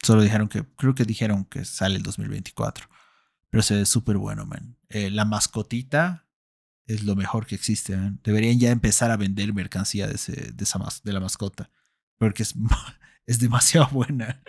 Solo 0.02 0.22
dijeron 0.22 0.48
que, 0.48 0.64
creo 0.76 0.94
que 0.94 1.04
dijeron 1.04 1.44
que 1.44 1.66
sale 1.66 1.96
el 1.96 2.02
2024. 2.02 2.88
Pero 3.50 3.62
se 3.62 3.74
ve 3.74 3.84
súper 3.84 4.16
bueno, 4.16 4.46
man. 4.46 4.78
Eh, 4.88 5.10
la 5.10 5.26
mascotita 5.26 6.26
es 6.86 7.02
lo 7.04 7.14
mejor 7.14 7.44
que 7.44 7.56
existe. 7.56 7.94
Deberían 8.24 8.58
ya 8.58 8.70
empezar 8.70 9.10
a 9.10 9.18
vender 9.18 9.52
mercancía 9.52 10.06
de, 10.06 10.14
ese, 10.14 10.52
de, 10.52 10.64
esa, 10.64 10.80
de 11.04 11.12
la 11.12 11.20
mascota. 11.20 11.68
Porque 12.16 12.42
es, 12.42 12.54
es 13.26 13.38
demasiado 13.38 13.88
buena. 13.92 14.42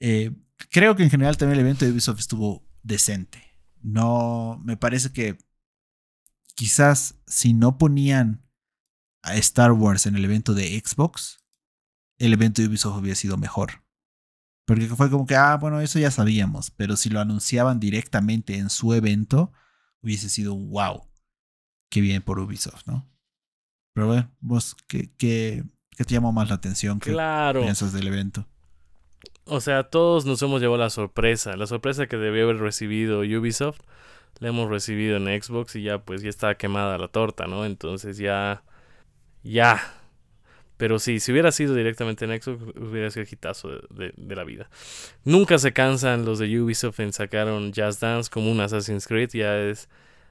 Eh, 0.00 0.36
creo 0.70 0.96
que 0.96 1.02
en 1.02 1.10
general 1.10 1.36
también 1.36 1.58
el 1.58 1.66
evento 1.66 1.84
de 1.84 1.92
Ubisoft 1.92 2.20
estuvo 2.20 2.68
decente. 2.82 3.42
No, 3.80 4.60
me 4.64 4.76
parece 4.76 5.12
que 5.12 5.38
quizás 6.54 7.20
si 7.26 7.54
no 7.54 7.78
ponían 7.78 8.44
a 9.22 9.36
Star 9.36 9.72
Wars 9.72 10.06
en 10.06 10.16
el 10.16 10.24
evento 10.24 10.54
de 10.54 10.80
Xbox, 10.84 11.44
el 12.18 12.32
evento 12.32 12.62
de 12.62 12.68
Ubisoft 12.68 12.98
hubiera 12.98 13.16
sido 13.16 13.36
mejor. 13.36 13.84
Porque 14.66 14.86
fue 14.88 15.10
como 15.10 15.26
que, 15.26 15.34
ah, 15.34 15.56
bueno, 15.56 15.80
eso 15.80 15.98
ya 15.98 16.10
sabíamos, 16.10 16.70
pero 16.70 16.96
si 16.96 17.08
lo 17.08 17.20
anunciaban 17.20 17.80
directamente 17.80 18.58
en 18.58 18.68
su 18.68 18.92
evento, 18.92 19.52
hubiese 20.02 20.28
sido 20.28 20.54
wow. 20.56 21.08
Qué 21.90 22.00
bien 22.02 22.22
por 22.22 22.38
Ubisoft, 22.38 22.86
¿no? 22.86 23.10
Pero 23.94 24.08
bueno, 24.08 24.36
vos, 24.40 24.76
¿qué, 24.86 25.10
qué, 25.16 25.64
te 26.04 26.14
llamó 26.14 26.32
más 26.32 26.48
la 26.48 26.56
atención? 26.56 27.00
¿Qué 27.00 27.12
claro. 27.12 27.62
piensas 27.62 27.92
del 27.92 28.06
evento? 28.06 28.46
O 29.44 29.60
sea, 29.60 29.84
todos 29.84 30.26
nos 30.26 30.42
hemos 30.42 30.60
llevado 30.60 30.78
la 30.78 30.90
sorpresa. 30.90 31.56
La 31.56 31.66
sorpresa 31.66 32.06
que 32.06 32.16
debió 32.16 32.44
haber 32.44 32.58
recibido 32.58 33.20
Ubisoft, 33.20 33.80
la 34.40 34.48
hemos 34.48 34.68
recibido 34.68 35.16
en 35.16 35.42
Xbox 35.42 35.76
y 35.76 35.82
ya 35.82 35.98
pues 35.98 36.22
ya 36.22 36.28
está 36.28 36.56
quemada 36.56 36.98
la 36.98 37.08
torta, 37.08 37.46
¿no? 37.46 37.64
Entonces 37.64 38.18
ya, 38.18 38.62
ya, 39.42 39.80
pero 40.78 41.00
sí, 41.00 41.18
si 41.18 41.32
hubiera 41.32 41.50
sido 41.50 41.74
directamente 41.74 42.24
en 42.24 42.40
Xbox, 42.40 42.62
hubiera 42.78 43.10
sido 43.10 43.24
el 43.24 43.28
hitazo 43.30 43.68
de, 43.90 44.36
la 44.36 44.44
vida. 44.44 44.70
Nunca 45.24 45.58
se 45.58 45.72
cansan 45.72 46.24
los 46.24 46.38
de 46.38 46.60
Ubisoft 46.60 47.00
en 47.00 47.12
sacar 47.12 47.48
un 47.48 47.72
Jazz 47.72 47.98
Dance 47.98 48.30
como 48.30 48.50
un 48.50 48.60
Assassin's 48.60 49.08
Creed. 49.08 49.30
Ya 49.32 49.58
es 49.58 49.88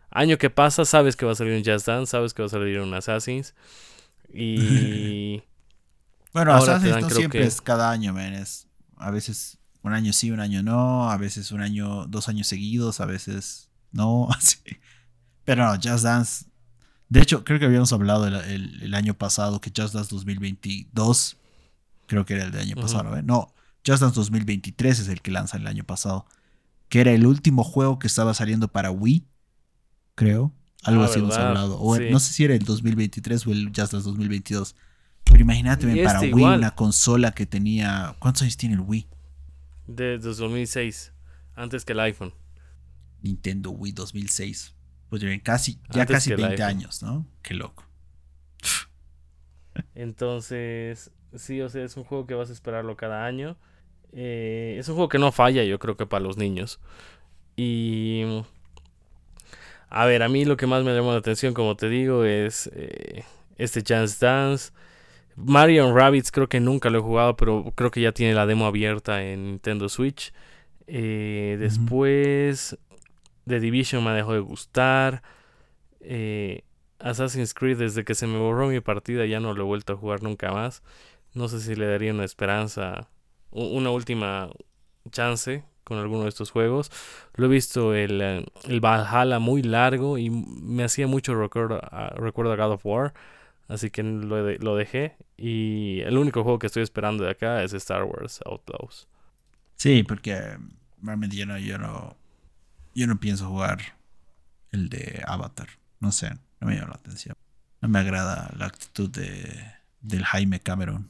año 0.10 0.38
que 0.38 0.50
pasa, 0.50 0.86
sabes 0.86 1.18
que 1.18 1.26
va 1.26 1.34
a 1.34 1.36
salir 1.36 1.54
un 1.54 1.64
Jazz 1.64 1.86
Dance, 1.86 2.12
sabes 2.12 2.34
que 2.34 2.44
va 2.44 2.46
a 2.46 2.50
salir 2.50 2.80
un 2.80 2.94
Assassin's. 2.94 3.54
Y. 4.34 5.44
bueno, 6.34 6.54
Assassin's 6.54 7.02
no 7.02 7.10
siempre 7.10 7.46
es 7.46 7.62
cada 7.62 7.92
año, 7.92 8.14
man. 8.14 8.34
Es 8.34 8.68
a 8.98 9.12
veces 9.12 9.58
un 9.82 9.94
año 9.94 10.14
sí, 10.14 10.32
un 10.32 10.40
año 10.40 10.64
no. 10.64 11.10
A 11.10 11.18
veces 11.18 11.52
un 11.52 11.62
año, 11.62 12.06
dos 12.08 12.30
años 12.30 12.48
seguidos, 12.48 13.00
a 13.02 13.06
veces 13.06 13.70
no. 13.92 14.28
Así. 14.38 14.60
Pero 15.46 15.66
no, 15.66 15.76
Jazz 15.76 16.02
Dance 16.02 16.46
de 17.10 17.22
hecho, 17.22 17.44
creo 17.44 17.60
que 17.60 17.66
habíamos 17.66 17.94
hablado 17.94 18.28
el, 18.28 18.94
año 18.94 19.14
pasado 19.14 19.62
que 19.62 19.72
Just 19.76 19.94
Dance 19.94 20.14
2022, 20.14 21.38
creo 22.06 22.26
que 22.26 22.34
era 22.34 22.44
el 22.46 22.52
del 22.52 22.62
año 22.62 22.76
pasado, 22.76 23.04
¿no? 23.04 23.22
no, 23.22 23.54
Just 23.86 24.02
Dance 24.02 24.16
2023 24.16 25.00
es 25.00 25.08
el 25.08 25.22
que 25.22 25.32
lanza 25.32 25.58
el 25.58 25.68
año 25.68 25.86
pasado, 25.86 26.26
que 26.90 27.00
era 27.00 27.12
el 27.12 27.26
último 27.26 27.64
juego 27.64 27.98
que 27.98 28.08
estaba 28.08 28.34
saliendo 28.34 28.68
para 28.68 28.92
Wii, 28.92 29.26
creo. 30.16 30.54
Algo 30.84 31.04
ah, 31.04 31.06
así 31.06 31.20
hemos 31.20 31.36
hablado. 31.38 31.80
O 31.80 31.98
no 31.98 32.20
sé 32.20 32.34
si 32.34 32.44
era 32.44 32.54
el 32.54 32.64
2023 32.64 33.48
o 33.48 33.52
el 33.52 33.68
Just 33.68 33.94
Dance 33.94 34.08
2022. 34.08 34.76
Pero 35.30 35.42
imagínate 35.42 35.88
para 36.04 36.20
este 36.20 36.34
Wii 36.34 36.46
una 36.46 36.72
consola 36.72 37.32
que 37.32 37.46
tenía... 37.46 38.16
¿Cuántos 38.20 38.44
años 38.44 38.58
tiene 38.58 38.76
el 38.76 38.82
Wii? 38.82 39.08
De 39.88 40.18
2006, 40.18 41.14
antes 41.56 41.86
que 41.86 41.94
el 41.94 42.00
iPhone. 42.02 42.34
Nintendo 43.22 43.72
Wii 43.72 43.94
2006. 43.94 44.76
Pues 45.10 45.22
ya 45.22 45.40
casi, 45.42 45.80
ya 45.90 46.06
casi 46.06 46.34
20 46.34 46.62
años, 46.64 47.02
¿no? 47.02 47.26
Qué 47.42 47.54
loco. 47.54 47.86
Entonces, 49.96 51.12
sí, 51.34 51.62
o 51.62 51.70
sea, 51.70 51.84
es 51.84 51.96
un 51.98 52.04
juego 52.04 52.28
que 52.28 52.34
vas 52.34 52.50
a 52.50 52.54
esperarlo 52.54 52.98
cada 52.98 53.26
año. 53.26 53.58
Eh, 54.12 54.76
es 54.80 54.88
un 54.90 54.96
juego 54.96 55.10
que 55.10 55.20
no 55.20 55.32
falla, 55.32 55.64
yo 55.64 55.80
creo 55.80 55.96
que 55.96 56.06
para 56.06 56.24
los 56.24 56.38
niños. 56.38 56.80
Y. 57.56 58.24
A 59.90 60.06
ver, 60.06 60.24
a 60.24 60.30
mí 60.30 60.44
lo 60.44 60.58
que 60.58 60.68
más 60.68 60.84
me 60.84 60.94
llama 60.94 61.14
la 61.14 61.20
atención, 61.20 61.54
como 61.54 61.78
te 61.78 61.88
digo, 61.88 62.26
es 62.26 62.70
eh, 62.74 63.24
este 63.58 63.84
Chance 63.84 64.18
Dance. 64.26 64.72
Mario 65.38 65.94
Rabbits 65.94 66.32
creo 66.32 66.50
que 66.50 66.60
nunca 66.60 66.90
lo 66.90 66.98
he 66.98 67.02
jugado, 67.02 67.38
pero 67.38 67.72
creo 67.76 67.92
que 67.92 68.02
ya 68.02 68.12
tiene 68.12 68.34
la 68.34 68.48
demo 68.48 68.66
abierta 68.66 69.24
en 69.24 69.46
Nintendo 69.46 69.88
Switch. 69.88 70.34
Eh, 70.88 71.58
después, 71.60 72.78
The 73.46 73.60
Division 73.60 74.04
me 74.04 74.12
dejó 74.12 74.34
de 74.34 74.40
gustar. 74.40 75.22
Eh, 76.02 76.64
Assassin's 76.98 77.54
Creed, 77.54 77.78
desde 77.78 78.04
que 78.04 78.16
se 78.16 78.26
me 78.26 78.40
borró 78.40 78.68
mi 78.68 78.80
partida, 78.80 79.28
ya 79.28 79.40
no 79.40 79.54
lo 79.54 79.62
he 79.64 79.66
vuelto 79.66 79.94
a 79.94 79.98
jugar 79.98 80.24
nunca 80.24 80.52
más. 80.52 80.82
No 81.36 81.48
sé 81.48 81.60
si 81.60 81.76
le 81.76 81.86
daría 81.86 82.12
una 82.14 82.24
esperanza, 82.26 83.08
una 83.52 83.92
última 83.92 84.50
chance 85.12 85.64
con 85.84 86.00
alguno 86.00 86.24
de 86.24 86.30
estos 86.30 86.50
juegos. 86.50 86.92
Lo 87.36 87.46
he 87.46 87.50
visto 87.50 87.94
el, 87.94 88.22
eh, 88.22 88.46
el 88.68 88.80
Valhalla 88.82 89.38
muy 89.38 89.62
largo 89.62 90.18
y 90.18 90.32
me 90.32 90.84
hacía 90.84 91.06
mucho 91.06 91.36
recuerdo 91.36 91.80
a, 91.84 92.10
recuerdo 92.16 92.54
a 92.54 92.56
God 92.56 92.74
of 92.74 92.86
War. 92.86 93.14
Así 93.68 93.90
que 93.90 94.04
lo, 94.04 94.50
lo, 94.52 94.76
dejé. 94.76 95.18
Y 95.36 96.00
el 96.02 96.18
único 96.18 96.44
juego 96.44 96.60
que 96.60 96.68
estoy 96.68 96.84
esperando 96.84 97.24
de 97.24 97.32
acá 97.32 97.64
es 97.64 97.74
Star 97.74 98.04
Wars 98.04 98.40
Outlaws. 98.46 99.08
Sí, 99.76 100.04
porque 100.04 100.58
realmente 101.02 101.36
yo 101.36 101.46
no, 101.46 101.58
yo 101.58 101.78
no, 101.78 102.18
yo 102.96 103.08
no 103.08 103.20
pienso 103.20 103.48
jugar 103.48 103.80
el 104.72 104.90
de 104.90 105.22
Avatar. 105.26 105.68
No 106.00 106.12
sé, 106.12 106.32
no 106.60 106.68
me 106.68 106.76
llama 106.76 106.90
la 106.90 106.96
atención. 106.96 107.36
No 107.82 107.90
me 107.90 108.00
agrada 108.00 108.52
la 108.58 108.66
actitud 108.66 109.10
de, 109.10 109.74
del 110.02 110.24
Jaime 110.24 110.60
Cameron. 110.60 111.10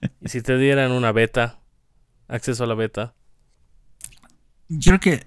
¿Y 0.20 0.28
si 0.28 0.42
te 0.42 0.56
dieran 0.56 0.92
una 0.92 1.12
beta? 1.12 1.58
¿Acceso 2.28 2.64
a 2.64 2.66
la 2.66 2.74
beta? 2.74 3.14
Yo 4.68 4.98
creo 4.98 5.00
que 5.00 5.26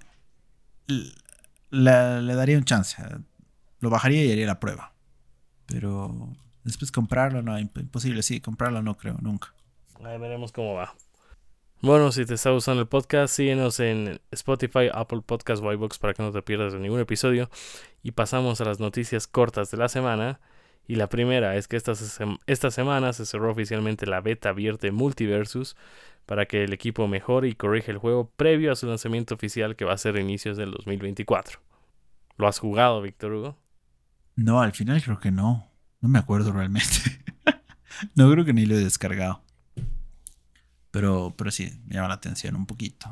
le 1.69 2.36
daría 2.36 2.57
un 2.57 2.63
chance. 2.63 2.97
Lo 3.79 3.89
bajaría 3.89 4.23
y 4.25 4.31
haría 4.31 4.47
la 4.47 4.60
prueba. 4.60 4.93
Pero 5.67 6.30
después 6.63 6.91
comprarlo, 6.91 7.41
no, 7.41 7.60
imposible. 7.60 8.23
Sí, 8.23 8.41
comprarlo 8.41 8.82
no 8.82 8.97
creo, 8.97 9.17
nunca. 9.21 9.53
Ahí 10.03 10.17
veremos 10.17 10.51
cómo 10.51 10.73
va. 10.73 10.95
Bueno, 11.82 12.12
si 12.12 12.25
te 12.25 12.34
está 12.34 12.49
gustando 12.49 12.82
el 12.82 12.88
podcast, 12.88 13.36
síguenos 13.36 13.80
en 13.80 14.19
Spotify, 14.32 14.89
Apple 14.91 15.21
Podcasts 15.23 15.63
o 15.63 15.89
para 15.99 16.13
que 16.15 16.23
no 16.23 16.32
te 16.32 16.41
pierdas 16.41 16.73
de 16.73 16.80
ningún 16.80 16.99
episodio. 16.99 17.49
Y 18.01 18.12
pasamos 18.12 18.62
a 18.62 18.65
las 18.65 18.80
noticias 18.80 19.27
cortas 19.27 19.69
de 19.69 19.77
la 19.77 19.88
semana. 19.88 20.39
Y 20.88 20.95
la 20.95 21.08
primera 21.08 21.56
es 21.56 21.67
que 21.67 21.75
esta, 21.75 21.93
esta 22.47 22.71
semana 22.71 23.13
se 23.13 23.25
cerró 23.25 23.51
oficialmente 23.51 24.08
la 24.08 24.21
beta 24.21 24.49
abierta 24.49 24.88
de 24.88 24.91
Multiversus 24.91 25.75
para 26.25 26.45
que 26.45 26.63
el 26.63 26.73
equipo 26.73 27.08
mejore 27.08 27.49
y 27.49 27.56
corrija 27.56 27.91
el 27.91 27.97
juego 27.97 28.32
previo 28.36 28.72
a 28.72 28.76
su 28.76 28.88
lanzamiento 28.88 29.36
oficial 29.36 29.76
que 29.76 29.86
va 29.86 29.93
a 29.93 29.97
ser 29.97 30.18
inicios 30.18 30.57
del 30.57 30.72
2024. 30.72 31.59
¿Lo 32.38 32.47
has 32.47 32.59
jugado, 32.59 33.01
Víctor 33.01 33.34
Hugo? 33.34 33.57
No, 34.38 34.61
al 34.61 34.71
final 34.71 35.01
creo 35.01 35.19
que 35.19 35.31
no. 35.31 35.69
No 35.99 36.07
me 36.07 36.19
acuerdo 36.19 36.53
realmente. 36.53 36.88
no 38.15 38.31
creo 38.31 38.45
que 38.45 38.53
ni 38.53 38.65
lo 38.65 38.75
he 38.75 38.83
descargado. 38.83 39.43
Pero, 40.91 41.33
pero 41.35 41.51
sí, 41.51 41.81
me 41.85 41.95
llama 41.95 42.07
la 42.07 42.13
atención 42.13 42.55
un 42.55 42.67
poquito. 42.67 43.11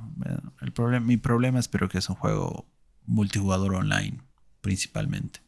El 0.61 0.71
problema, 0.71 1.05
mi 1.05 1.17
problema 1.17 1.59
es 1.59 1.67
pero 1.67 1.89
que 1.89 1.97
es 1.97 2.07
un 2.09 2.15
juego 2.15 2.69
multijugador 3.05 3.73
online, 3.73 4.21
principalmente. 4.61 5.41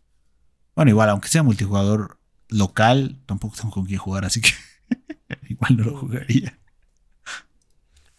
Bueno, 0.76 0.92
igual, 0.92 1.10
aunque 1.10 1.30
sea 1.30 1.44
multijugador 1.44 2.20
local, 2.50 3.22
tampoco 3.28 3.56
tengo 3.56 3.72
con 3.72 3.86
quién 3.86 4.00
jugar, 4.00 4.26
así 4.26 4.42
que 4.42 4.50
igual 5.50 5.78
no 5.78 5.84
lo 5.86 5.98
jugaría. 5.98 6.60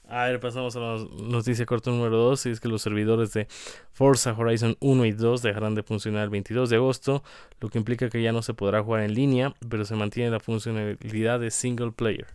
A 0.09 0.25
ver, 0.25 0.41
pasamos 0.41 0.75
a 0.75 0.81
la 0.81 1.07
noticia 1.23 1.67
corta 1.67 1.91
número 1.91 2.17
2. 2.17 2.47
Y 2.47 2.51
es 2.51 2.61
que 2.61 2.69
los 2.69 2.81
servidores 2.81 3.33
de 3.35 3.47
Forza 3.93 4.33
Horizon 4.33 4.77
1 4.81 5.05
y 5.05 5.13
2 5.13 5.43
dejarán 5.43 5.75
de 5.75 5.83
funcionar 5.83 6.25
el 6.25 6.31
22 6.31 6.71
de 6.71 6.77
agosto, 6.77 7.23
lo 7.61 7.69
que 7.69 7.79
implica 7.79 8.09
que 8.09 8.23
ya 8.23 8.33
no 8.33 8.41
se 8.43 8.55
podrá 8.55 8.83
jugar 8.83 9.03
en 9.03 9.15
línea, 9.15 9.55
pero 9.69 9.85
se 9.85 9.95
mantiene 9.97 10.31
la 10.31 10.41
funcionalidad 10.41 11.41
de 11.41 11.51
single 11.51 11.93
player. 11.93 12.27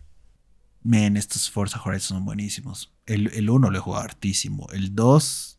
Men, 0.84 1.16
estos 1.16 1.50
Forza 1.50 1.80
Horizon 1.84 2.18
son 2.18 2.24
buenísimos. 2.24 2.94
El, 3.06 3.32
el 3.34 3.50
1 3.50 3.70
lo 3.70 3.76
he 3.76 3.80
jugado 3.80 4.04
hartísimo. 4.04 4.68
El 4.72 4.94
2. 4.94 5.58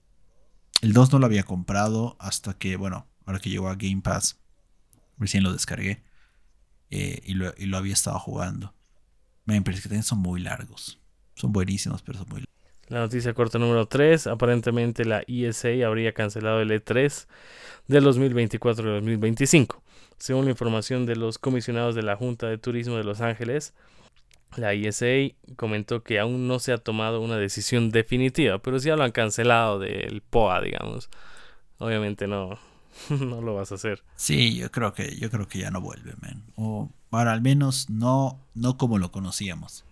El 0.83 0.93
2 0.93 1.11
no 1.11 1.19
lo 1.19 1.25
había 1.25 1.43
comprado 1.43 2.15
hasta 2.19 2.53
que, 2.53 2.77
bueno, 2.77 3.07
ahora 3.25 3.39
que 3.39 3.49
llegó 3.49 3.67
a 3.67 3.75
Game 3.75 4.01
Pass. 4.01 4.39
Recién 5.17 5.43
lo 5.43 5.51
descargué. 5.51 6.03
Eh, 6.91 7.21
y, 7.25 7.33
lo, 7.33 7.53
y, 7.57 7.65
lo, 7.65 7.77
había 7.77 7.93
estado 7.93 8.19
jugando. 8.19 8.73
Men, 9.45 9.63
pero 9.63 9.75
es 9.75 9.83
que 9.83 9.89
también 9.89 10.03
son 10.03 10.19
muy 10.19 10.39
largos. 10.39 11.01
Son 11.35 11.51
buenísimos, 11.51 12.01
pero 12.01 12.19
son 12.19 12.27
muy. 12.29 12.45
La 12.87 12.99
noticia 12.99 13.33
corta 13.33 13.57
número 13.57 13.87
3. 13.87 14.27
Aparentemente 14.27 15.05
la 15.05 15.23
ESA 15.27 15.69
habría 15.85 16.13
cancelado 16.13 16.61
el 16.61 16.69
E3 16.69 17.27
del 17.87 18.03
2024 18.03 18.89
y 18.89 18.93
2025. 18.93 19.81
Según 20.17 20.45
la 20.45 20.51
información 20.51 21.05
de 21.05 21.15
los 21.15 21.37
comisionados 21.37 21.95
de 21.95 22.03
la 22.03 22.15
Junta 22.15 22.47
de 22.47 22.57
Turismo 22.57 22.95
de 22.95 23.03
Los 23.03 23.21
Ángeles, 23.21 23.73
la 24.55 24.73
ESA 24.73 25.35
comentó 25.55 26.03
que 26.03 26.19
aún 26.19 26.47
no 26.47 26.59
se 26.59 26.71
ha 26.71 26.77
tomado 26.77 27.21
una 27.21 27.37
decisión 27.37 27.89
definitiva, 27.89 28.59
pero 28.59 28.79
si 28.79 28.87
ya 28.87 28.95
lo 28.95 29.03
han 29.03 29.11
cancelado 29.11 29.79
del 29.79 30.21
POA, 30.21 30.61
digamos. 30.61 31.09
Obviamente 31.79 32.27
no, 32.27 32.57
no 33.09 33.41
lo 33.41 33.55
vas 33.55 33.71
a 33.71 33.75
hacer. 33.75 34.03
Sí, 34.15 34.55
yo 34.55 34.71
creo 34.71 34.93
que, 34.93 35.15
yo 35.17 35.29
creo 35.29 35.47
que 35.47 35.59
ya 35.59 35.71
no 35.71 35.81
vuelve, 35.81 36.13
man. 36.21 36.43
O 36.55 36.89
para 37.09 37.33
al 37.33 37.41
menos 37.41 37.89
no, 37.89 38.39
no 38.53 38.77
como 38.77 38.97
lo 38.97 39.11
conocíamos. 39.11 39.83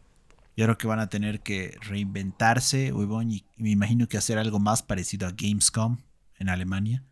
Yo 0.56 0.66
creo 0.66 0.78
que 0.78 0.88
van 0.88 0.99
a 0.99 1.10
tener 1.10 1.41
que 1.41 1.78
reinventarse, 1.82 2.88
y 2.88 3.45
me 3.58 3.70
imagino 3.70 4.08
que 4.08 4.18
hacer 4.18 4.38
algo 4.38 4.60
más 4.60 4.84
parecido 4.84 5.28
a 5.28 5.32
Gamescom 5.32 5.97
en 6.38 6.49
Alemania, 6.49 7.04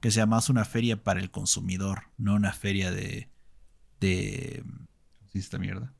que 0.00 0.10
sea 0.10 0.26
más 0.26 0.50
una 0.50 0.64
feria 0.64 1.02
para 1.02 1.20
el 1.20 1.30
consumidor, 1.30 2.04
no 2.18 2.34
una 2.34 2.52
feria 2.52 2.90
de... 2.90 3.28
de 4.00 4.62
¿Cómo 5.18 5.30
se 5.32 5.38
esta 5.38 5.58
mierda? 5.58 5.94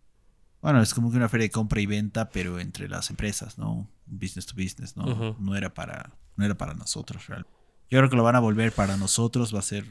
Bueno, 0.61 0.83
es 0.83 0.95
como 0.95 1.11
que 1.11 1.17
una 1.17 1.29
feria 1.29 1.47
de 1.47 1.51
compra 1.51 1.81
y 1.81 1.87
venta, 1.87 2.31
pero 2.31 2.61
entre 2.61 2.89
las 2.89 3.11
empresas, 3.11 3.59
¿no? 3.59 3.89
Business 4.07 4.47
to 4.47 4.55
business, 4.55 4.97
¿no? 4.97 5.37
No 5.39 5.57
era 5.57 5.73
para, 5.75 6.13
no 6.37 6.45
era 6.45 6.57
para 6.57 6.75
nosotros 6.75 7.27
realmente. 7.27 7.57
Yo 7.91 7.99
creo 7.99 8.11
que 8.11 8.17
lo 8.17 8.23
van 8.23 8.37
a 8.37 8.41
volver 8.41 8.73
para 8.73 8.97
nosotros, 8.97 9.55
va 9.55 9.59
a 9.59 9.63
ser 9.63 9.87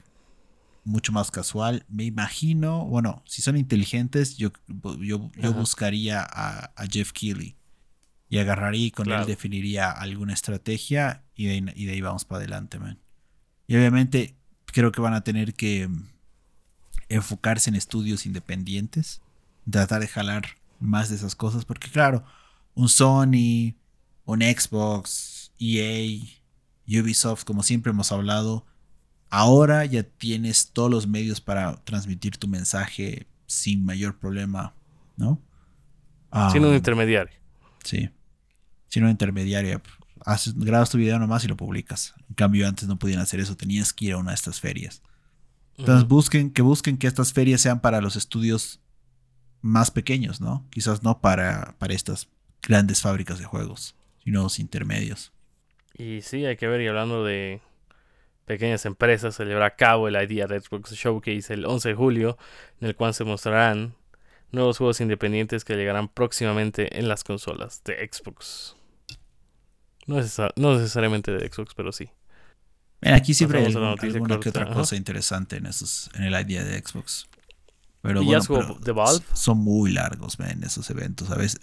mucho 0.84 1.12
más 1.12 1.32
casual. 1.32 1.86
Me 1.90 2.04
imagino, 2.06 2.86
bueno, 2.86 3.24
si 3.26 3.42
son 3.42 3.58
inteligentes, 3.58 4.38
yo, 4.38 4.52
yo, 5.00 5.32
yo 5.38 5.54
buscaría 5.54 6.22
a, 6.22 6.74
Jeff 6.90 7.12
Keighley 7.12 7.58
y 8.30 8.38
agarraría 8.38 8.88
y 8.88 8.92
con 8.92 9.12
él 9.12 9.26
definiría 9.26 9.92
alguna 9.92 10.34
estrategia 10.34 11.24
y 11.36 11.46
de, 11.46 11.74
y 11.76 11.86
de, 11.86 11.92
ahí 11.92 12.02
vamos 12.02 12.26
para 12.26 12.40
adelante, 12.40 12.80
man. 12.80 13.00
Y 13.68 13.76
obviamente 13.76 14.36
creo 14.66 14.92
que 14.92 15.02
van 15.02 15.14
a 15.14 15.24
tener 15.24 15.54
que 15.54 15.90
enfocarse 17.10 17.70
en 17.70 17.76
estudios 17.76 18.26
independientes, 18.26 19.22
tratar 19.70 20.02
de 20.02 20.08
jalar 20.08 20.44
más 20.80 21.10
de 21.10 21.16
esas 21.16 21.36
cosas, 21.36 21.66
porque 21.66 21.90
claro, 21.90 22.24
un 22.74 22.90
Sony, 22.90 23.76
un 24.26 24.42
Xbox, 24.42 25.52
EA, 25.60 26.22
Ubisoft, 26.88 27.44
como 27.44 27.64
siempre 27.64 27.92
hemos 27.92 28.12
hablado, 28.12 28.66
ahora 29.32 29.86
ya 29.86 30.04
tienes 30.04 30.72
todos 30.72 30.92
los 30.92 31.08
medios 31.08 31.42
para 31.42 31.78
transmitir 31.84 32.38
tu 32.38 32.48
mensaje 32.48 33.26
sin 33.48 33.84
mayor 33.84 34.20
problema, 34.20 34.76
¿no? 35.18 35.42
sin 36.52 36.64
un 36.64 36.76
intermediario. 36.76 37.34
Sí, 37.84 38.10
sin 38.88 39.04
un 39.04 39.10
intermediario. 39.10 39.82
Haces, 40.24 40.54
grabas 40.54 40.90
tu 40.90 40.98
video 40.98 41.18
nomás 41.18 41.44
y 41.44 41.48
lo 41.48 41.58
publicas. 41.58 42.14
En 42.30 42.36
cambio, 42.36 42.68
antes 42.68 42.88
no 42.88 43.00
podían 43.00 43.20
hacer 43.20 43.40
eso, 43.40 43.58
tenías 43.58 43.92
que 43.92 44.06
ir 44.06 44.14
a 44.14 44.18
una 44.18 44.32
de 44.32 44.36
estas 44.36 44.60
ferias. 44.60 45.02
Entonces, 45.78 46.08
busquen, 46.08 46.52
que 46.52 46.62
busquen 46.62 46.98
que 46.98 47.08
estas 47.08 47.34
ferias 47.34 47.62
sean 47.62 47.82
para 47.82 48.02
los 48.02 48.16
estudios 48.16 48.80
más 49.62 49.90
pequeños, 49.90 50.40
¿no? 50.40 50.68
Quizás 50.70 51.02
no 51.02 51.22
para, 51.22 51.76
para 51.80 51.94
estas 51.94 52.30
grandes 52.62 53.02
fábricas 53.02 53.40
de 53.40 53.46
juegos, 53.46 53.96
sino 54.24 54.44
los 54.44 54.60
intermedios. 54.60 55.32
Y 55.98 56.22
sí, 56.22 56.46
hay 56.46 56.56
que 56.56 56.68
ver, 56.68 56.82
y 56.82 56.88
hablando 56.88 57.26
de 57.26 57.62
pequeñas 58.52 58.86
empresas, 58.86 59.34
se 59.34 59.45
llevará 59.45 59.68
a 59.68 59.76
cabo 59.78 60.10
el 60.10 60.16
Idea 60.16 60.45
de 60.45 60.60
Xbox 60.60 60.91
Showcase 60.91 61.54
el 61.54 61.66
11 61.66 61.88
de 61.88 61.95
julio, 61.95 62.38
en 62.82 62.89
el 62.89 62.97
cual 62.97 63.14
se 63.14 63.24
mostrarán 63.24 63.95
nuevos 64.52 64.78
juegos 64.78 64.99
independientes 64.99 65.64
que 65.64 65.78
llegarán 65.78 66.10
próximamente 66.10 66.99
en 66.99 67.08
las 67.08 67.24
consolas 67.24 67.82
de 67.86 68.10
Xbox. 68.12 68.76
No, 70.06 70.18
necesariamente 70.18 71.32
de 71.32 71.47
Xbox, 71.47 71.74
pero 71.76 71.93
sí. 71.93 72.10
aquí 73.02 73.34
siempre 73.34 73.60
hay 73.60 73.68
alguna 73.68 73.95
que 74.41 74.49
otra 74.49 74.70
cosa 74.74 74.97
interesante 74.97 75.56
en, 75.56 75.68
esos, 75.68 76.10
en 76.16 76.24
el 76.24 76.34
Idea 76.34 76.66
de 76.66 76.78
Xbox. 76.78 77.30
Pero, 78.02 78.22
bueno, 78.22 78.80
de 78.82 78.91
Valve? 78.91 79.24
Son 79.34 79.60
muy 79.60 79.93
largos, 79.93 80.38
en 80.41 80.62
esos 80.66 80.89
eventos. 80.89 81.32
A 81.32 81.36
veces, 81.36 81.58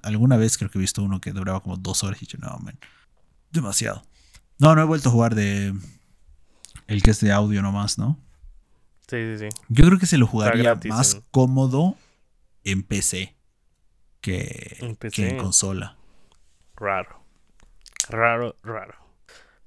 alguna 0.00 0.38
vez 0.38 0.56
creo 0.56 0.70
que 0.70 0.78
he 0.78 0.80
visto 0.80 1.02
uno 1.02 1.20
que 1.20 1.32
duraba 1.32 1.60
como 1.60 1.76
dos 1.76 2.02
horas 2.02 2.22
y 2.22 2.26
yo, 2.26 2.38
no, 2.38 2.56
man, 2.60 2.78
demasiado. 3.50 4.02
No, 4.60 4.74
no 4.74 4.82
he 4.82 4.84
vuelto 4.84 5.08
a 5.08 5.12
jugar 5.12 5.34
de 5.34 5.74
el 6.86 7.02
que 7.02 7.10
es 7.10 7.20
de 7.20 7.32
audio 7.32 7.62
nomás, 7.62 7.98
¿no? 7.98 8.18
Sí, 9.08 9.16
sí, 9.16 9.38
sí. 9.38 9.56
Yo 9.68 9.86
creo 9.86 9.98
que 9.98 10.06
se 10.06 10.18
lo 10.18 10.26
jugaría 10.26 10.78
más 10.84 11.22
cómodo 11.30 11.96
en 12.62 12.82
PC 12.82 13.34
que 14.20 14.76
en, 14.80 14.96
que 14.96 15.28
en 15.30 15.38
consola. 15.38 15.96
Raro. 16.76 17.20
Raro, 18.08 18.56
raro. 18.62 18.94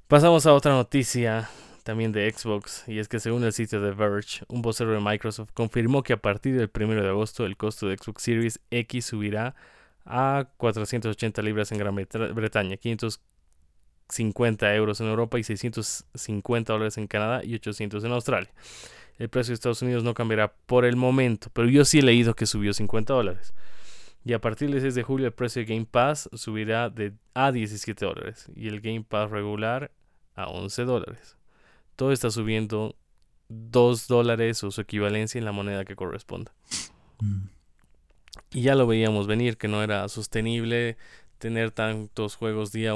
Pasamos 0.08 0.46
a 0.46 0.54
otra 0.54 0.74
noticia 0.74 1.50
también 1.84 2.12
de 2.12 2.32
Xbox, 2.32 2.84
y 2.88 3.00
es 3.00 3.08
que 3.08 3.20
según 3.20 3.44
el 3.44 3.52
sitio 3.52 3.82
de 3.82 3.92
Verge, 3.92 4.46
un 4.48 4.62
vocero 4.62 4.92
de 4.92 5.00
Microsoft 5.00 5.50
confirmó 5.54 6.04
que 6.04 6.14
a 6.14 6.18
partir 6.18 6.56
del 6.56 6.72
1 6.74 7.02
de 7.02 7.10
agosto 7.10 7.46
el 7.46 7.58
costo 7.58 7.88
de 7.88 7.98
Xbox 7.98 8.24
Series 8.24 8.60
X 8.70 9.06
subirá 9.08 9.56
a 10.06 10.48
480 10.58 11.42
libras 11.42 11.72
en 11.72 11.80
Gran 11.80 11.96
Bretaña, 11.96 12.78
550 14.08 14.76
euros 14.76 15.02
en 15.02 15.08
Europa 15.08 15.40
y 15.40 15.44
650 15.44 16.74
dólares 16.74 16.98
en 16.98 17.08
Canadá 17.08 17.44
y 17.44 17.56
800 17.56 18.04
en 18.04 18.12
Australia. 18.12 18.52
El 19.18 19.30
precio 19.30 19.52
de 19.52 19.56
Estados 19.56 19.82
Unidos 19.82 20.04
no 20.04 20.14
cambiará 20.14 20.54
por 20.66 20.86
el 20.86 20.96
momento, 20.96 21.50
pero 21.54 21.70
yo 21.70 21.86
sí 21.86 22.00
he 22.00 22.04
leído 22.04 22.36
que 22.36 22.46
subió 22.46 22.74
50 22.74 23.14
dólares. 23.14 23.54
Y 24.26 24.34
a 24.34 24.40
partir 24.40 24.72
del 24.72 24.82
6 24.82 24.96
de 24.96 25.04
julio 25.04 25.28
el 25.28 25.34
precio 25.34 25.62
de 25.62 25.66
Game 25.66 25.86
Pass 25.86 26.30
subirá 26.34 26.90
de, 26.90 27.14
a 27.34 27.52
17 27.52 28.06
dólares 28.06 28.50
y 28.56 28.68
el 28.68 28.82
Game 28.82 29.04
Pass 29.04 29.30
regular 29.30 29.92
a 30.36 30.48
11 30.48 30.86
dólares 30.86 31.38
todo 31.96 32.12
está 32.12 32.32
subiendo 32.32 32.96
2 33.50 34.08
dólares 34.08 34.64
o 34.64 34.72
su 34.72 34.82
equivalencia 34.82 35.40
en 35.40 35.46
la 35.46 35.52
moneda 35.52 35.86
que 35.86 35.96
corresponda. 35.96 36.54
Mm. 37.20 37.48
Y 38.52 38.62
ya 38.62 38.76
lo 38.76 38.88
veíamos 38.88 39.28
venir, 39.28 39.58
que 39.58 39.68
no 39.68 39.84
era 39.84 40.08
sostenible 40.10 40.98
tener 41.38 41.72
tantos 41.72 42.36
juegos 42.36 42.72
día 42.72 42.96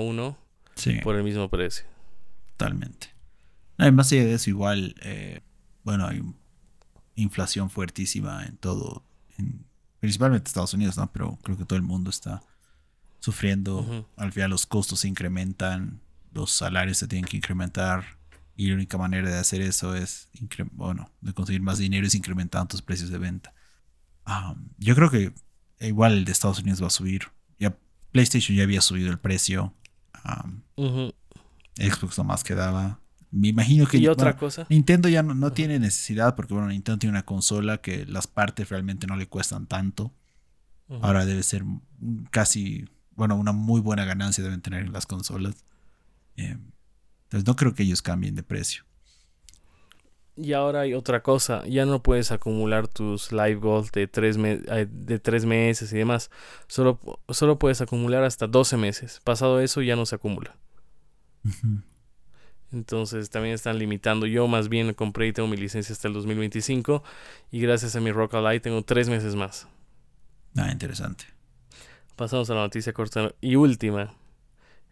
1 0.85 1.01
por 1.01 1.15
el 1.15 1.23
mismo 1.23 1.49
precio. 1.49 1.85
Totalmente. 2.55 3.09
Además 3.77 4.09
de 4.09 4.33
eso, 4.33 4.49
igual, 4.49 4.95
eh, 5.01 5.41
bueno, 5.83 6.07
hay 6.07 6.23
inflación 7.15 7.69
fuertísima 7.69 8.45
en 8.45 8.57
todo, 8.57 9.03
en, 9.37 9.65
principalmente 9.99 10.47
Estados 10.47 10.73
Unidos, 10.73 10.97
¿no? 10.97 11.11
Pero 11.11 11.37
creo 11.43 11.57
que 11.57 11.65
todo 11.65 11.77
el 11.77 11.83
mundo 11.83 12.09
está 12.09 12.41
sufriendo. 13.19 14.07
Al 14.15 14.31
final 14.31 14.51
los 14.51 14.65
costos 14.65 15.01
se 15.01 15.07
incrementan, 15.07 16.01
los 16.33 16.51
salarios 16.51 16.97
se 16.97 17.07
tienen 17.07 17.25
que 17.25 17.37
incrementar, 17.37 18.17
y 18.57 18.69
la 18.69 18.75
única 18.75 18.97
manera 18.97 19.29
de 19.29 19.37
hacer 19.37 19.61
eso 19.61 19.95
es, 19.95 20.29
bueno, 20.71 21.11
de 21.21 21.31
conseguir 21.31 21.61
más 21.61 21.77
dinero 21.77 22.07
es 22.07 22.15
incrementando 22.15 22.69
tus 22.69 22.81
precios 22.81 23.11
de 23.11 23.19
venta. 23.19 23.53
yo 24.79 24.95
creo 24.95 25.11
que 25.11 25.31
igual 25.79 26.13
el 26.13 26.25
de 26.25 26.31
Estados 26.31 26.59
Unidos 26.59 26.81
va 26.81 26.87
a 26.87 26.89
subir. 26.89 27.27
Ya 27.59 27.77
PlayStation 28.11 28.57
ya 28.57 28.63
había 28.63 28.81
subido 28.81 29.11
el 29.11 29.19
precio. 29.19 29.75
Xbox 31.75 32.17
nomás 32.17 32.43
quedaba. 32.43 32.99
Me 33.31 33.49
imagino 33.49 33.85
que... 33.85 33.97
¿Y 33.97 34.07
otra 34.07 34.37
cosa? 34.37 34.65
Nintendo 34.69 35.09
ya 35.09 35.21
no, 35.21 35.51
tiene 35.51 35.79
necesidad 35.79 36.35
porque, 36.35 36.53
bueno, 36.53 36.69
Nintendo 36.69 36.99
tiene 36.99 37.11
una 37.11 37.25
consola 37.25 37.79
que 37.79 38.05
las 38.05 38.27
partes 38.27 38.69
realmente 38.69 39.05
no 39.07 39.15
le 39.15 39.27
cuestan 39.27 39.67
tanto. 39.67 40.13
Ahora 41.01 41.25
debe 41.25 41.43
ser 41.43 41.65
casi, 42.31 42.85
bueno, 43.11 43.35
una 43.35 43.51
muy 43.51 43.81
buena 43.81 44.05
ganancia 44.05 44.43
deben 44.43 44.61
tener 44.61 44.87
las 44.87 45.05
consolas. 45.05 45.65
Eh, 46.37 46.57
entonces 47.23 47.45
no 47.45 47.57
creo 47.57 47.73
que 47.75 47.83
ellos 47.83 48.01
cambien 48.01 48.35
de 48.35 48.43
precio. 48.43 48.86
Y 50.39 50.53
ahora 50.53 50.81
hay 50.81 50.93
otra 50.93 51.23
cosa, 51.23 51.65
ya 51.65 51.85
no 51.87 52.03
puedes 52.03 52.31
acumular 52.31 52.87
tus 52.87 53.31
live 53.31 53.55
gold 53.55 53.89
de 53.91 54.07
tres, 54.07 54.37
de 54.37 55.19
tres 55.19 55.45
meses 55.45 55.91
y 55.91 55.97
demás. 55.97 56.29
Solo, 56.67 56.99
solo 57.29 57.57
puedes 57.57 57.81
acumular 57.81 58.23
hasta 58.23 58.45
12 58.45 58.77
meses. 58.77 59.19
Pasado 59.23 59.59
eso 59.59 59.81
ya 59.81 59.95
no 59.95 60.05
se 60.05 60.13
acumula. 60.13 60.55
Entonces 62.71 63.31
también 63.31 63.55
están 63.55 63.79
limitando. 63.79 64.27
Yo 64.27 64.47
más 64.47 64.69
bien 64.69 64.93
compré 64.93 65.27
y 65.27 65.33
tengo 65.33 65.49
mi 65.49 65.57
licencia 65.57 65.93
hasta 65.93 66.07
el 66.07 66.13
2025. 66.13 67.03
Y 67.49 67.59
gracias 67.59 67.95
a 67.95 67.99
mi 67.99 68.11
Rock 68.11 68.35
Ally 68.35 68.59
tengo 68.59 68.83
tres 68.83 69.09
meses 69.09 69.33
más. 69.33 69.67
Ah, 70.55 70.71
interesante. 70.71 71.25
Pasamos 72.15 72.47
a 72.51 72.55
la 72.55 72.61
noticia 72.61 72.93
corta 72.93 73.33
y 73.41 73.55
última. 73.55 74.13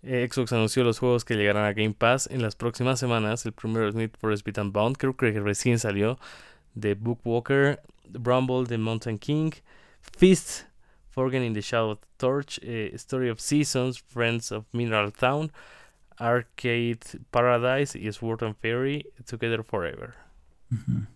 Eh, 0.08 0.30
Xbox 0.32 0.54
anunció 0.54 0.84
los 0.84 1.00
juegos 1.00 1.26
que 1.26 1.36
llegarán 1.36 1.66
a 1.66 1.74
Game 1.74 1.94
Pass 1.94 2.30
en 2.32 2.44
las 2.44 2.56
próximas 2.56 3.00
semanas. 3.00 3.46
El 3.46 3.54
primero 3.54 3.90
es 3.90 3.96
Need 3.96 4.12
for 4.20 4.32
Speed 4.34 4.60
Unbound, 4.60 4.98
creo 4.98 5.18
que 5.18 5.32
recién 5.40 5.80
salió. 5.80 6.20
The 6.80 6.94
Bookwalker, 6.94 7.82
Brumble, 8.12 8.68
The 8.68 8.78
Mountain 8.78 9.18
King, 9.18 9.52
Fist 10.18 10.66
Forgen 11.10 11.44
in 11.44 11.54
the 11.54 11.62
Shadow 11.62 11.92
of 11.92 12.00
the 12.02 12.08
Torch, 12.18 12.60
eh, 12.62 12.92
Story 12.96 13.30
of 13.30 13.40
Seasons, 13.40 13.98
Friends 13.98 14.52
of 14.52 14.66
Mineral 14.74 15.12
Town, 15.12 15.52
Arcade 16.20 17.00
Paradise 17.32 17.98
y 17.98 18.12
Sword 18.12 18.44
and 18.44 18.56
Fairy 18.58 19.06
Together 19.26 19.64
Forever. 19.64 20.14
Ujú. 20.72 21.08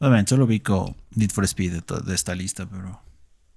Obviamente, 0.00 0.30
solo 0.30 0.46
ubico 0.46 0.96
Need 1.14 1.30
for 1.30 1.44
Speed 1.44 1.72
de, 1.72 2.00
de 2.00 2.14
esta 2.14 2.34
lista, 2.34 2.66
pero. 2.66 3.00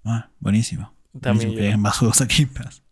Ah, 0.03 0.29
buenísimo. 0.39 0.93
También 1.13 1.23
Buenísimo 1.23 1.55
que 1.55 1.67
hayan 1.67 1.81
más 1.81 1.97
juegos 1.97 2.21
aquí 2.21 2.43
en 2.43 2.49
Pass. 2.49 2.82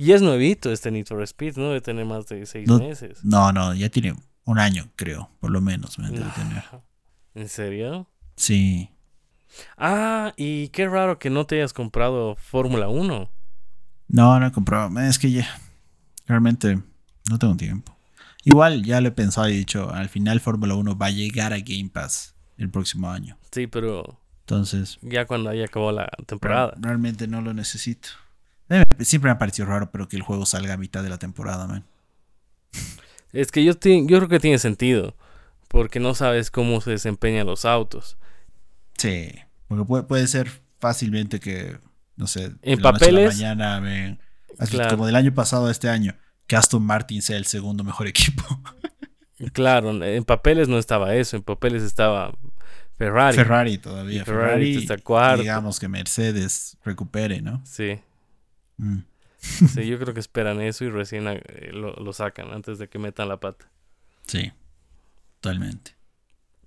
Y 0.00 0.12
es 0.12 0.22
nuevito 0.22 0.72
este 0.72 0.90
Need 0.90 1.06
for 1.06 1.22
Speed, 1.22 1.56
¿no? 1.58 1.68
Debe 1.68 1.82
tener 1.82 2.06
más 2.06 2.26
de 2.26 2.46
seis 2.46 2.66
No- 2.66 2.78
meses. 2.78 3.22
No, 3.22 3.52
no, 3.52 3.74
ya 3.74 3.90
tiene 3.90 4.14
un 4.44 4.58
año, 4.58 4.88
creo, 4.96 5.28
por 5.40 5.50
lo 5.50 5.60
menos, 5.60 5.98
me 5.98 6.08
debe 6.10 6.30
tener. 6.34 6.64
¿En 7.34 7.48
serio? 7.50 8.08
Sí. 8.36 8.88
Ah, 9.76 10.32
y 10.36 10.68
qué 10.68 10.88
raro 10.88 11.18
que 11.18 11.28
no 11.28 11.44
te 11.46 11.56
hayas 11.56 11.72
comprado 11.74 12.34
Fórmula 12.36 12.88
1. 12.88 13.30
No, 14.08 14.40
no 14.40 14.46
he 14.46 14.52
comprado. 14.52 14.98
Es 15.00 15.18
que 15.18 15.30
ya. 15.30 15.46
Realmente 16.26 16.78
no 17.28 17.38
tengo 17.38 17.56
tiempo. 17.56 17.94
Igual 18.44 18.82
ya 18.84 19.00
lo 19.02 19.08
he 19.08 19.12
pensado 19.12 19.48
y 19.50 19.52
he 19.52 19.56
dicho, 19.58 19.92
al 19.92 20.08
final 20.08 20.40
Fórmula 20.40 20.74
1 20.76 20.96
va 20.96 21.06
a 21.06 21.10
llegar 21.10 21.52
a 21.52 21.58
Game 21.58 21.90
Pass 21.92 22.34
el 22.56 22.70
próximo 22.70 23.10
año. 23.10 23.36
Sí, 23.52 23.66
pero 23.66 24.18
Entonces, 24.40 24.98
ya 25.02 25.26
cuando 25.26 25.50
haya 25.50 25.66
acabado 25.66 25.92
la 25.92 26.08
temporada. 26.26 26.72
realmente 26.80 27.26
no 27.28 27.42
lo 27.42 27.52
necesito. 27.52 28.08
Siempre 29.00 29.28
me 29.28 29.32
ha 29.32 29.38
parecido 29.38 29.66
raro, 29.66 29.90
pero 29.90 30.08
que 30.08 30.16
el 30.16 30.22
juego 30.22 30.46
salga 30.46 30.74
a 30.74 30.76
mitad 30.76 31.02
de 31.02 31.08
la 31.08 31.18
temporada, 31.18 31.66
man. 31.66 31.84
Es 33.32 33.50
que 33.52 33.64
yo, 33.64 33.74
ti- 33.76 34.06
yo 34.06 34.18
creo 34.18 34.28
que 34.28 34.40
tiene 34.40 34.58
sentido. 34.58 35.16
Porque 35.68 36.00
no 36.00 36.14
sabes 36.14 36.50
cómo 36.50 36.80
se 36.80 36.90
desempeñan 36.90 37.46
los 37.46 37.64
autos. 37.64 38.16
Sí. 38.98 39.30
Porque 39.68 39.84
puede, 39.84 40.02
puede 40.04 40.26
ser 40.26 40.50
fácilmente 40.80 41.38
que, 41.38 41.78
no 42.16 42.26
sé, 42.26 42.50
de 42.50 42.56
En 42.62 42.82
la 42.82 42.90
noche 42.92 43.04
a 43.08 43.12
la 43.12 43.16
papeles, 43.20 43.34
mañana 43.36 43.80
ven, 43.80 44.20
así 44.58 44.72
claro. 44.72 44.90
como 44.90 45.06
del 45.06 45.14
año 45.16 45.32
pasado 45.32 45.66
a 45.66 45.70
este 45.70 45.88
año, 45.88 46.16
que 46.48 46.56
Aston 46.56 46.82
Martin 46.82 47.22
sea 47.22 47.36
el 47.36 47.46
segundo 47.46 47.84
mejor 47.84 48.06
equipo. 48.08 48.42
Claro, 49.52 50.02
en 50.04 50.24
papeles 50.24 50.68
no 50.68 50.76
estaba 50.78 51.14
eso. 51.14 51.36
En 51.36 51.42
papeles 51.44 51.82
estaba 51.84 52.34
Ferrari. 52.98 53.36
Ferrari 53.36 53.78
todavía. 53.78 54.22
Y 54.22 54.24
Ferrari 54.24 54.48
Ferrari, 54.50 54.76
está 54.76 54.98
cuarto. 54.98 55.42
digamos 55.42 55.78
que 55.80 55.88
Mercedes 55.88 56.76
recupere, 56.84 57.40
¿no? 57.40 57.62
Sí, 57.64 57.98
Mm. 58.80 59.04
sí, 59.40 59.86
yo 59.86 59.98
creo 59.98 60.12
que 60.14 60.20
esperan 60.20 60.60
eso 60.60 60.84
y 60.84 60.90
recién 60.90 61.26
eh, 61.28 61.70
lo, 61.72 61.94
lo 61.94 62.12
sacan 62.12 62.50
antes 62.52 62.78
de 62.78 62.88
que 62.88 62.98
metan 62.98 63.28
la 63.28 63.38
pata. 63.38 63.70
Sí, 64.26 64.52
totalmente. 65.40 65.96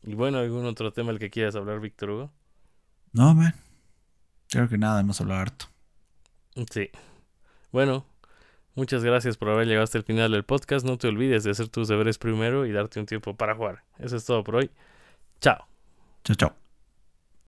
Y 0.03 0.15
bueno, 0.15 0.39
¿algún 0.39 0.65
otro 0.65 0.91
tema 0.91 1.11
del 1.11 1.19
que 1.19 1.29
quieras 1.29 1.55
hablar, 1.55 1.79
Víctor 1.79 2.09
Hugo? 2.09 2.31
No, 3.13 3.33
man. 3.33 3.53
Creo 4.49 4.67
que 4.67 4.77
nada, 4.77 4.99
hemos 4.99 5.21
hablado 5.21 5.41
harto. 5.41 5.65
Sí. 6.71 6.89
Bueno, 7.71 8.05
muchas 8.75 9.03
gracias 9.03 9.37
por 9.37 9.49
haber 9.49 9.67
llegado 9.67 9.83
hasta 9.83 9.97
el 9.97 10.03
final 10.03 10.31
del 10.31 10.43
podcast. 10.43 10.85
No 10.85 10.97
te 10.97 11.07
olvides 11.07 11.43
de 11.43 11.51
hacer 11.51 11.69
tus 11.69 11.87
deberes 11.87 12.17
primero 12.17 12.65
y 12.65 12.71
darte 12.71 12.99
un 12.99 13.05
tiempo 13.05 13.35
para 13.35 13.55
jugar. 13.55 13.83
Eso 13.97 14.17
es 14.17 14.25
todo 14.25 14.43
por 14.43 14.57
hoy. 14.57 14.69
Chao. 15.39 15.65
Chao, 16.23 16.35
chao. 16.35 16.62